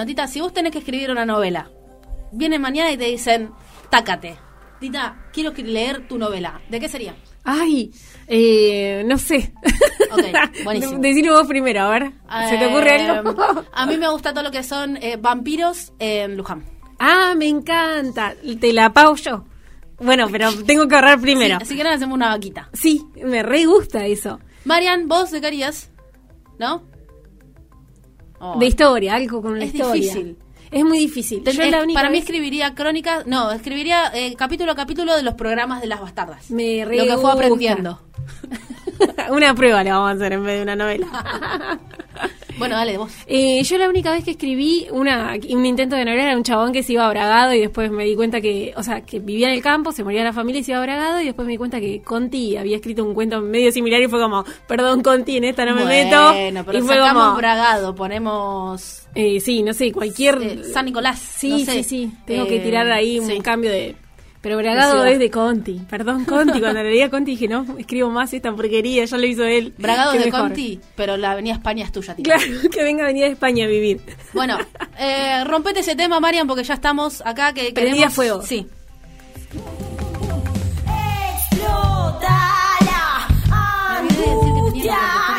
Tita, 0.07 0.27
si 0.27 0.41
vos 0.41 0.53
tenés 0.53 0.73
que 0.73 0.79
escribir 0.79 1.11
una 1.11 1.25
novela, 1.27 1.71
viene 2.33 2.59
mañana 2.59 2.91
y 2.93 2.97
te 2.97 3.05
dicen, 3.05 3.51
tácate. 3.91 4.39
Tita, 4.81 5.29
quiero 5.33 5.53
leer 5.53 6.07
tu 6.07 6.19
novela. 6.19 6.61
¿De 6.69 6.79
qué 6.79 6.89
sería? 6.89 7.15
Ay, 7.45 7.91
eh, 8.27 9.03
no 9.07 9.19
sé. 9.19 9.53
Ok, 10.13 10.23
buenísimo. 10.65 11.01
Decirlo 11.01 11.35
vos 11.35 11.47
primero, 11.47 11.83
a 11.83 11.91
ver. 11.91 12.13
¿Se 12.49 12.59
te 12.59 12.67
ocurre 12.67 13.01
algo? 13.03 13.31
Eh, 13.31 13.65
a 13.73 13.87
mí 13.87 13.97
me 13.97 14.09
gusta 14.09 14.33
todo 14.33 14.45
lo 14.45 14.51
que 14.51 14.63
son 14.63 14.97
eh, 14.99 15.17
vampiros 15.17 15.93
en 15.99 16.37
Luján. 16.37 16.65
Ah, 16.99 17.35
me 17.37 17.49
encanta. 17.49 18.35
Te 18.61 18.73
la 18.73 18.93
pago 18.93 19.17
yo. 19.17 19.45
Bueno, 20.01 20.27
pero 20.31 20.53
tengo 20.65 20.87
que 20.87 20.95
ahorrar 20.95 21.21
primero. 21.21 21.57
así 21.61 21.75
que 21.75 21.83
ahora 21.83 21.95
hacemos 21.95 22.15
una 22.15 22.29
vaquita. 22.29 22.69
Sí, 22.73 23.05
me 23.25 23.43
re 23.43 23.67
gusta 23.67 24.07
eso. 24.07 24.39
Marian, 24.65 25.09
vos 25.09 25.31
de 25.31 25.41
qué 25.41 25.47
harías? 25.49 25.91
¿No? 26.59 26.83
De 28.59 28.67
historia, 28.67 29.15
algo 29.15 29.43
con 29.43 29.59
la 29.59 29.65
es 29.65 29.75
historia. 29.75 29.95
Difícil. 29.95 30.37
Es 30.71 30.85
muy 30.85 30.99
difícil. 30.99 31.43
para 31.95 32.11
mí 32.11 32.19
escribiría 32.19 32.75
crónicas, 32.75 33.27
no, 33.27 33.51
escribiría 33.51 34.11
eh, 34.15 34.35
capítulo 34.37 34.73
a 34.73 34.75
capítulo 34.75 35.17
de 35.17 35.23
los 35.23 35.35
programas 35.35 35.81
de 35.81 35.87
las 35.87 36.01
bastardas. 36.01 36.51
Me 36.51 36.85
Lo 36.85 37.05
que 37.05 37.17
fue 37.17 37.33
aprendiendo. 37.33 38.01
una 39.31 39.55
prueba 39.55 39.83
le 39.83 39.91
vamos 39.91 40.11
a 40.11 40.15
hacer 40.15 40.33
en 40.35 40.45
vez 40.45 40.57
de 40.57 40.63
una 40.63 40.77
novela. 40.77 41.79
Bueno, 42.59 42.75
dale, 42.75 42.99
vos. 42.99 43.13
Eh, 43.29 43.63
yo 43.63 43.79
la 43.79 43.89
única 43.89 44.11
vez 44.11 44.25
que 44.25 44.33
escribí 44.33 44.89
una, 44.91 45.37
un 45.51 45.65
intento 45.65 45.95
de 45.95 46.05
novela 46.05 46.25
era 46.25 46.37
un 46.37 46.43
chabón 46.43 46.73
que 46.73 46.83
se 46.83 46.95
iba 46.95 47.07
a 47.07 47.09
Bragado 47.09 47.55
y 47.55 47.61
después 47.61 47.89
me 47.93 48.05
di 48.05 48.17
cuenta 48.17 48.41
que, 48.41 48.73
o 48.77 48.83
sea, 48.83 49.03
que 49.03 49.21
vivía 49.21 49.47
en 49.47 49.55
el 49.55 49.63
campo, 49.63 49.93
se 49.93 50.03
moría 50.03 50.25
la 50.25 50.33
familia 50.33 50.61
y 50.61 50.65
se 50.65 50.73
iba 50.73 50.81
a 50.81 50.83
Bragado 50.83 51.21
y 51.21 51.27
después 51.27 51.47
me 51.47 51.53
di 51.53 51.57
cuenta 51.57 51.79
que 51.79 52.03
Conti 52.03 52.57
había 52.57 52.77
escrito 52.77 53.05
un 53.05 53.15
cuento 53.15 53.41
medio 53.41 53.71
similar 53.71 54.03
y 54.03 54.09
fue 54.09 54.21
como, 54.21 54.45
perdón 54.67 55.03
Conti, 55.03 55.37
en 55.37 55.45
esta 55.45 55.65
no 55.65 55.77
me 55.77 55.85
meto. 55.85 56.33
pero 56.67 56.79
y 56.79 56.83
fue 56.83 56.99
como, 56.99 57.37
Bragado, 57.37 57.95
ponemos... 57.95 59.07
Eh, 59.15 59.39
sí, 59.39 59.63
no 59.63 59.73
sé, 59.73 59.93
cualquier... 59.93 60.43
Eh, 60.43 60.65
San 60.65 60.87
Nicolás. 60.87 61.21
Sí, 61.21 61.65
sí, 61.65 61.85
sí. 61.85 62.11
Tengo 62.27 62.47
que 62.49 62.59
tirar 62.59 62.91
ahí 62.91 63.21
un 63.21 63.41
cambio 63.41 63.71
de 63.71 63.95
pero 64.41 64.57
Bragado 64.57 65.05
es 65.05 65.19
de 65.19 65.31
Conti. 65.31 65.81
Perdón, 65.91 66.25
Conti. 66.25 66.61
Cuando 66.61 66.83
le 66.83 66.91
leía 66.91 67.11
Conti 67.11 67.33
dije, 67.33 67.49
no, 67.49 67.67
escribo 67.79 68.11
más 68.11 68.33
esta 68.33 68.53
porquería, 68.53 69.05
ya 69.05 69.17
lo 69.17 69.27
hizo 69.27 69.45
él. 69.45 69.75
Bragado 69.79 70.13
es 70.13 70.25
de 70.25 70.31
Conti, 70.31 70.81
pero 70.95 71.17
la 71.17 71.33
Avenida 71.33 71.55
España 71.55 71.85
es 71.85 71.93
tuya, 71.93 72.15
tío. 72.15 72.25
Claro, 72.25 72.43
que 72.71 72.83
venga 72.83 73.05
Avenida 73.05 73.27
España 73.27 73.65
a 73.65 73.69
vivir. 73.69 74.01
Bueno, 74.33 74.59
eh, 74.99 75.45
rompete 75.45 75.81
ese 75.81 75.97
tema, 75.97 76.21
Marian, 76.21 76.47
porque 76.47 76.65
ya 76.65 76.75
estamos 76.75 77.23
acá. 77.25 77.53
que 77.53 77.75
queremos... 77.75 78.15
fuego. 78.15 78.43
Sí. 78.43 78.67
Explota 81.51 82.29
la 82.85 83.29
angustia. 83.99 85.38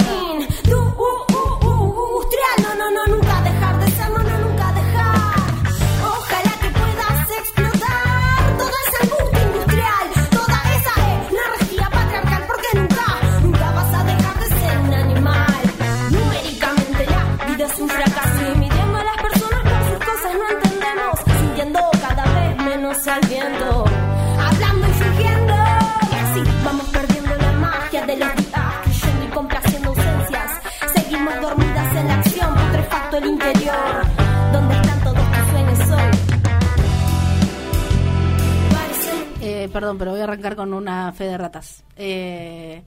Eh, 41.96 42.84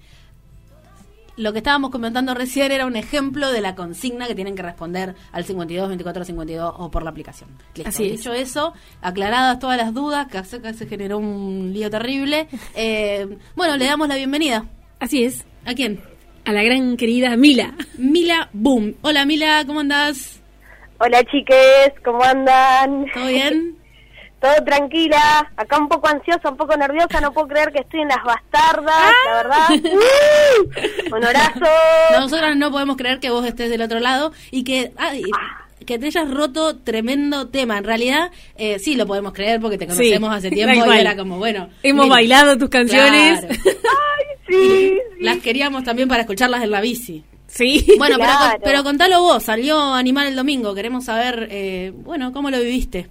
lo 1.37 1.53
que 1.53 1.59
estábamos 1.59 1.91
comentando 1.91 2.35
recién 2.35 2.73
era 2.73 2.87
un 2.87 2.97
ejemplo 2.97 3.51
de 3.51 3.61
la 3.61 3.75
consigna 3.75 4.27
que 4.27 4.35
tienen 4.35 4.55
que 4.55 4.63
responder 4.63 5.15
al 5.33 5.45
52 5.45 5.89
24 5.89 6.25
52 6.25 6.75
o 6.77 6.91
por 6.91 7.03
la 7.03 7.11
aplicación. 7.11 7.51
Así 7.85 8.11
Dicho 8.11 8.33
eso, 8.33 8.75
aclaradas 9.01 9.59
todas 9.59 9.79
las 9.79 9.95
dudas, 9.95 10.27
que 10.29 10.45
se 10.45 10.87
generó 10.87 11.19
un 11.19 11.73
lío 11.73 11.91
terrible. 11.91 12.49
Eh, 12.75 13.39
bueno, 13.55 13.77
le 13.77 13.87
damos 13.87 14.09
la 14.09 14.17
bienvenida. 14.17 14.67
Así 15.01 15.25
es. 15.25 15.45
¿A 15.65 15.75
quién? 15.75 16.01
A 16.45 16.53
la 16.53 16.63
gran 16.63 16.97
querida 16.97 17.37
Mila. 17.37 17.75
Mila 17.97 18.51
Boom. 18.53 18.97
Hola 19.03 19.25
Mila, 19.25 19.65
¿cómo 19.67 19.81
andás? 19.81 20.41
Hola 20.99 21.25
chiques, 21.25 21.93
¿cómo 22.05 22.23
andan? 22.23 23.07
¿Todo 23.13 23.27
bien? 23.27 23.79
Todo 24.43 24.65
tranquila, 24.65 25.53
acá 25.57 25.79
un 25.79 25.89
poco 25.89 26.09
ansiosa, 26.09 26.51
un 26.51 26.57
poco 26.57 26.77
nerviosa, 26.77 27.21
no 27.21 27.33
puedo 27.33 27.47
creer 27.47 27.71
que 27.71 27.79
estoy 27.79 28.01
en 28.01 28.09
las 28.09 28.25
bastardas, 28.25 29.13
la 29.25 29.35
verdad. 29.35 29.69
¡Uh! 29.95 31.15
Honorazo. 31.15 31.61
Nosotras 32.19 32.57
no 32.57 32.73
podemos 32.73 32.97
creer 32.97 33.21
que 33.21 33.31
vos 33.31 33.47
estés 33.47 33.71
del 33.71 33.83
otro 33.83 34.01
lado 34.01 34.33
y 34.51 34.65
que... 34.65 34.93
Ah, 34.99 35.13
que 35.87 35.99
te 35.99 36.07
hayas 36.07 36.29
roto 36.29 36.77
tremendo 36.77 37.49
tema. 37.49 37.79
En 37.79 37.85
realidad, 37.85 38.31
eh, 38.57 38.79
sí 38.81 38.97
lo 38.97 39.07
podemos 39.07 39.33
creer 39.33 39.61
porque 39.61 39.79
te 39.79 39.87
conocemos 39.87 40.33
hace 40.33 40.51
tiempo 40.51 40.93
y 40.93 40.99
era 40.99 41.17
como, 41.17 41.39
bueno. 41.39 41.69
Hemos 41.85 42.09
bailado 42.09 42.59
tus 42.59 42.69
canciones. 42.69 43.45
Ay, 43.49 44.27
sí, 44.49 44.99
Las 45.21 45.39
queríamos 45.39 45.85
también 45.85 46.09
para 46.09 46.23
escucharlas 46.23 46.63
en 46.63 46.71
la 46.71 46.81
bici. 46.81 47.25
Sí. 47.47 47.87
Bueno, 47.99 48.17
pero, 48.19 48.61
pero 48.65 48.83
contalo 48.83 49.21
vos, 49.21 49.43
salió 49.43 49.95
Animal 49.95 50.29
el 50.29 50.37
domingo, 50.37 50.75
queremos 50.75 51.05
saber, 51.05 51.49
eh, 51.51 51.93
bueno, 51.95 52.33
¿cómo 52.33 52.51
lo 52.51 52.59
viviste? 52.59 53.09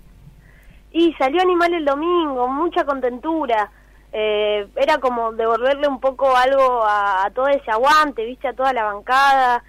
Y 0.91 1.13
salió 1.13 1.41
Animal 1.41 1.73
el 1.73 1.85
domingo, 1.85 2.47
mucha 2.47 2.85
contentura. 2.85 3.71
Eh, 4.13 4.67
era 4.75 4.97
como 4.97 5.31
devolverle 5.31 5.87
un 5.87 5.99
poco 5.99 6.35
algo 6.35 6.83
a, 6.85 7.29
todo 7.33 7.47
ese 7.47 7.71
aguante, 7.71 8.25
viste, 8.25 8.47
a 8.47 8.53
toda 8.53 8.73
la 8.73 8.83
bancada, 8.83 9.63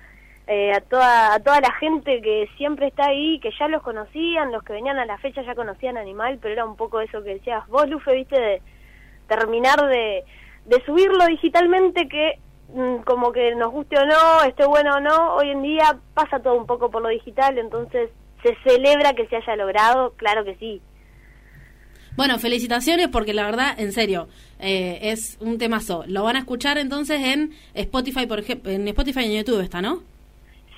eh, 0.48 0.72
a, 0.72 0.80
toda, 0.80 1.34
a 1.34 1.40
toda 1.40 1.60
la 1.60 1.72
gente 1.74 2.20
que 2.20 2.48
siempre 2.56 2.88
está 2.88 3.06
ahí, 3.06 3.38
que 3.38 3.50
ya 3.56 3.68
los 3.68 3.82
conocían, 3.82 4.50
los 4.50 4.64
que 4.64 4.72
venían 4.72 4.98
a 4.98 5.06
la 5.06 5.18
fecha 5.18 5.42
ya 5.42 5.54
conocían 5.54 5.96
Animal, 5.96 6.38
pero 6.42 6.54
era 6.54 6.64
un 6.64 6.76
poco 6.76 7.00
eso 7.00 7.22
que 7.22 7.34
decías 7.34 7.66
vos, 7.68 7.88
Lufe, 7.88 8.14
viste, 8.14 8.40
de 8.40 8.62
terminar 9.28 9.86
de, 9.86 10.24
de 10.64 10.84
subirlo 10.84 11.24
digitalmente 11.26 12.08
que 12.08 12.40
Mm, 12.74 13.02
como 13.04 13.32
que 13.32 13.54
nos 13.54 13.70
guste 13.70 13.98
o 13.98 14.06
no, 14.06 14.44
esté 14.44 14.64
bueno 14.64 14.96
o 14.96 15.00
no, 15.00 15.34
hoy 15.34 15.50
en 15.50 15.62
día 15.62 15.98
pasa 16.14 16.40
todo 16.40 16.54
un 16.54 16.66
poco 16.66 16.90
por 16.90 17.02
lo 17.02 17.10
digital, 17.10 17.58
entonces 17.58 18.10
se 18.42 18.56
celebra 18.64 19.12
que 19.12 19.26
se 19.26 19.36
haya 19.36 19.56
logrado, 19.56 20.14
claro 20.16 20.42
que 20.42 20.56
sí. 20.56 20.80
Bueno, 22.16 22.38
felicitaciones 22.38 23.08
porque 23.08 23.32
la 23.32 23.44
verdad, 23.44 23.78
en 23.78 23.92
serio, 23.92 24.28
eh, 24.58 24.98
es 25.02 25.38
un 25.40 25.58
temazo. 25.58 26.04
Lo 26.06 26.22
van 26.24 26.36
a 26.36 26.40
escuchar 26.40 26.78
entonces 26.78 27.20
en 27.22 27.52
Spotify, 27.74 28.26
por 28.26 28.40
ejemplo, 28.40 28.70
en 28.70 28.86
Spotify 28.88 29.20
y 29.20 29.36
en 29.36 29.44
YouTube 29.44 29.60
está, 29.60 29.80
¿no? 29.80 30.02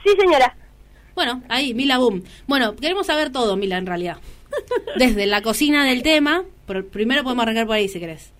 Sí, 0.05 0.11
señora. 0.19 0.57
Bueno, 1.15 1.43
ahí, 1.49 1.75
Mila 1.75 1.99
Boom. 1.99 2.23
Bueno, 2.47 2.75
queremos 2.77 3.07
saber 3.07 3.31
todo, 3.31 3.57
Mila, 3.57 3.79
en 3.79 3.87
realidad. 3.87 4.19
Desde 4.97 5.27
la 5.27 5.43
cocina 5.43 5.85
del 5.85 6.03
tema, 6.03 6.45
pero 6.67 6.87
primero 6.87 7.23
podemos 7.23 7.43
arrancar 7.43 7.67
por 7.67 7.77
ahí 7.77 7.89
si 7.89 8.01
querés. 8.01 8.33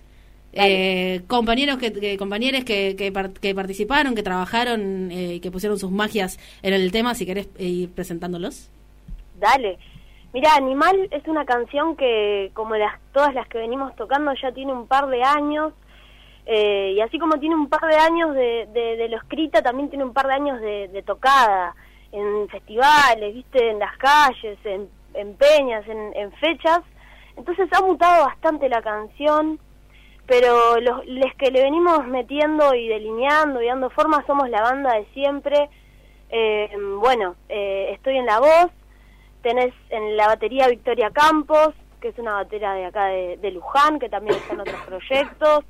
Eh, 0.57 1.21
compañeros 1.27 1.77
que, 1.77 1.91
que 1.91 2.17
compañeros 2.17 2.63
que, 2.63 2.95
que, 2.95 3.53
participaron, 3.53 4.15
que 4.15 4.23
trabajaron, 4.23 5.11
eh, 5.11 5.41
que 5.41 5.51
pusieron 5.51 5.77
sus 5.77 5.91
magias 5.91 6.39
en 6.61 6.73
el 6.73 6.91
tema, 6.93 7.13
si 7.13 7.25
querés 7.25 7.47
eh, 7.57 7.65
ir 7.65 7.89
presentándolos. 7.89 8.69
Dale. 9.37 9.77
Mira, 10.35 10.53
Animal 10.55 11.07
es 11.11 11.25
una 11.29 11.45
canción 11.45 11.95
que, 11.95 12.51
como 12.53 12.75
las 12.75 12.99
todas 13.13 13.33
las 13.33 13.47
que 13.47 13.57
venimos 13.57 13.95
tocando, 13.95 14.33
ya 14.33 14.51
tiene 14.51 14.73
un 14.73 14.85
par 14.85 15.07
de 15.07 15.23
años. 15.23 15.71
Eh, 16.45 16.91
y 16.97 16.99
así 16.99 17.17
como 17.17 17.39
tiene 17.39 17.55
un 17.55 17.69
par 17.69 17.79
de 17.89 17.95
años 17.95 18.35
de, 18.35 18.67
de, 18.73 19.07
lo 19.07 19.15
escrita, 19.15 19.61
también 19.61 19.87
tiene 19.89 20.03
un 20.03 20.11
par 20.11 20.27
de 20.27 20.33
años 20.33 20.59
de, 20.59 21.03
tocada 21.05 21.73
en 22.11 22.49
festivales, 22.49 23.33
viste, 23.33 23.69
en 23.69 23.79
las 23.79 23.95
calles, 23.95 24.59
en, 24.65 24.89
en 25.13 25.37
peñas, 25.37 25.87
en, 25.87 26.11
en 26.13 26.33
fechas. 26.33 26.81
Entonces 27.37 27.69
ha 27.71 27.81
mutado 27.81 28.25
bastante 28.25 28.67
la 28.67 28.81
canción 28.81 29.57
pero 30.27 30.81
los, 30.81 31.01
que 31.37 31.49
le 31.49 31.63
venimos 31.63 32.05
metiendo 32.07 32.73
y 32.73 32.89
delineando 32.89 33.61
y 33.61 33.67
dando 33.67 33.89
forma 33.89 34.25
somos 34.25 34.49
la 34.49 34.61
banda 34.61 34.95
de 34.95 35.05
siempre. 35.13 35.69
Eh, 36.29 36.71
bueno, 36.99 37.35
eh, 37.47 37.91
estoy 37.93 38.17
en 38.17 38.25
la 38.25 38.39
voz, 38.39 38.71
tenés 39.45 39.75
en 39.91 40.17
la 40.17 40.25
batería 40.25 40.67
Victoria 40.67 41.11
Campos, 41.11 41.75
que 42.01 42.07
es 42.07 42.17
una 42.17 42.33
batería 42.33 42.71
de 42.71 42.85
acá 42.85 43.05
de, 43.05 43.51
Luján, 43.51 43.99
que 43.99 44.09
también 44.09 44.37
está 44.37 44.55
en 44.55 44.61
otros 44.61 44.81
proyectos. 44.87 45.65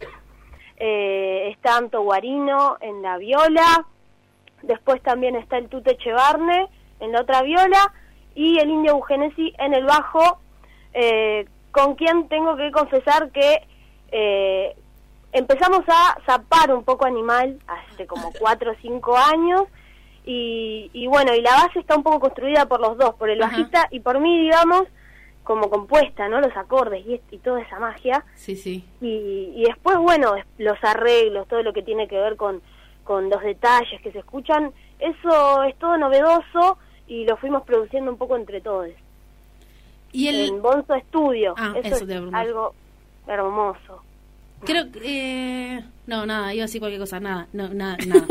Eh, 0.77 1.49
está 1.51 1.75
Anto 1.75 2.01
Guarino 2.01 2.77
en 2.79 3.01
la 3.01 3.17
viola, 3.17 3.85
después 4.61 5.03
también 5.03 5.35
está 5.35 5.57
el 5.57 5.67
Tute 5.67 5.97
Chevarne 5.97 6.69
en 7.01 7.11
la 7.11 7.19
otra 7.19 7.41
viola. 7.41 7.93
Y 8.33 8.59
el 8.59 8.69
Indio 8.69 8.93
Eugenesi 8.93 9.53
en 9.57 9.73
el 9.73 9.83
bajo, 9.83 10.39
eh, 10.93 11.45
con 11.71 11.95
quien 11.95 12.29
tengo 12.29 12.55
que 12.55 12.71
confesar 12.71 13.29
que 13.31 13.67
eh, 14.09 14.73
empezamos 15.33 15.83
a 15.89 16.17
zapar 16.25 16.73
un 16.73 16.85
poco 16.85 17.05
animal 17.05 17.59
hace 17.67 18.07
como 18.07 18.31
cuatro 18.39 18.71
o 18.71 18.75
cinco 18.81 19.17
años 19.17 19.63
y, 20.25 21.07
bueno, 21.07 21.33
y 21.33 21.41
la 21.41 21.51
base 21.51 21.79
está 21.79 21.95
un 21.95 22.03
poco 22.03 22.19
construida 22.19 22.65
por 22.65 22.81
los 22.81 22.97
dos, 22.97 23.15
por 23.15 23.29
el 23.29 23.39
bajista 23.39 23.87
y 23.91 23.99
por 23.99 24.19
mí, 24.19 24.39
digamos, 24.39 24.83
como 25.43 25.69
compuesta, 25.69 26.27
¿no? 26.27 26.41
Los 26.41 26.55
acordes 26.57 27.05
y, 27.05 27.21
y 27.31 27.37
toda 27.37 27.61
esa 27.61 27.79
magia. 27.79 28.25
Sí, 28.35 28.55
sí. 28.55 28.83
Y, 29.01 29.53
y, 29.55 29.63
después, 29.65 29.97
bueno, 29.97 30.33
los 30.57 30.83
arreglos, 30.83 31.47
todo 31.47 31.61
lo 31.61 31.73
que 31.73 31.83
tiene 31.83 32.07
que 32.07 32.17
ver 32.17 32.35
con, 32.35 32.61
con 33.03 33.29
los 33.29 33.41
detalles 33.41 34.01
que 34.01 34.11
se 34.11 34.19
escuchan, 34.19 34.71
eso 34.99 35.63
es 35.63 35.75
todo 35.77 35.97
novedoso 35.97 36.77
y 37.07 37.25
lo 37.25 37.37
fuimos 37.37 37.63
produciendo 37.63 38.11
un 38.11 38.17
poco 38.17 38.35
entre 38.35 38.61
todos. 38.61 38.89
Y 40.11 40.27
el... 40.27 40.49
En 40.49 40.61
Bonzo 40.61 40.97
Studio. 41.07 41.53
Ah, 41.57 41.73
eso, 41.83 42.03
es 42.03 42.33
algo 42.33 42.73
hermoso. 43.27 44.01
Creo 44.63 44.91
que... 44.91 44.99
Eh, 45.03 45.83
no, 46.07 46.25
nada, 46.25 46.53
iba 46.53 46.63
a 46.63 46.67
decir 46.67 46.79
cualquier 46.79 47.01
cosa, 47.01 47.19
nada, 47.19 47.47
no, 47.51 47.69
nada, 47.69 47.97
nada, 48.05 48.27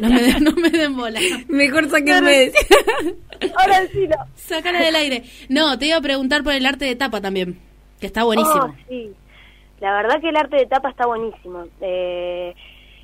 no, 0.00 0.08
me 0.08 0.22
den, 0.22 0.44
no 0.44 0.52
me 0.52 0.70
den 0.70 0.96
bola. 0.96 1.20
Mejor 1.48 1.88
saquenme. 1.88 2.52
Ahora 3.56 3.86
sí 3.92 4.06
no. 4.06 4.16
Sácala 4.34 4.80
del 4.80 4.94
aire. 4.94 5.24
No, 5.48 5.76
te 5.78 5.86
iba 5.86 5.96
a 5.96 6.00
preguntar 6.00 6.44
por 6.44 6.52
el 6.52 6.64
arte 6.64 6.84
de 6.84 6.94
tapa 6.94 7.20
también, 7.20 7.58
que 8.00 8.06
está 8.06 8.22
buenísimo. 8.22 8.64
Oh, 8.64 8.74
sí, 8.88 9.10
la 9.80 9.92
verdad 9.94 10.20
que 10.20 10.28
el 10.28 10.36
arte 10.36 10.56
de 10.56 10.66
tapa 10.66 10.90
está 10.90 11.06
buenísimo. 11.06 11.64
Eh, 11.80 12.54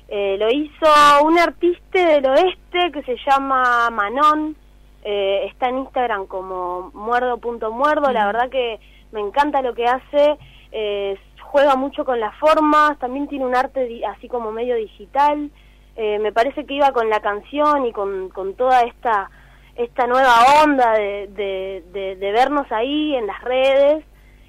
eh, 0.07 0.37
lo 0.37 0.47
hizo 0.49 1.25
un 1.25 1.39
artista 1.39 2.07
del 2.07 2.25
oeste 2.25 2.91
que 2.93 3.03
se 3.03 3.17
llama 3.25 3.89
Manon, 3.89 4.55
eh, 5.03 5.47
está 5.47 5.69
en 5.69 5.79
Instagram 5.79 6.27
como 6.27 6.91
muerdo.muerdo, 6.93 8.11
la 8.11 8.27
verdad 8.27 8.49
que 8.49 8.79
me 9.11 9.21
encanta 9.21 9.61
lo 9.61 9.73
que 9.73 9.85
hace, 9.85 10.37
eh, 10.71 11.17
juega 11.53 11.75
mucho 11.75 12.03
con 12.03 12.19
las 12.19 12.35
formas, 12.39 12.97
también 12.97 13.27
tiene 13.27 13.45
un 13.45 13.55
arte 13.55 14.01
así 14.07 14.27
como 14.27 14.51
medio 14.51 14.75
digital, 14.75 15.51
eh, 15.95 16.17
me 16.17 16.31
parece 16.31 16.65
que 16.65 16.73
iba 16.73 16.91
con 16.91 17.11
la 17.11 17.19
canción 17.19 17.85
y 17.85 17.91
con, 17.91 18.29
con 18.29 18.55
toda 18.55 18.81
esta, 18.81 19.29
esta 19.75 20.07
nueva 20.07 20.33
onda 20.63 20.93
de, 20.93 21.83
de, 21.93 22.31
vernos 22.31 22.65
ahí 22.71 23.15
en 23.15 23.27
las 23.27 23.39
redes 23.43 24.03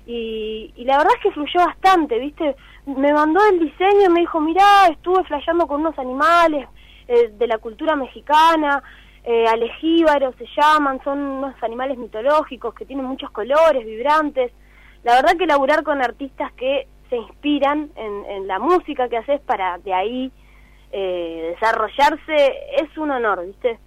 y, 0.07 0.73
y, 0.77 0.85
la 0.87 0.97
verdad 0.97 1.13
es 1.17 1.23
que 1.25 1.33
fluyó 1.33 1.61
bastante, 1.67 2.19
¿viste? 2.19 2.57
Me 2.87 3.13
mandó 3.13 3.39
el 3.53 3.61
diseño 3.61 4.07
y 4.07 4.09
me 4.09 4.21
dijo, 4.21 4.41
mirá, 4.41 4.87
estuve 4.91 5.25
flasheando 5.25 5.67
con 5.67 5.83
unos 5.83 5.99
animales 5.99 6.67
eh, 7.07 7.35
de 7.37 7.47
la 7.47 7.59
cultura 7.59 7.97
mexicana, 7.97 8.83
eh, 9.25 9.47
alejíbaros 9.47 10.35
se 10.37 10.47
llaman, 10.57 11.05
son 11.05 11.19
unos 11.19 11.55
animales 11.63 11.99
mitológicos 11.99 12.73
que 12.73 12.87
tienen 12.87 13.05
muchos 13.05 13.31
colores, 13.31 13.85
vibrantes. 13.85 14.53
La 15.03 15.17
verdad 15.17 15.37
que 15.37 15.47
laburar 15.47 15.83
con 15.83 16.01
artistas 16.01 16.51
que 16.55 16.89
se 17.15 17.19
inspiran 17.19 17.91
en, 17.95 18.49
la 18.49 18.59
música 18.59 19.09
que 19.09 19.17
haces 19.17 19.41
para 19.43 19.79
de 19.79 19.95
ahí 19.95 20.33
eh, 20.91 21.55
desarrollarse 21.55 22.53
es 22.77 22.99
un 22.99 23.13
honor, 23.13 23.47
¿viste? 23.47 23.79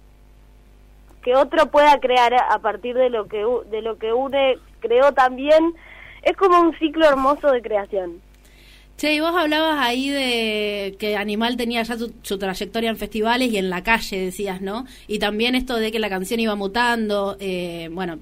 Que 1.22 1.36
otro 1.36 1.66
pueda 1.66 1.98
crear 2.00 2.34
a 2.34 2.58
partir 2.60 2.96
de 2.96 3.10
lo 3.10 3.28
que 3.28 3.44
de 3.66 3.82
lo 3.82 3.98
que 3.98 4.12
une 4.14 4.58
creó 4.80 5.12
también 5.12 5.74
es 6.22 6.36
como 6.36 6.60
un 6.60 6.76
ciclo 6.78 7.06
hermoso 7.06 7.50
de 7.52 7.60
creación. 7.60 8.22
Che, 8.98 9.14
y 9.14 9.20
vos 9.20 9.32
hablabas 9.32 9.78
ahí 9.78 10.08
de 10.08 10.96
que 10.98 11.14
Animal 11.14 11.56
tenía 11.56 11.84
ya 11.84 11.96
su, 11.96 12.36
trayectoria 12.36 12.90
en 12.90 12.96
festivales 12.96 13.52
y 13.52 13.56
en 13.56 13.70
la 13.70 13.84
calle, 13.84 14.18
decías, 14.18 14.60
¿no? 14.60 14.86
Y 15.06 15.20
también 15.20 15.54
esto 15.54 15.76
de 15.76 15.92
que 15.92 16.00
la 16.00 16.08
canción 16.08 16.40
iba 16.40 16.56
mutando. 16.56 17.36
Eh, 17.38 17.90
bueno, 17.92 18.18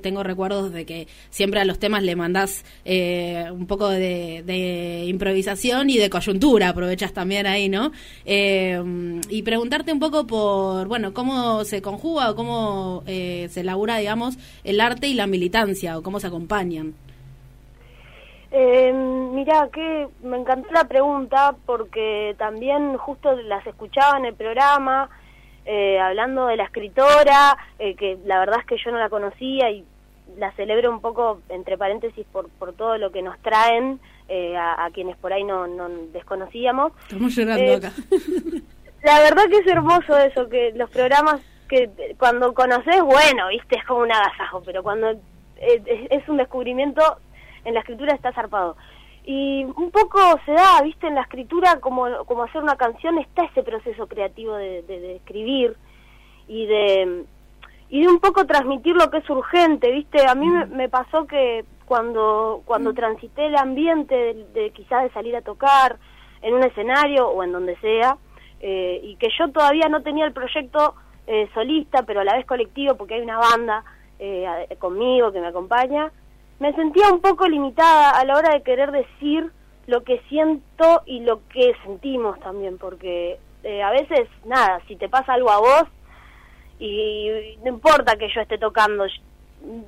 tengo 0.00 0.24
recuerdos 0.24 0.72
de 0.72 0.86
que 0.86 1.06
siempre 1.30 1.60
a 1.60 1.64
los 1.64 1.78
temas 1.78 2.02
le 2.02 2.16
mandás 2.16 2.64
eh, 2.84 3.46
un 3.52 3.68
poco 3.68 3.88
de, 3.88 5.04
improvisación 5.06 5.88
y 5.88 5.98
de 5.98 6.10
coyuntura, 6.10 6.70
aprovechas 6.70 7.12
también 7.12 7.46
ahí, 7.46 7.68
¿no? 7.68 7.92
Eh, 8.24 8.82
y 9.30 9.42
preguntarte 9.42 9.92
un 9.92 10.00
poco 10.00 10.26
por, 10.26 10.88
bueno, 10.88 11.14
cómo 11.14 11.64
se 11.64 11.80
conjuga 11.80 12.32
o 12.32 12.34
cómo 12.34 13.04
se 13.06 13.60
elabora, 13.60 13.98
digamos, 13.98 14.36
el 14.64 14.80
arte 14.80 15.06
y 15.06 15.14
la 15.14 15.28
militancia 15.28 15.96
o 15.96 16.02
cómo 16.02 16.18
se 16.18 16.26
acompañan. 16.26 16.94
Eh, 18.52 18.92
mira, 18.92 19.68
que 19.72 20.08
me 20.22 20.36
encantó 20.36 20.70
la 20.72 20.84
pregunta 20.84 21.54
porque 21.64 22.34
también 22.38 22.96
justo 22.98 23.32
las 23.42 23.66
escuchaba 23.66 24.18
en 24.18 24.26
el 24.26 24.34
programa 24.34 25.08
eh, 25.64 26.00
hablando 26.00 26.46
de 26.46 26.56
la 26.56 26.64
escritora, 26.64 27.56
eh, 27.78 27.94
que 27.94 28.18
la 28.24 28.40
verdad 28.40 28.60
es 28.60 28.66
que 28.66 28.76
yo 28.84 28.90
no 28.90 28.98
la 28.98 29.08
conocía 29.08 29.70
y 29.70 29.84
la 30.36 30.50
celebro 30.52 30.90
un 30.90 31.00
poco, 31.00 31.40
entre 31.48 31.78
paréntesis, 31.78 32.26
por, 32.32 32.48
por 32.50 32.72
todo 32.72 32.98
lo 32.98 33.12
que 33.12 33.22
nos 33.22 33.38
traen 33.42 34.00
eh, 34.28 34.56
a, 34.56 34.88
quienes 34.92 35.16
por 35.18 35.32
ahí 35.32 35.44
no, 35.44 35.68
no 35.68 35.88
desconocíamos. 36.12 36.92
Estamos 37.02 37.34
llorando 37.36 37.74
acá. 37.74 37.92
La 39.04 39.18
verdad 39.20 39.44
que 39.48 39.58
es 39.58 39.66
hermoso 39.66 40.16
eso, 40.16 40.48
que 40.48 40.72
los 40.74 40.88
programas 40.90 41.40
que 41.68 41.90
cuando 42.18 42.54
conoces, 42.54 43.02
bueno, 43.02 43.48
viste, 43.48 43.76
es 43.76 43.84
como 43.84 44.00
un 44.00 44.12
agasajo, 44.12 44.62
pero 44.64 44.82
cuando 44.82 45.10
es 45.56 46.28
un 46.28 46.36
descubrimiento, 46.36 47.02
en 47.64 47.74
la 47.74 47.80
escritura 47.80 48.14
está 48.14 48.32
zarpado. 48.32 48.76
Y 49.24 49.64
un 49.64 49.90
poco 49.90 50.18
se 50.44 50.52
da, 50.52 50.82
viste, 50.82 51.06
en 51.06 51.14
la 51.14 51.22
escritura 51.22 51.78
como, 51.80 52.24
como 52.24 52.42
hacer 52.42 52.62
una 52.62 52.76
canción, 52.76 53.18
está 53.18 53.44
ese 53.44 53.62
proceso 53.62 54.06
creativo 54.08 54.54
de, 54.56 54.82
de, 54.82 55.16
escribir 55.16 55.76
y 56.48 56.66
de, 56.66 57.24
y 57.88 58.00
de 58.00 58.08
un 58.08 58.18
poco 58.18 58.46
transmitir 58.46 58.96
lo 58.96 59.10
que 59.10 59.18
es 59.18 59.30
urgente, 59.30 59.92
viste. 59.92 60.26
A 60.26 60.34
mí 60.34 60.48
me, 60.70 60.88
pasó 60.88 61.26
que 61.26 61.64
cuando, 61.84 62.62
cuando 62.64 62.92
transité 62.94 63.46
el 63.46 63.56
ambiente 63.56 64.14
de, 64.14 64.44
de 64.54 64.70
quizás 64.70 65.04
de 65.04 65.10
salir 65.10 65.36
a 65.36 65.42
tocar 65.42 65.98
en 66.42 66.54
un 66.54 66.64
escenario 66.64 67.28
o 67.28 67.44
en 67.44 67.52
donde 67.52 67.76
sea, 67.76 68.16
eh, 68.62 69.00
y 69.02 69.16
que 69.16 69.28
yo 69.36 69.50
todavía 69.50 69.88
no 69.88 70.02
tenía 70.02 70.24
el 70.24 70.32
proyecto 70.32 70.94
eh, 71.26 71.48
solista, 71.52 72.04
pero 72.04 72.20
a 72.20 72.24
la 72.24 72.36
vez 72.36 72.46
colectivo, 72.46 72.96
porque 72.96 73.14
hay 73.14 73.20
una 73.20 73.38
banda 73.38 73.84
eh, 74.20 74.46
conmigo 74.78 75.32
que 75.32 75.40
me 75.40 75.48
acompaña, 75.48 76.12
me 76.62 76.72
sentía 76.74 77.12
un 77.12 77.20
poco 77.20 77.48
limitada 77.48 78.10
a 78.10 78.24
la 78.24 78.36
hora 78.36 78.54
de 78.54 78.62
querer 78.62 78.92
decir 78.92 79.50
lo 79.88 80.04
que 80.04 80.20
siento 80.28 81.02
y 81.06 81.18
lo 81.18 81.40
que 81.48 81.74
sentimos 81.82 82.38
también, 82.38 82.78
porque 82.78 83.40
eh, 83.64 83.82
a 83.82 83.90
veces, 83.90 84.28
nada, 84.46 84.80
si 84.86 84.94
te 84.94 85.08
pasa 85.08 85.32
algo 85.32 85.50
a 85.50 85.58
vos 85.58 85.84
y 86.78 87.58
no 87.64 87.70
importa 87.70 88.14
que 88.14 88.28
yo 88.32 88.40
esté 88.40 88.58
tocando, 88.58 89.06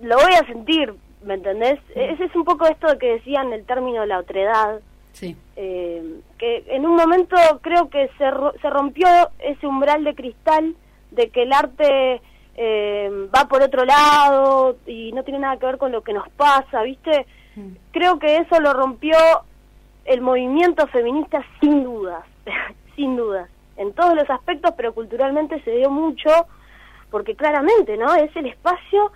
lo 0.03 0.17
voy 0.17 0.35
a 0.35 0.45
sentir, 0.47 0.93
¿me 1.23 1.35
entendés? 1.35 1.79
Ese 1.95 2.25
es 2.25 2.35
un 2.35 2.45
poco 2.45 2.67
esto 2.67 2.89
de 2.89 2.99
que 2.99 3.13
decían 3.15 3.53
el 3.53 3.65
término 3.65 4.05
la 4.05 4.19
otredad. 4.19 4.81
Sí. 5.13 5.37
Eh, 5.55 6.03
que 6.39 6.65
en 6.71 6.87
un 6.87 6.97
momento 6.97 7.37
creo 7.61 7.89
que 7.89 8.11
se, 8.19 8.25
se 8.61 8.71
rompió 8.71 9.07
ese 9.39 9.65
umbral 9.65 10.03
de 10.03 10.17
cristal 10.17 10.75
de 11.13 11.29
que 11.29 11.45
el 11.45 11.53
arte 11.53 12.21
eh, 12.57 13.29
va 13.35 13.49
por 13.49 13.63
otro 13.63 13.85
lado 13.85 14.77
y 14.87 15.13
no 15.13 15.25
tiene 15.25 15.41
nada 15.41 15.57
que 15.57 15.67
ver 15.67 15.79
con 15.79 15.93
lo 15.93 16.03
que 16.03 16.13
nos 16.13 16.29
pasa, 16.31 16.83
¿viste? 16.83 17.27
Mm. 17.57 17.73
Creo 17.93 18.19
que 18.19 18.37
eso 18.37 18.61
lo 18.61 18.73
rompió 18.73 19.17
el 20.05 20.21
movimiento 20.21 20.87
feminista 20.89 21.45
sin 21.61 21.83
dudas, 21.83 22.25
sin 22.97 23.17
dudas, 23.17 23.49
en 23.77 23.93
todos 23.93 24.15
los 24.15 24.29
aspectos, 24.31 24.73
pero 24.77 24.95
culturalmente 24.95 25.61
se 25.63 25.73
dio 25.73 25.91
mucho, 25.91 26.31
porque 27.11 27.35
claramente, 27.35 27.97
¿no? 27.97 28.15
Es 28.15 28.35
el 28.37 28.47
espacio 28.47 29.11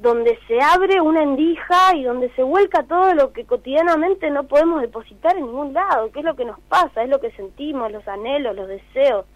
donde 0.00 0.38
se 0.48 0.60
abre 0.62 1.00
una 1.00 1.22
endija 1.22 1.94
y 1.94 2.04
donde 2.04 2.30
se 2.30 2.42
vuelca 2.42 2.84
todo 2.84 3.12
lo 3.14 3.32
que 3.32 3.44
cotidianamente 3.44 4.30
no 4.30 4.44
podemos 4.44 4.80
depositar 4.80 5.36
en 5.36 5.44
ningún 5.44 5.74
lado, 5.74 6.10
que 6.10 6.20
es 6.20 6.24
lo 6.24 6.36
que 6.36 6.46
nos 6.46 6.58
pasa, 6.60 7.02
es 7.02 7.08
lo 7.10 7.20
que 7.20 7.30
sentimos, 7.32 7.92
los 7.92 8.06
anhelos, 8.08 8.56
los 8.56 8.66
deseos. 8.66 9.26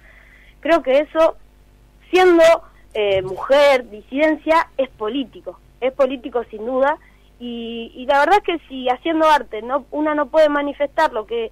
Creo 0.61 0.83
que 0.83 1.01
eso, 1.01 1.37
siendo 2.11 2.43
eh, 2.97 3.23
mujer, 3.23 3.91
disidencia, 3.91 4.69
es 4.79 4.89
político, 4.91 5.59
es 5.81 5.93
político 5.93 6.45
sin 6.45 6.65
duda, 6.65 6.97
y, 7.41 8.07
la 8.07 8.21
verdad 8.21 8.39
es 8.39 8.45
que 8.45 8.69
si 8.69 8.89
haciendo 8.89 9.27
arte 9.27 9.61
no 9.63 9.85
una 9.91 10.15
no 10.15 10.27
puede 10.27 10.49
manifestar 10.49 11.13
lo 11.13 11.27
que 11.27 11.51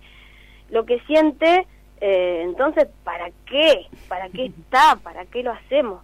lo 0.71 0.87
que 0.87 1.01
siente, 1.01 1.67
eh, 2.01 2.43
entonces 2.45 2.87
¿para 3.03 3.31
qué? 3.47 3.87
¿Para 4.09 4.29
qué 4.29 4.47
está? 4.59 4.97
¿Para 5.03 5.25
qué 5.25 5.43
lo 5.43 5.51
hacemos? 5.51 6.01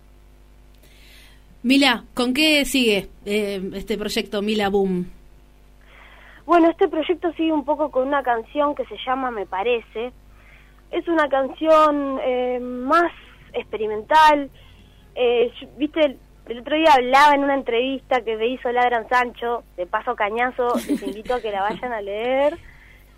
Mila, 1.63 2.05
¿con 2.15 2.35
qué 2.35 2.65
sigue 2.65 3.09
eh, 3.25 3.63
este 3.75 3.97
proyecto 3.97 4.43
Mila 4.43 4.69
Boom? 4.69 5.09
Bueno, 6.47 6.69
este 6.69 6.89
proyecto 6.89 7.33
sigue 7.35 7.53
un 7.53 7.65
poco 7.65 7.93
con 7.93 8.09
una 8.09 8.25
canción 8.25 8.75
que 8.75 8.85
se 8.87 8.97
llama 9.07 9.31
Me 9.31 9.47
Parece. 9.47 10.11
Es 10.91 11.07
una 11.07 11.29
canción 11.29 12.19
más 12.87 13.13
experimental, 13.53 14.51
eh, 15.19 15.53
viste, 15.77 16.17
el, 16.47 16.61
otro 16.61 16.77
día 16.77 16.93
hablaba 16.95 17.35
en 17.35 17.45
una 17.45 17.55
entrevista 17.55 18.23
que 18.23 18.37
me 18.37 18.47
hizo 18.47 18.71
la 18.71 18.85
Gran 18.85 19.09
Sancho, 19.09 19.65
de 19.77 19.87
paso 19.87 20.15
cañazo, 20.15 20.75
les 20.89 21.03
invito 21.03 21.35
a 21.35 21.41
que 21.41 21.51
la 21.51 21.63
vayan 21.63 21.93
a 21.93 22.01
leer. 22.01 22.57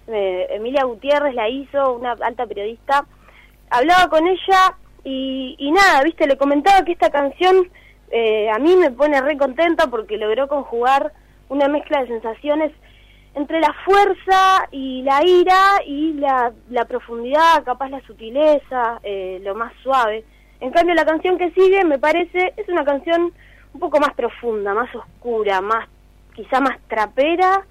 Emilia 0.08 0.84
Gutiérrez 0.84 1.34
la 1.34 1.48
hizo, 1.48 1.94
una 1.94 2.12
alta 2.12 2.46
periodista. 2.46 3.06
Hablaba 3.68 4.08
con 4.08 4.26
ella 4.26 4.76
y, 5.04 5.70
nada, 5.72 6.02
viste, 6.02 6.26
le 6.26 6.36
comentaba 6.36 6.84
que 6.84 6.92
esta 6.92 7.10
canción 7.10 7.68
eh, 8.10 8.50
a 8.50 8.58
mí 8.58 8.74
me 8.76 8.90
pone 8.90 9.20
re 9.20 9.36
contenta 9.36 9.86
porque 9.86 10.16
logró 10.16 10.48
conjugar 10.48 11.12
una 11.48 11.68
mezcla 11.68 12.00
de 12.00 12.08
sensaciones 12.08 12.72
entre 13.34 13.60
la 13.60 13.72
fuerza 13.84 14.66
y 14.72 15.02
la 15.02 15.24
ira 15.24 15.82
y 15.86 16.14
la, 16.14 16.52
la 16.70 16.86
profundidad, 16.86 17.62
capaz 17.64 17.90
la 17.90 18.00
sutileza, 18.00 18.98
eh, 19.04 19.38
lo 19.42 19.54
más 19.54 19.72
suave. 19.82 20.24
En 20.60 20.70
cambio, 20.70 20.94
la 20.94 21.04
canción 21.04 21.38
que 21.38 21.50
sigue, 21.52 21.84
me 21.84 21.98
parece, 21.98 22.52
es 22.56 22.68
una 22.68 22.84
canción 22.84 23.32
un 23.72 23.80
poco 23.80 23.98
más 24.00 24.14
profunda, 24.14 24.74
más 24.74 24.94
oscura, 24.94 25.60
más 25.60 25.88
quizá 26.34 26.60
más 26.60 26.78
trapera. 26.88 27.64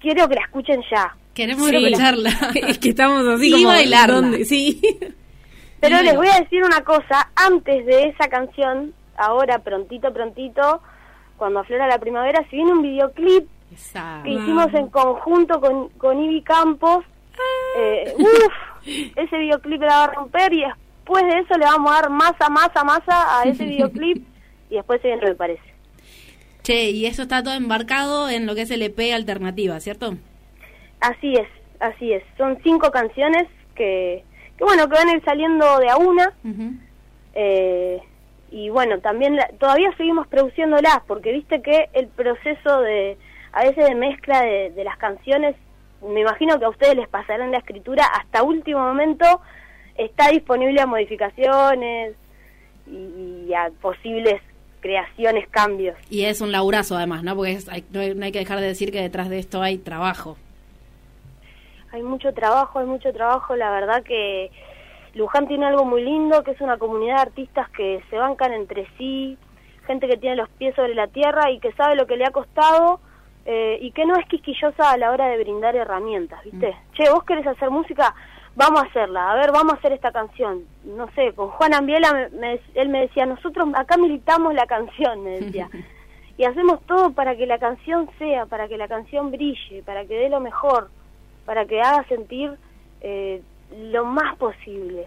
Quiero 0.00 0.28
que 0.28 0.34
la 0.34 0.42
escuchen 0.42 0.82
ya. 0.90 1.16
Queremos 1.34 1.70
escucharla. 1.70 2.30
es 2.54 2.78
que 2.78 2.90
estamos 2.90 3.26
así 3.26 3.50
como 3.50 3.68
bailarla. 3.68 4.44
Sí. 4.44 4.80
Pero 5.80 6.00
les 6.00 6.14
voy 6.14 6.28
a 6.28 6.38
decir 6.40 6.62
una 6.62 6.82
cosa, 6.84 7.30
antes 7.34 7.84
de 7.86 8.08
esa 8.08 8.28
canción, 8.28 8.94
ahora 9.16 9.58
prontito, 9.58 10.12
prontito, 10.12 10.80
cuando 11.36 11.60
aflora 11.60 11.88
la 11.88 11.98
primavera, 11.98 12.44
si 12.48 12.56
viene 12.56 12.72
un 12.72 12.82
videoclip 12.82 13.48
que 14.22 14.30
hicimos 14.30 14.72
en 14.74 14.88
conjunto 14.90 15.60
con, 15.60 15.88
con 15.90 16.22
Ivy 16.22 16.42
Campos. 16.42 17.04
Ah. 17.34 17.78
Eh, 17.78 18.14
uf, 18.16 18.86
ese 19.16 19.38
videoclip 19.38 19.80
la 19.80 19.88
va 19.88 20.04
a 20.04 20.12
romper 20.12 20.52
y 20.52 20.64
después 21.02 21.24
de 21.24 21.40
eso 21.40 21.58
le 21.58 21.64
vamos 21.64 21.90
a 21.90 22.02
dar 22.02 22.10
masa, 22.10 22.48
masa, 22.48 22.84
masa 22.84 23.40
a 23.40 23.44
ese 23.48 23.64
videoclip 23.64 24.24
y 24.70 24.76
después 24.76 25.00
se 25.02 25.08
viene 25.08 25.26
me 25.26 25.34
parece. 25.34 25.62
Che, 26.62 26.90
y 26.90 27.06
eso 27.06 27.22
está 27.22 27.42
todo 27.42 27.54
embarcado 27.54 28.30
en 28.30 28.46
lo 28.46 28.54
que 28.54 28.62
es 28.62 28.70
el 28.70 28.82
EP 28.82 29.12
Alternativa, 29.12 29.80
¿cierto? 29.80 30.14
Así 31.00 31.34
es, 31.34 31.48
así 31.80 32.12
es. 32.12 32.22
Son 32.38 32.56
cinco 32.62 32.92
canciones 32.92 33.48
que, 33.74 34.22
que 34.56 34.64
bueno, 34.64 34.88
que 34.88 34.94
van 34.94 35.08
a 35.08 35.14
ir 35.14 35.24
saliendo 35.24 35.78
de 35.78 35.90
a 35.90 35.96
una. 35.96 36.32
eh, 37.34 38.00
y 38.52 38.68
bueno, 38.68 39.00
también 39.00 39.38
todavía 39.58 39.90
seguimos 39.96 40.28
produciéndolas, 40.28 41.00
porque 41.08 41.32
viste 41.32 41.62
que 41.62 41.88
el 41.94 42.06
proceso 42.06 42.80
de, 42.82 43.16
a 43.52 43.64
veces 43.64 43.84
de 43.88 43.94
mezcla 43.96 44.42
de, 44.42 44.70
de 44.70 44.84
las 44.84 44.96
canciones, 44.98 45.56
me 46.00 46.20
imagino 46.20 46.58
que 46.58 46.66
a 46.66 46.68
ustedes 46.68 46.94
les 46.94 47.08
pasará 47.08 47.44
en 47.44 47.50
la 47.50 47.58
escritura 47.58 48.04
hasta 48.04 48.42
último 48.44 48.80
momento 48.80 49.40
está 49.96 50.28
disponible 50.30 50.80
a 50.80 50.86
modificaciones 50.86 52.14
y, 52.86 53.52
a 53.54 53.70
posibles 53.80 54.40
creaciones, 54.80 55.48
cambios. 55.48 55.96
Y 56.10 56.24
es 56.24 56.40
un 56.40 56.50
laburazo 56.50 56.96
además, 56.96 57.22
¿no? 57.22 57.36
Porque 57.36 57.58
no, 57.92 58.00
hay, 58.24 58.32
que 58.32 58.40
dejar 58.40 58.60
de 58.60 58.66
decir 58.66 58.90
que 58.90 59.00
detrás 59.00 59.28
de 59.28 59.38
esto 59.38 59.62
hay 59.62 59.78
trabajo. 59.78 60.36
Hay 61.92 62.02
mucho 62.02 62.32
trabajo, 62.32 62.78
hay 62.80 62.86
mucho 62.86 63.12
trabajo. 63.12 63.54
La 63.54 63.70
verdad 63.70 64.02
que 64.02 64.50
Luján 65.14 65.46
tiene 65.46 65.66
algo 65.66 65.84
muy 65.84 66.02
lindo, 66.02 66.42
que 66.42 66.52
es 66.52 66.60
una 66.60 66.78
comunidad 66.78 67.16
de 67.16 67.22
artistas 67.22 67.68
que 67.70 68.02
se 68.10 68.16
bancan 68.16 68.52
entre 68.52 68.88
sí, 68.98 69.38
gente 69.86 70.08
que 70.08 70.16
tiene 70.16 70.36
los 70.36 70.48
pies 70.50 70.74
sobre 70.74 70.94
la 70.94 71.06
tierra 71.06 71.50
y 71.50 71.60
que 71.60 71.72
sabe 71.72 71.94
lo 71.94 72.06
que 72.06 72.16
le 72.16 72.24
ha 72.24 72.30
costado 72.30 73.00
eh, 73.44 73.78
y 73.80 73.90
que 73.90 74.06
no 74.06 74.16
es 74.16 74.26
quisquillosa 74.26 74.90
a 74.90 74.96
la 74.96 75.10
hora 75.10 75.26
de 75.26 75.38
brindar 75.38 75.74
herramientas, 75.74 76.42
¿viste? 76.44 76.70
Mm. 76.70 76.94
Che, 76.94 77.10
vos 77.10 77.24
querés 77.24 77.46
hacer 77.46 77.70
música, 77.70 78.14
vamos 78.54 78.82
a 78.82 78.86
hacerla, 78.86 79.32
a 79.32 79.36
ver, 79.36 79.52
vamos 79.52 79.74
a 79.74 79.76
hacer 79.76 79.92
esta 79.92 80.12
canción. 80.12 80.64
No 80.84 81.08
sé, 81.14 81.32
con 81.34 81.48
Juan 81.48 81.74
Ambiela, 81.74 82.28
él 82.74 82.88
me 82.88 83.00
decía, 83.00 83.26
nosotros 83.26 83.68
acá 83.74 83.96
militamos 83.96 84.54
la 84.54 84.66
canción, 84.66 85.24
me 85.24 85.40
decía. 85.40 85.70
y 86.38 86.44
hacemos 86.44 86.80
todo 86.86 87.12
para 87.12 87.36
que 87.36 87.46
la 87.46 87.58
canción 87.58 88.08
sea, 88.18 88.46
para 88.46 88.68
que 88.68 88.76
la 88.76 88.88
canción 88.88 89.30
brille, 89.30 89.82
para 89.84 90.04
que 90.04 90.14
dé 90.14 90.28
lo 90.28 90.40
mejor, 90.40 90.90
para 91.44 91.66
que 91.66 91.80
haga 91.80 92.04
sentir 92.08 92.52
eh, 93.00 93.42
lo 93.90 94.04
más 94.04 94.36
posible. 94.36 95.06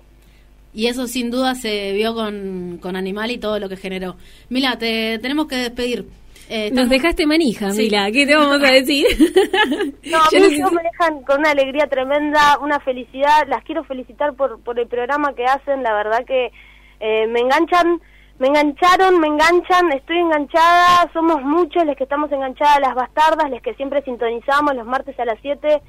Y 0.73 0.87
eso 0.87 1.07
sin 1.07 1.31
duda 1.31 1.55
se 1.55 1.93
vio 1.93 2.13
con, 2.13 2.79
con 2.81 2.95
Animal 2.95 3.31
y 3.31 3.37
todo 3.37 3.59
lo 3.59 3.69
que 3.69 3.77
generó. 3.77 4.17
Mila, 4.49 4.77
te 4.77 5.19
tenemos 5.19 5.47
que 5.47 5.55
despedir. 5.55 6.05
Eh, 6.49 6.71
Nos 6.71 6.89
dejaste 6.89 7.25
manija, 7.25 7.69
Mila, 7.69 8.11
¿qué 8.11 8.25
te 8.25 8.35
vamos 8.35 8.63
a 8.63 8.71
decir? 8.71 9.05
no, 10.05 10.17
a 10.23 10.29
mí 10.31 10.39
me 10.39 10.83
dejan 10.83 11.23
con 11.23 11.39
una 11.39 11.51
alegría 11.51 11.87
tremenda, 11.87 12.57
una 12.61 12.79
felicidad. 12.79 13.47
Las 13.47 13.63
quiero 13.63 13.83
felicitar 13.83 14.35
por, 14.35 14.61
por 14.61 14.79
el 14.79 14.87
programa 14.87 15.33
que 15.33 15.45
hacen, 15.45 15.81
la 15.83 15.93
verdad 15.93 16.23
que 16.25 16.51
eh, 16.99 17.27
me 17.27 17.39
enganchan 17.39 17.99
me 18.37 18.47
engancharon, 18.47 19.19
me 19.19 19.27
enganchan, 19.27 19.93
estoy 19.93 20.17
enganchada, 20.17 21.09
somos 21.13 21.41
muchos 21.41 21.85
los 21.85 21.95
que 21.95 22.03
estamos 22.03 22.29
enganchadas 22.33 22.77
a 22.77 22.79
las 22.81 22.93
bastardas, 22.95 23.49
los 23.49 23.61
que 23.61 23.73
siempre 23.75 24.01
sintonizamos 24.01 24.75
los 24.75 24.85
martes 24.85 25.17
a 25.19 25.25
las 25.25 25.39
7. 25.41 25.81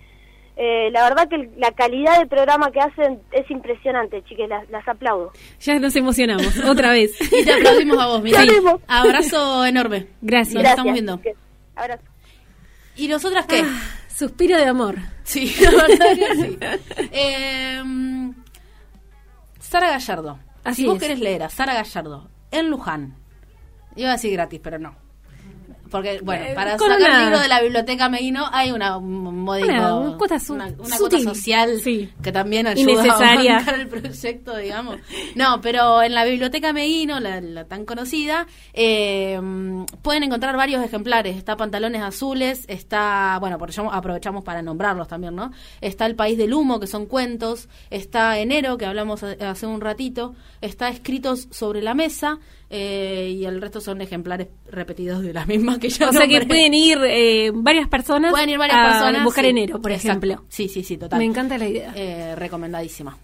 Eh, 0.59 0.91
la 0.91 1.03
verdad 1.03 1.29
que 1.29 1.51
la 1.59 1.71
calidad 1.73 2.19
del 2.19 2.29
programa 2.29 2.71
que 2.71 2.81
hacen 2.81 3.21
es 3.31 3.51
impresionante, 3.51 4.25
chiques, 4.25 4.49
las, 4.49 4.89
aplaudo. 4.89 5.33
Ya 5.61 5.79
nos 5.79 5.95
emocionamos, 5.97 6.59
otra 6.65 6.91
vez. 6.93 7.13
y 7.21 7.45
te 7.45 7.53
aplaudimos 7.53 7.99
a 7.99 8.07
vos, 8.07 8.23
mira. 8.23 8.43
Abrazo 8.89 9.67
enorme. 9.67 10.07
Gracias. 10.23 10.63
Nos 10.63 10.71
estamos 10.71 10.93
viendo. 10.95 11.21
Abrazo. 11.75 12.05
¿Y 12.97 13.09
nosotras 13.09 13.45
qué? 13.45 13.61
Ah, 13.63 13.81
suspiro 14.09 14.57
de 14.57 14.65
amor. 14.65 14.97
Sí, 15.25 15.55
la 15.61 15.71
verdad 15.71 16.07
que 16.15 16.35
sí. 16.37 16.59
Eh, 17.13 17.83
Sara 19.59 19.91
Gallardo. 19.91 20.39
Así 20.65 20.83
si 20.83 20.89
vos 20.89 20.99
querés 20.99 21.21
leer 21.21 21.43
a 21.43 21.51
Sara 21.51 21.75
Gallardo 21.75 22.31
en 22.51 22.71
Luján. 22.71 23.15
Iba 23.95 24.11
a 24.11 24.13
decir 24.13 24.33
gratis, 24.33 24.61
pero 24.63 24.79
no. 24.79 25.06
Porque, 25.97 26.20
bueno, 26.22 26.44
eh, 26.44 26.55
para 26.55 26.78
sacar 26.78 27.01
el 27.01 27.24
libro 27.24 27.38
de 27.38 27.49
la 27.49 27.62
biblioteca 27.62 28.09
Meguino 28.09 28.47
hay 28.53 28.70
una 28.70 28.99
modico, 28.99 29.68
una, 29.68 30.16
cuota, 30.16 30.38
social 30.38 31.80
que 32.22 32.32
también 32.32 32.66
ayuda 32.66 33.03
a 33.03 33.18
bancar 33.34 33.80
el 33.80 33.88
proyecto, 33.88 34.57
digamos. 34.57 34.97
No, 35.34 35.61
pero 35.61 36.03
en 36.03 36.14
la 36.14 36.24
biblioteca 36.24 36.72
Meguino, 36.72 37.20
la, 37.20 37.64
tan 37.64 37.84
conocida, 37.84 38.47
eh, 38.72 39.40
pueden 40.03 40.22
encontrar 40.24 40.57
varios 40.57 40.84
ejemplares. 40.84 41.36
Está 41.36 41.57
Pantalones 41.57 42.03
Azules, 42.03 42.64
está, 42.68 43.38
bueno, 43.40 43.57
por 43.59 43.70
eso 43.70 43.90
aprovechamos 43.90 44.44
para 44.44 44.62
nombrarlos 44.62 45.09
también, 45.09 45.34
¿no? 45.34 45.53
Está 45.80 46.07
El 46.07 46.14
País 46.14 46.36
del 46.36 46.53
Humo, 46.53 46.78
que 46.78 46.86
son 46.86 47.07
cuentos, 47.07 47.68
está 47.90 48.38
Enero, 48.38 48.76
que 48.76 48.86
hablamos 48.86 49.22
hace 49.22 49.66
un 49.66 49.80
ratito, 49.80 50.34
está 50.61 50.88
Escritos 50.88 51.49
sobre 51.51 51.82
la 51.82 51.94
Mesa, 51.94 52.38
eh, 52.69 53.33
y 53.37 53.45
el 53.45 53.61
resto 53.61 53.81
son 53.81 54.01
ejemplares 54.01 54.49
repetidos 54.71 55.23
de 55.23 55.33
las 55.33 55.47
mismas 55.49 55.79
que 55.79 55.89
ya 55.89 56.09
O 56.09 56.12
sea 56.12 56.27
que 56.27 56.45
pueden 56.47 56.75
ir 56.75 56.99
eh, 57.05 57.53
varias 57.55 57.89
personas 57.89 58.33
pueden 58.33 58.51
ir 58.51 58.59
varias 58.59 58.79
a 58.79 58.91
personas, 58.91 59.25
buscar 59.25 59.45
enero, 59.45 59.81
por 59.81 59.93
ejemplo. 59.93 60.45
Sí, 60.49 60.69
sí, 60.69 60.83
sí, 60.83 60.97
total. 60.97 61.19
Me 61.19 61.25
encanta 61.25 61.59
la 61.59 61.69
idea. 61.69 61.93
Eh, 61.95 62.35
recomendadísima. 62.35 63.17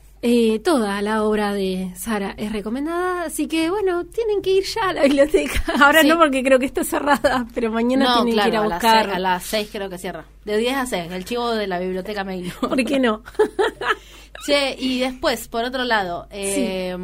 toda 0.62 1.02
la 1.02 1.24
obra 1.24 1.52
de 1.52 1.92
Sara 1.96 2.34
es 2.36 2.52
recomendada, 2.52 3.24
así 3.24 3.48
que 3.48 3.68
bueno, 3.68 4.04
tienen 4.04 4.42
que 4.42 4.50
ir 4.50 4.64
ya 4.64 4.90
a 4.90 4.92
la 4.92 5.02
biblioteca. 5.02 5.64
Ahora 5.84 6.04
no 6.04 6.18
porque 6.18 6.44
creo 6.44 6.60
que 6.60 6.66
está 6.66 6.84
cerrada, 6.84 7.46
pero 7.52 7.72
mañana 7.72 8.22
tienen 8.22 8.38
que 8.38 8.48
ir 8.48 8.56
a 8.56 8.62
buscar. 8.62 9.10
A 9.10 9.18
las 9.18 9.42
6 9.42 9.70
creo 9.72 9.90
que 9.90 9.98
cierra. 9.98 10.24
De 10.44 10.56
10 10.56 10.76
a 10.76 10.86
6, 10.86 11.12
el 11.12 11.24
chivo 11.24 11.50
de 11.50 11.66
la 11.66 11.80
biblioteca 11.80 12.22
me 12.22 12.42
¿Por 12.60 12.84
qué 12.84 13.00
no? 13.00 13.22
che, 14.46 14.76
y 14.78 15.00
después, 15.00 15.48
por 15.48 15.64
otro 15.64 15.84
lado, 15.84 16.28
eh, 16.30 16.96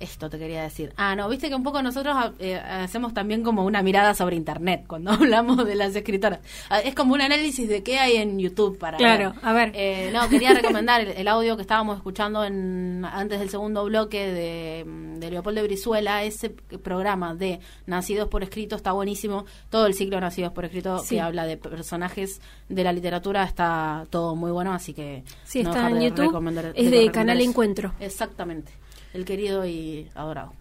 esto 0.00 0.30
te 0.30 0.38
quería 0.38 0.62
decir. 0.62 0.92
Ah, 0.96 1.16
no, 1.16 1.28
viste 1.28 1.48
que 1.48 1.54
un 1.54 1.62
poco 1.62 1.82
nosotros 1.82 2.14
ah, 2.16 2.32
eh, 2.38 2.56
hacemos 2.56 3.14
también 3.14 3.42
como 3.42 3.64
una 3.64 3.82
mirada 3.82 4.14
sobre 4.14 4.36
Internet 4.36 4.84
cuando 4.86 5.10
hablamos 5.12 5.64
de 5.66 5.74
las 5.74 5.94
escritoras. 5.94 6.40
Ah, 6.70 6.80
es 6.80 6.94
como 6.94 7.14
un 7.14 7.20
análisis 7.20 7.68
de 7.68 7.82
qué 7.82 7.98
hay 7.98 8.16
en 8.16 8.38
YouTube 8.38 8.78
para. 8.78 8.98
Claro, 8.98 9.34
a 9.42 9.52
ver. 9.52 9.72
Eh, 9.74 10.10
no, 10.12 10.28
quería 10.28 10.54
recomendar 10.54 11.00
el, 11.00 11.28
audio 11.28 11.56
que 11.56 11.62
estábamos 11.62 11.96
escuchando 11.96 12.44
en, 12.44 13.04
antes 13.04 13.38
del 13.40 13.50
segundo 13.50 13.84
bloque 13.84 14.26
de, 14.26 14.84
de 15.18 15.30
Leopoldo 15.30 15.62
Brizuela. 15.62 16.22
Ese 16.22 16.50
programa 16.50 17.34
de 17.34 17.60
Nacidos 17.86 18.28
por 18.28 18.42
Escrito 18.42 18.76
está 18.76 18.92
buenísimo. 18.92 19.46
Todo 19.70 19.86
el 19.86 19.94
ciclo 19.94 20.20
Nacidos 20.20 20.52
por 20.52 20.64
Escrito 20.64 21.02
que 21.08 21.20
habla 21.20 21.44
de 21.46 21.56
personajes 21.56 22.40
de 22.68 22.84
la 22.84 22.92
literatura 22.92 23.44
está 23.44 24.06
todo 24.10 24.36
muy 24.36 24.52
bueno, 24.52 24.72
así 24.72 24.94
que. 24.94 25.24
Sí, 25.44 25.60
está 25.60 25.90
en 25.90 26.00
YouTube. 26.00 26.72
es 26.74 26.90
de 26.90 27.10
Canal 27.10 27.40
Encuentro. 27.40 27.92
Exactamente 28.00 28.72
el 29.14 29.24
querido 29.24 29.66
y 29.66 30.08
adorado. 30.14 30.52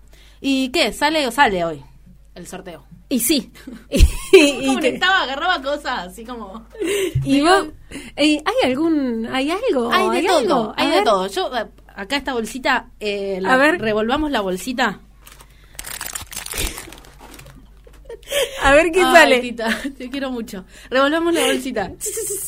¿Y 0.41 0.69
qué? 0.69 0.93
¿Sale 0.93 1.27
o 1.27 1.31
sale 1.31 1.63
hoy 1.65 1.83
el 2.35 2.47
sorteo? 2.47 2.85
Y 3.09 3.19
sí. 3.19 3.51
y, 4.31 4.73
Conectaba, 4.73 5.23
agarraba 5.23 5.61
cosas, 5.61 6.07
así 6.07 6.25
como... 6.25 6.65
¿Y 7.23 7.41
vos? 7.41 7.67
¿Hay 8.15 8.41
algún... 8.63 9.27
¿Hay 9.31 9.49
algo? 9.49 9.91
Hay 9.91 10.21
de 10.21 10.27
todo, 10.27 10.73
hay 10.75 10.91
de 10.91 11.01
todo. 11.03 11.27
Yo, 11.27 11.55
eh, 11.55 11.65
acá 11.95 12.17
esta 12.17 12.33
bolsita, 12.33 12.89
eh, 12.99 13.41
a 13.45 13.57
ver. 13.57 13.79
revolvamos 13.79 14.29
la 14.31 14.41
bolsita. 14.41 14.99
A 18.61 18.73
ver 18.73 18.91
qué 18.91 19.01
sale. 19.01 19.55
te 19.97 20.09
quiero 20.09 20.29
mucho. 20.31 20.65
Revolvamos 20.89 21.33
la 21.33 21.45
bolsita. 21.45 21.91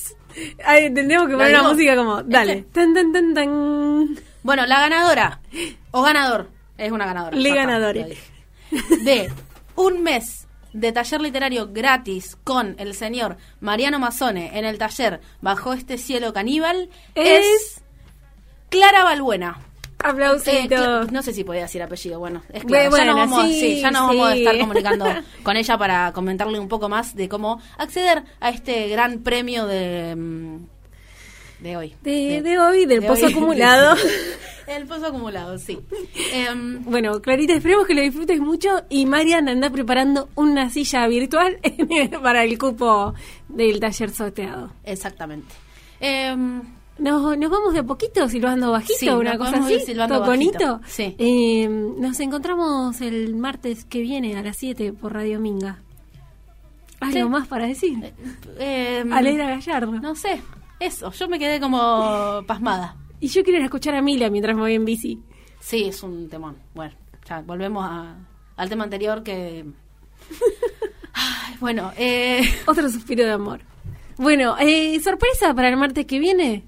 Ay, 0.66 0.94
tendríamos 0.94 1.30
que 1.30 1.36
poner 1.36 1.60
una 1.60 1.70
música 1.70 1.96
como, 1.96 2.24
dale. 2.24 2.54
Este. 2.54 2.72
Tan, 2.72 2.94
tan, 2.94 3.12
tan, 3.14 3.34
tan. 3.34 4.20
Bueno, 4.44 4.66
la 4.66 4.80
ganadora, 4.80 5.42
o 5.92 6.02
ganador, 6.02 6.50
es 6.78 6.92
una 6.92 7.06
ganadora. 7.06 7.36
Le 7.36 7.54
ganadora. 7.54 8.06
De 9.04 9.32
un 9.76 10.04
mes 10.04 10.48
de 10.74 10.92
taller 10.92 11.22
literario 11.22 11.70
gratis 11.72 12.38
con 12.44 12.76
el 12.78 12.94
señor 12.94 13.38
Mariano 13.60 14.00
Mazone 14.00 14.58
en 14.58 14.66
el 14.66 14.78
taller 14.78 15.20
Bajo 15.42 15.74
este 15.74 15.98
cielo 15.98 16.32
caníbal 16.32 16.90
es, 17.16 17.82
Clara 18.70 19.04
Balbuena. 19.04 19.58
Aplausito. 20.02 21.02
Eh, 21.02 21.08
no 21.12 21.22
sé 21.22 21.34
si 21.34 21.44
podía 21.44 21.64
decir 21.64 21.84
apellido, 21.84 22.20
bueno, 22.20 22.42
es 22.54 22.64
claro. 22.64 22.96
ya 22.96 23.06
nos 23.06 23.16
vamos, 23.16 23.50
ya 23.60 23.92
nos 23.92 24.08
vamos 24.08 24.30
a 24.30 24.36
estar 24.36 24.58
comunicando 24.58 25.06
con 25.44 25.58
ella 25.58 25.78
para 25.78 26.14
comentarle 26.14 26.58
un 26.58 26.70
poco 26.70 26.88
más 26.88 27.16
de 27.16 27.28
cómo 27.28 27.62
acceder 27.78 28.24
a 28.40 28.50
este 28.50 28.88
gran 28.88 29.20
premio 29.20 29.66
de 29.66 30.16
mm, 30.16 30.58
de 31.62 31.78
hoy. 31.78 31.96
De, 32.04 32.58
hoy, 32.60 32.86
del 32.86 33.04
pozo 33.04 33.28
acumulado. 33.28 33.96
el 34.68 34.86
pozo 34.86 35.08
acumulado, 35.08 35.58
sí. 35.58 35.80
Em, 36.34 36.84
bueno, 36.84 37.22
Clarita, 37.22 37.54
esperemos 37.54 37.88
que 37.88 37.94
lo 37.94 38.02
disfrutes 38.02 38.40
mucho 38.40 38.84
y 38.90 39.06
Marian 39.06 39.50
anda 39.50 39.70
preparando 39.70 40.30
una 40.36 40.70
silla 40.70 41.08
virtual 41.08 41.60
para 42.24 42.44
el 42.44 42.58
cupo 42.58 43.14
del 43.48 43.80
taller 43.80 44.12
sorteado. 44.12 44.72
Exactamente. 44.84 45.54
Em, 46.00 46.62
nos, 46.98 47.38
nos 47.38 47.50
vamos 47.50 47.74
de 47.74 47.80
a 47.80 47.84
poquito, 47.84 48.28
silbando 48.30 48.72
bajito, 48.72 49.18
una 49.18 49.38
cosa 49.38 49.58
así, 49.58 49.94
toconito. 50.08 50.82
Sí. 50.86 51.16
Em, 51.18 52.00
nos 52.00 52.20
encontramos 52.20 53.02
el 53.02 53.36
martes 53.36 53.86
que 53.86 54.02
viene 54.02 54.38
a 54.38 54.44
las 54.44 54.58
7 54.58 54.94
por 54.94 55.14
Radio 55.14 55.40
Minga. 55.40 55.80
¿Algo 57.02 57.30
más 57.30 57.48
para 57.48 57.66
decir? 57.66 58.14
Eh, 58.58 59.06
Alegra 59.10 59.52
Gallardo. 59.52 59.94
No 59.94 60.16
sé, 60.16 60.42
eso, 60.80 61.12
yo 61.12 61.28
me 61.28 61.40
quedé 61.40 61.60
como 61.60 62.44
pasmada. 62.48 62.96
Y 63.20 63.28
yo 63.28 63.44
quiero 63.44 63.64
escuchar 63.64 63.96
a 63.96 64.02
Mila 64.02 64.30
mientras 64.30 64.56
me 64.56 64.62
voy 64.62 64.76
en 64.76 64.86
bici. 64.86 65.22
Sí, 65.60 65.86
es 65.86 66.02
un 66.04 66.30
temón. 66.30 66.58
Bueno, 66.74 66.94
ya 67.28 67.42
volvemos 67.42 67.86
al 68.56 68.70
tema 68.70 68.86
anterior 68.86 69.24
que... 69.24 69.66
bueno, 71.60 71.92
eh... 71.98 72.42
Otro 72.66 72.90
suspiro 72.90 73.26
de 73.26 73.32
amor. 73.32 73.62
Bueno, 74.18 74.56
eh, 74.60 75.00
sorpresa 75.02 75.54
para 75.54 75.70
el 75.70 75.78
martes 75.78 76.06
que 76.06 76.20
viene. 76.20 76.64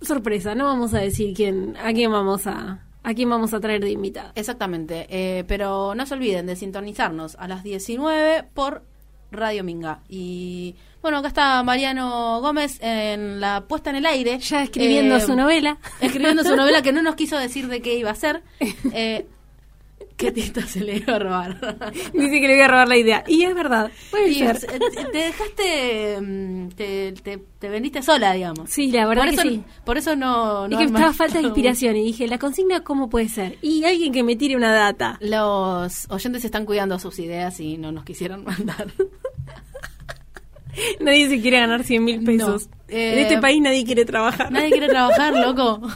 Sorpresa, 0.00 0.54
no 0.54 0.64
vamos 0.64 0.94
a 0.94 0.98
decir 0.98 1.34
quién, 1.34 1.76
a 1.76 1.92
quién 1.92 2.10
vamos 2.10 2.46
a, 2.46 2.84
a 3.02 3.14
quién 3.14 3.30
vamos 3.30 3.54
a 3.54 3.60
traer 3.60 3.80
de 3.80 3.90
invitado. 3.90 4.32
Exactamente, 4.34 5.06
eh, 5.08 5.44
pero 5.48 5.94
no 5.94 6.06
se 6.06 6.14
olviden 6.14 6.46
de 6.46 6.56
sintonizarnos 6.56 7.36
a 7.36 7.48
las 7.48 7.62
19 7.62 8.44
por 8.54 8.82
Radio 9.30 9.64
Minga. 9.64 10.02
Y 10.08 10.76
bueno, 11.02 11.18
acá 11.18 11.28
está 11.28 11.62
Mariano 11.62 12.40
Gómez 12.40 12.78
en 12.80 13.40
la 13.40 13.64
puesta 13.66 13.90
en 13.90 13.96
el 13.96 14.06
aire. 14.06 14.38
Ya 14.38 14.62
escribiendo 14.62 15.16
eh, 15.16 15.20
su 15.20 15.36
novela. 15.36 15.78
Escribiendo 16.00 16.42
su 16.44 16.56
novela 16.56 16.82
que 16.82 16.92
no 16.92 17.02
nos 17.02 17.14
quiso 17.14 17.38
decir 17.38 17.68
de 17.68 17.80
qué 17.80 17.94
iba 17.94 18.10
a 18.10 18.14
ser. 18.14 18.42
Eh, 18.92 19.26
¿Qué 20.18 20.32
tinta 20.32 20.66
se 20.66 20.80
le 20.80 20.96
iba 20.96 21.14
a 21.14 21.18
robar? 21.20 21.92
Dice 22.12 22.40
que 22.40 22.48
le 22.48 22.56
iba 22.56 22.64
a 22.64 22.68
robar 22.68 22.88
la 22.88 22.96
idea. 22.96 23.22
Y 23.28 23.44
es 23.44 23.54
verdad. 23.54 23.88
Puede 24.10 24.34
ser. 24.34 24.58
Te 24.58 25.18
dejaste. 25.18 26.20
Mm, 26.20 26.68
te, 26.70 27.12
te, 27.12 27.68
vendiste 27.68 28.02
sola, 28.02 28.32
digamos. 28.32 28.68
Sí, 28.68 28.90
la 28.90 29.06
verdad 29.06 29.22
por 29.22 29.30
que 29.30 29.40
eso, 29.40 29.48
sí. 29.48 29.62
Por 29.84 29.96
eso 29.96 30.16
no. 30.16 30.66
no 30.66 30.76
es 30.76 30.78
que 30.78 30.92
estaba 30.92 31.12
falta 31.12 31.38
de 31.38 31.44
inspiración. 31.44 31.96
Y 31.96 32.02
dije, 32.02 32.26
¿la 32.26 32.38
consigna 32.38 32.80
cómo 32.80 33.08
puede 33.08 33.28
ser? 33.28 33.58
Y 33.62 33.84
alguien 33.84 34.12
que 34.12 34.24
me 34.24 34.34
tire 34.34 34.56
una 34.56 34.72
data. 34.72 35.18
Los 35.20 36.10
oyentes 36.10 36.44
están 36.44 36.66
cuidando 36.66 36.98
sus 36.98 37.16
ideas 37.20 37.60
y 37.60 37.78
no 37.78 37.92
nos 37.92 38.04
quisieron 38.04 38.42
mandar. 38.44 38.88
Nadie 41.00 41.28
se 41.28 41.40
quiere 41.40 41.60
ganar 41.60 41.84
100 41.84 42.04
mil 42.04 42.24
pesos. 42.24 42.68
en 42.88 43.18
este 43.18 43.34
eh, 43.34 43.40
país 43.40 43.62
nadie 43.62 43.84
quiere 43.84 44.04
trabajar. 44.04 44.50
Nadie 44.50 44.70
quiere 44.70 44.88
trabajar, 44.88 45.34
loco. 45.34 45.76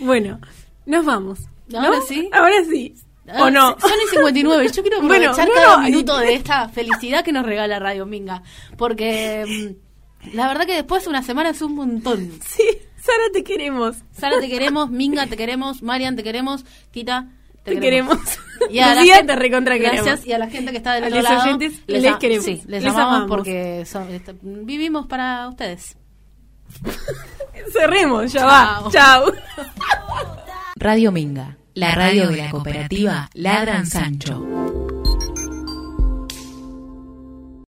bueno, 0.00 0.40
nos 0.86 1.04
vamos. 1.04 1.40
¿Ahora 1.74 2.00
sí? 2.06 2.28
Ahora 2.32 2.64
sí. 2.68 2.94
¿O 3.40 3.50
no? 3.50 3.78
Son 3.78 3.90
y 4.04 4.10
59. 4.10 4.68
Yo 4.72 4.82
quiero 4.82 4.98
aprovechar 4.98 5.48
cada 5.54 5.78
minuto 5.78 6.18
de 6.18 6.34
esta 6.34 6.68
felicidad 6.68 7.24
que 7.24 7.32
nos 7.32 7.46
regala 7.46 7.78
Radio 7.78 8.04
Minga. 8.04 8.42
Porque 8.76 9.44
mm, 9.46 10.34
la 10.34 10.48
verdad 10.48 10.66
que 10.66 10.74
después 10.74 11.04
de 11.04 11.10
una 11.10 11.22
semana 11.22 11.50
es 11.50 11.62
un 11.62 11.74
montón. 11.74 12.30
Sí, 12.46 12.64
Sara 12.96 13.30
te 13.32 13.42
queremos. 13.42 13.96
Sara 14.12 14.40
te 14.40 14.48
queremos, 14.48 14.90
Minga 14.90 15.26
te 15.26 15.36
queremos, 15.36 15.82
Marian 15.82 16.14
te 16.14 16.22
queremos, 16.22 16.64
Tita 16.90 17.30
te, 17.62 17.78
queremos. 17.80 18.18
Y 18.70 18.78
a 18.78 18.94
la 18.94 19.02
gente, 19.02 19.36
recontra 19.36 19.76
Gracias. 19.76 20.26
Y 20.26 20.32
a 20.32 20.38
la 20.38 20.48
gente 20.48 20.70
que 20.70 20.76
está 20.78 20.94
del 20.94 21.04
otro 21.04 21.22
lado. 21.22 21.42
Oyentes, 21.42 21.82
les, 21.86 22.16
queremos. 22.16 22.44
Sí, 22.44 22.62
les, 22.66 22.84
amamos, 22.84 23.28
porque 23.28 23.84
vivimos 24.42 25.06
para 25.06 25.48
ustedes. 25.48 25.96
Cerremos, 27.72 28.32
ya 28.32 28.46
va. 28.46 28.84
Chao. 28.90 29.32
Radio 30.76 31.12
Minga, 31.12 31.58
la 31.74 31.94
radio 31.94 32.28
de 32.28 32.36
la 32.36 32.50
cooperativa 32.50 33.30
Ladran 33.34 33.86
Sancho. 33.86 35.01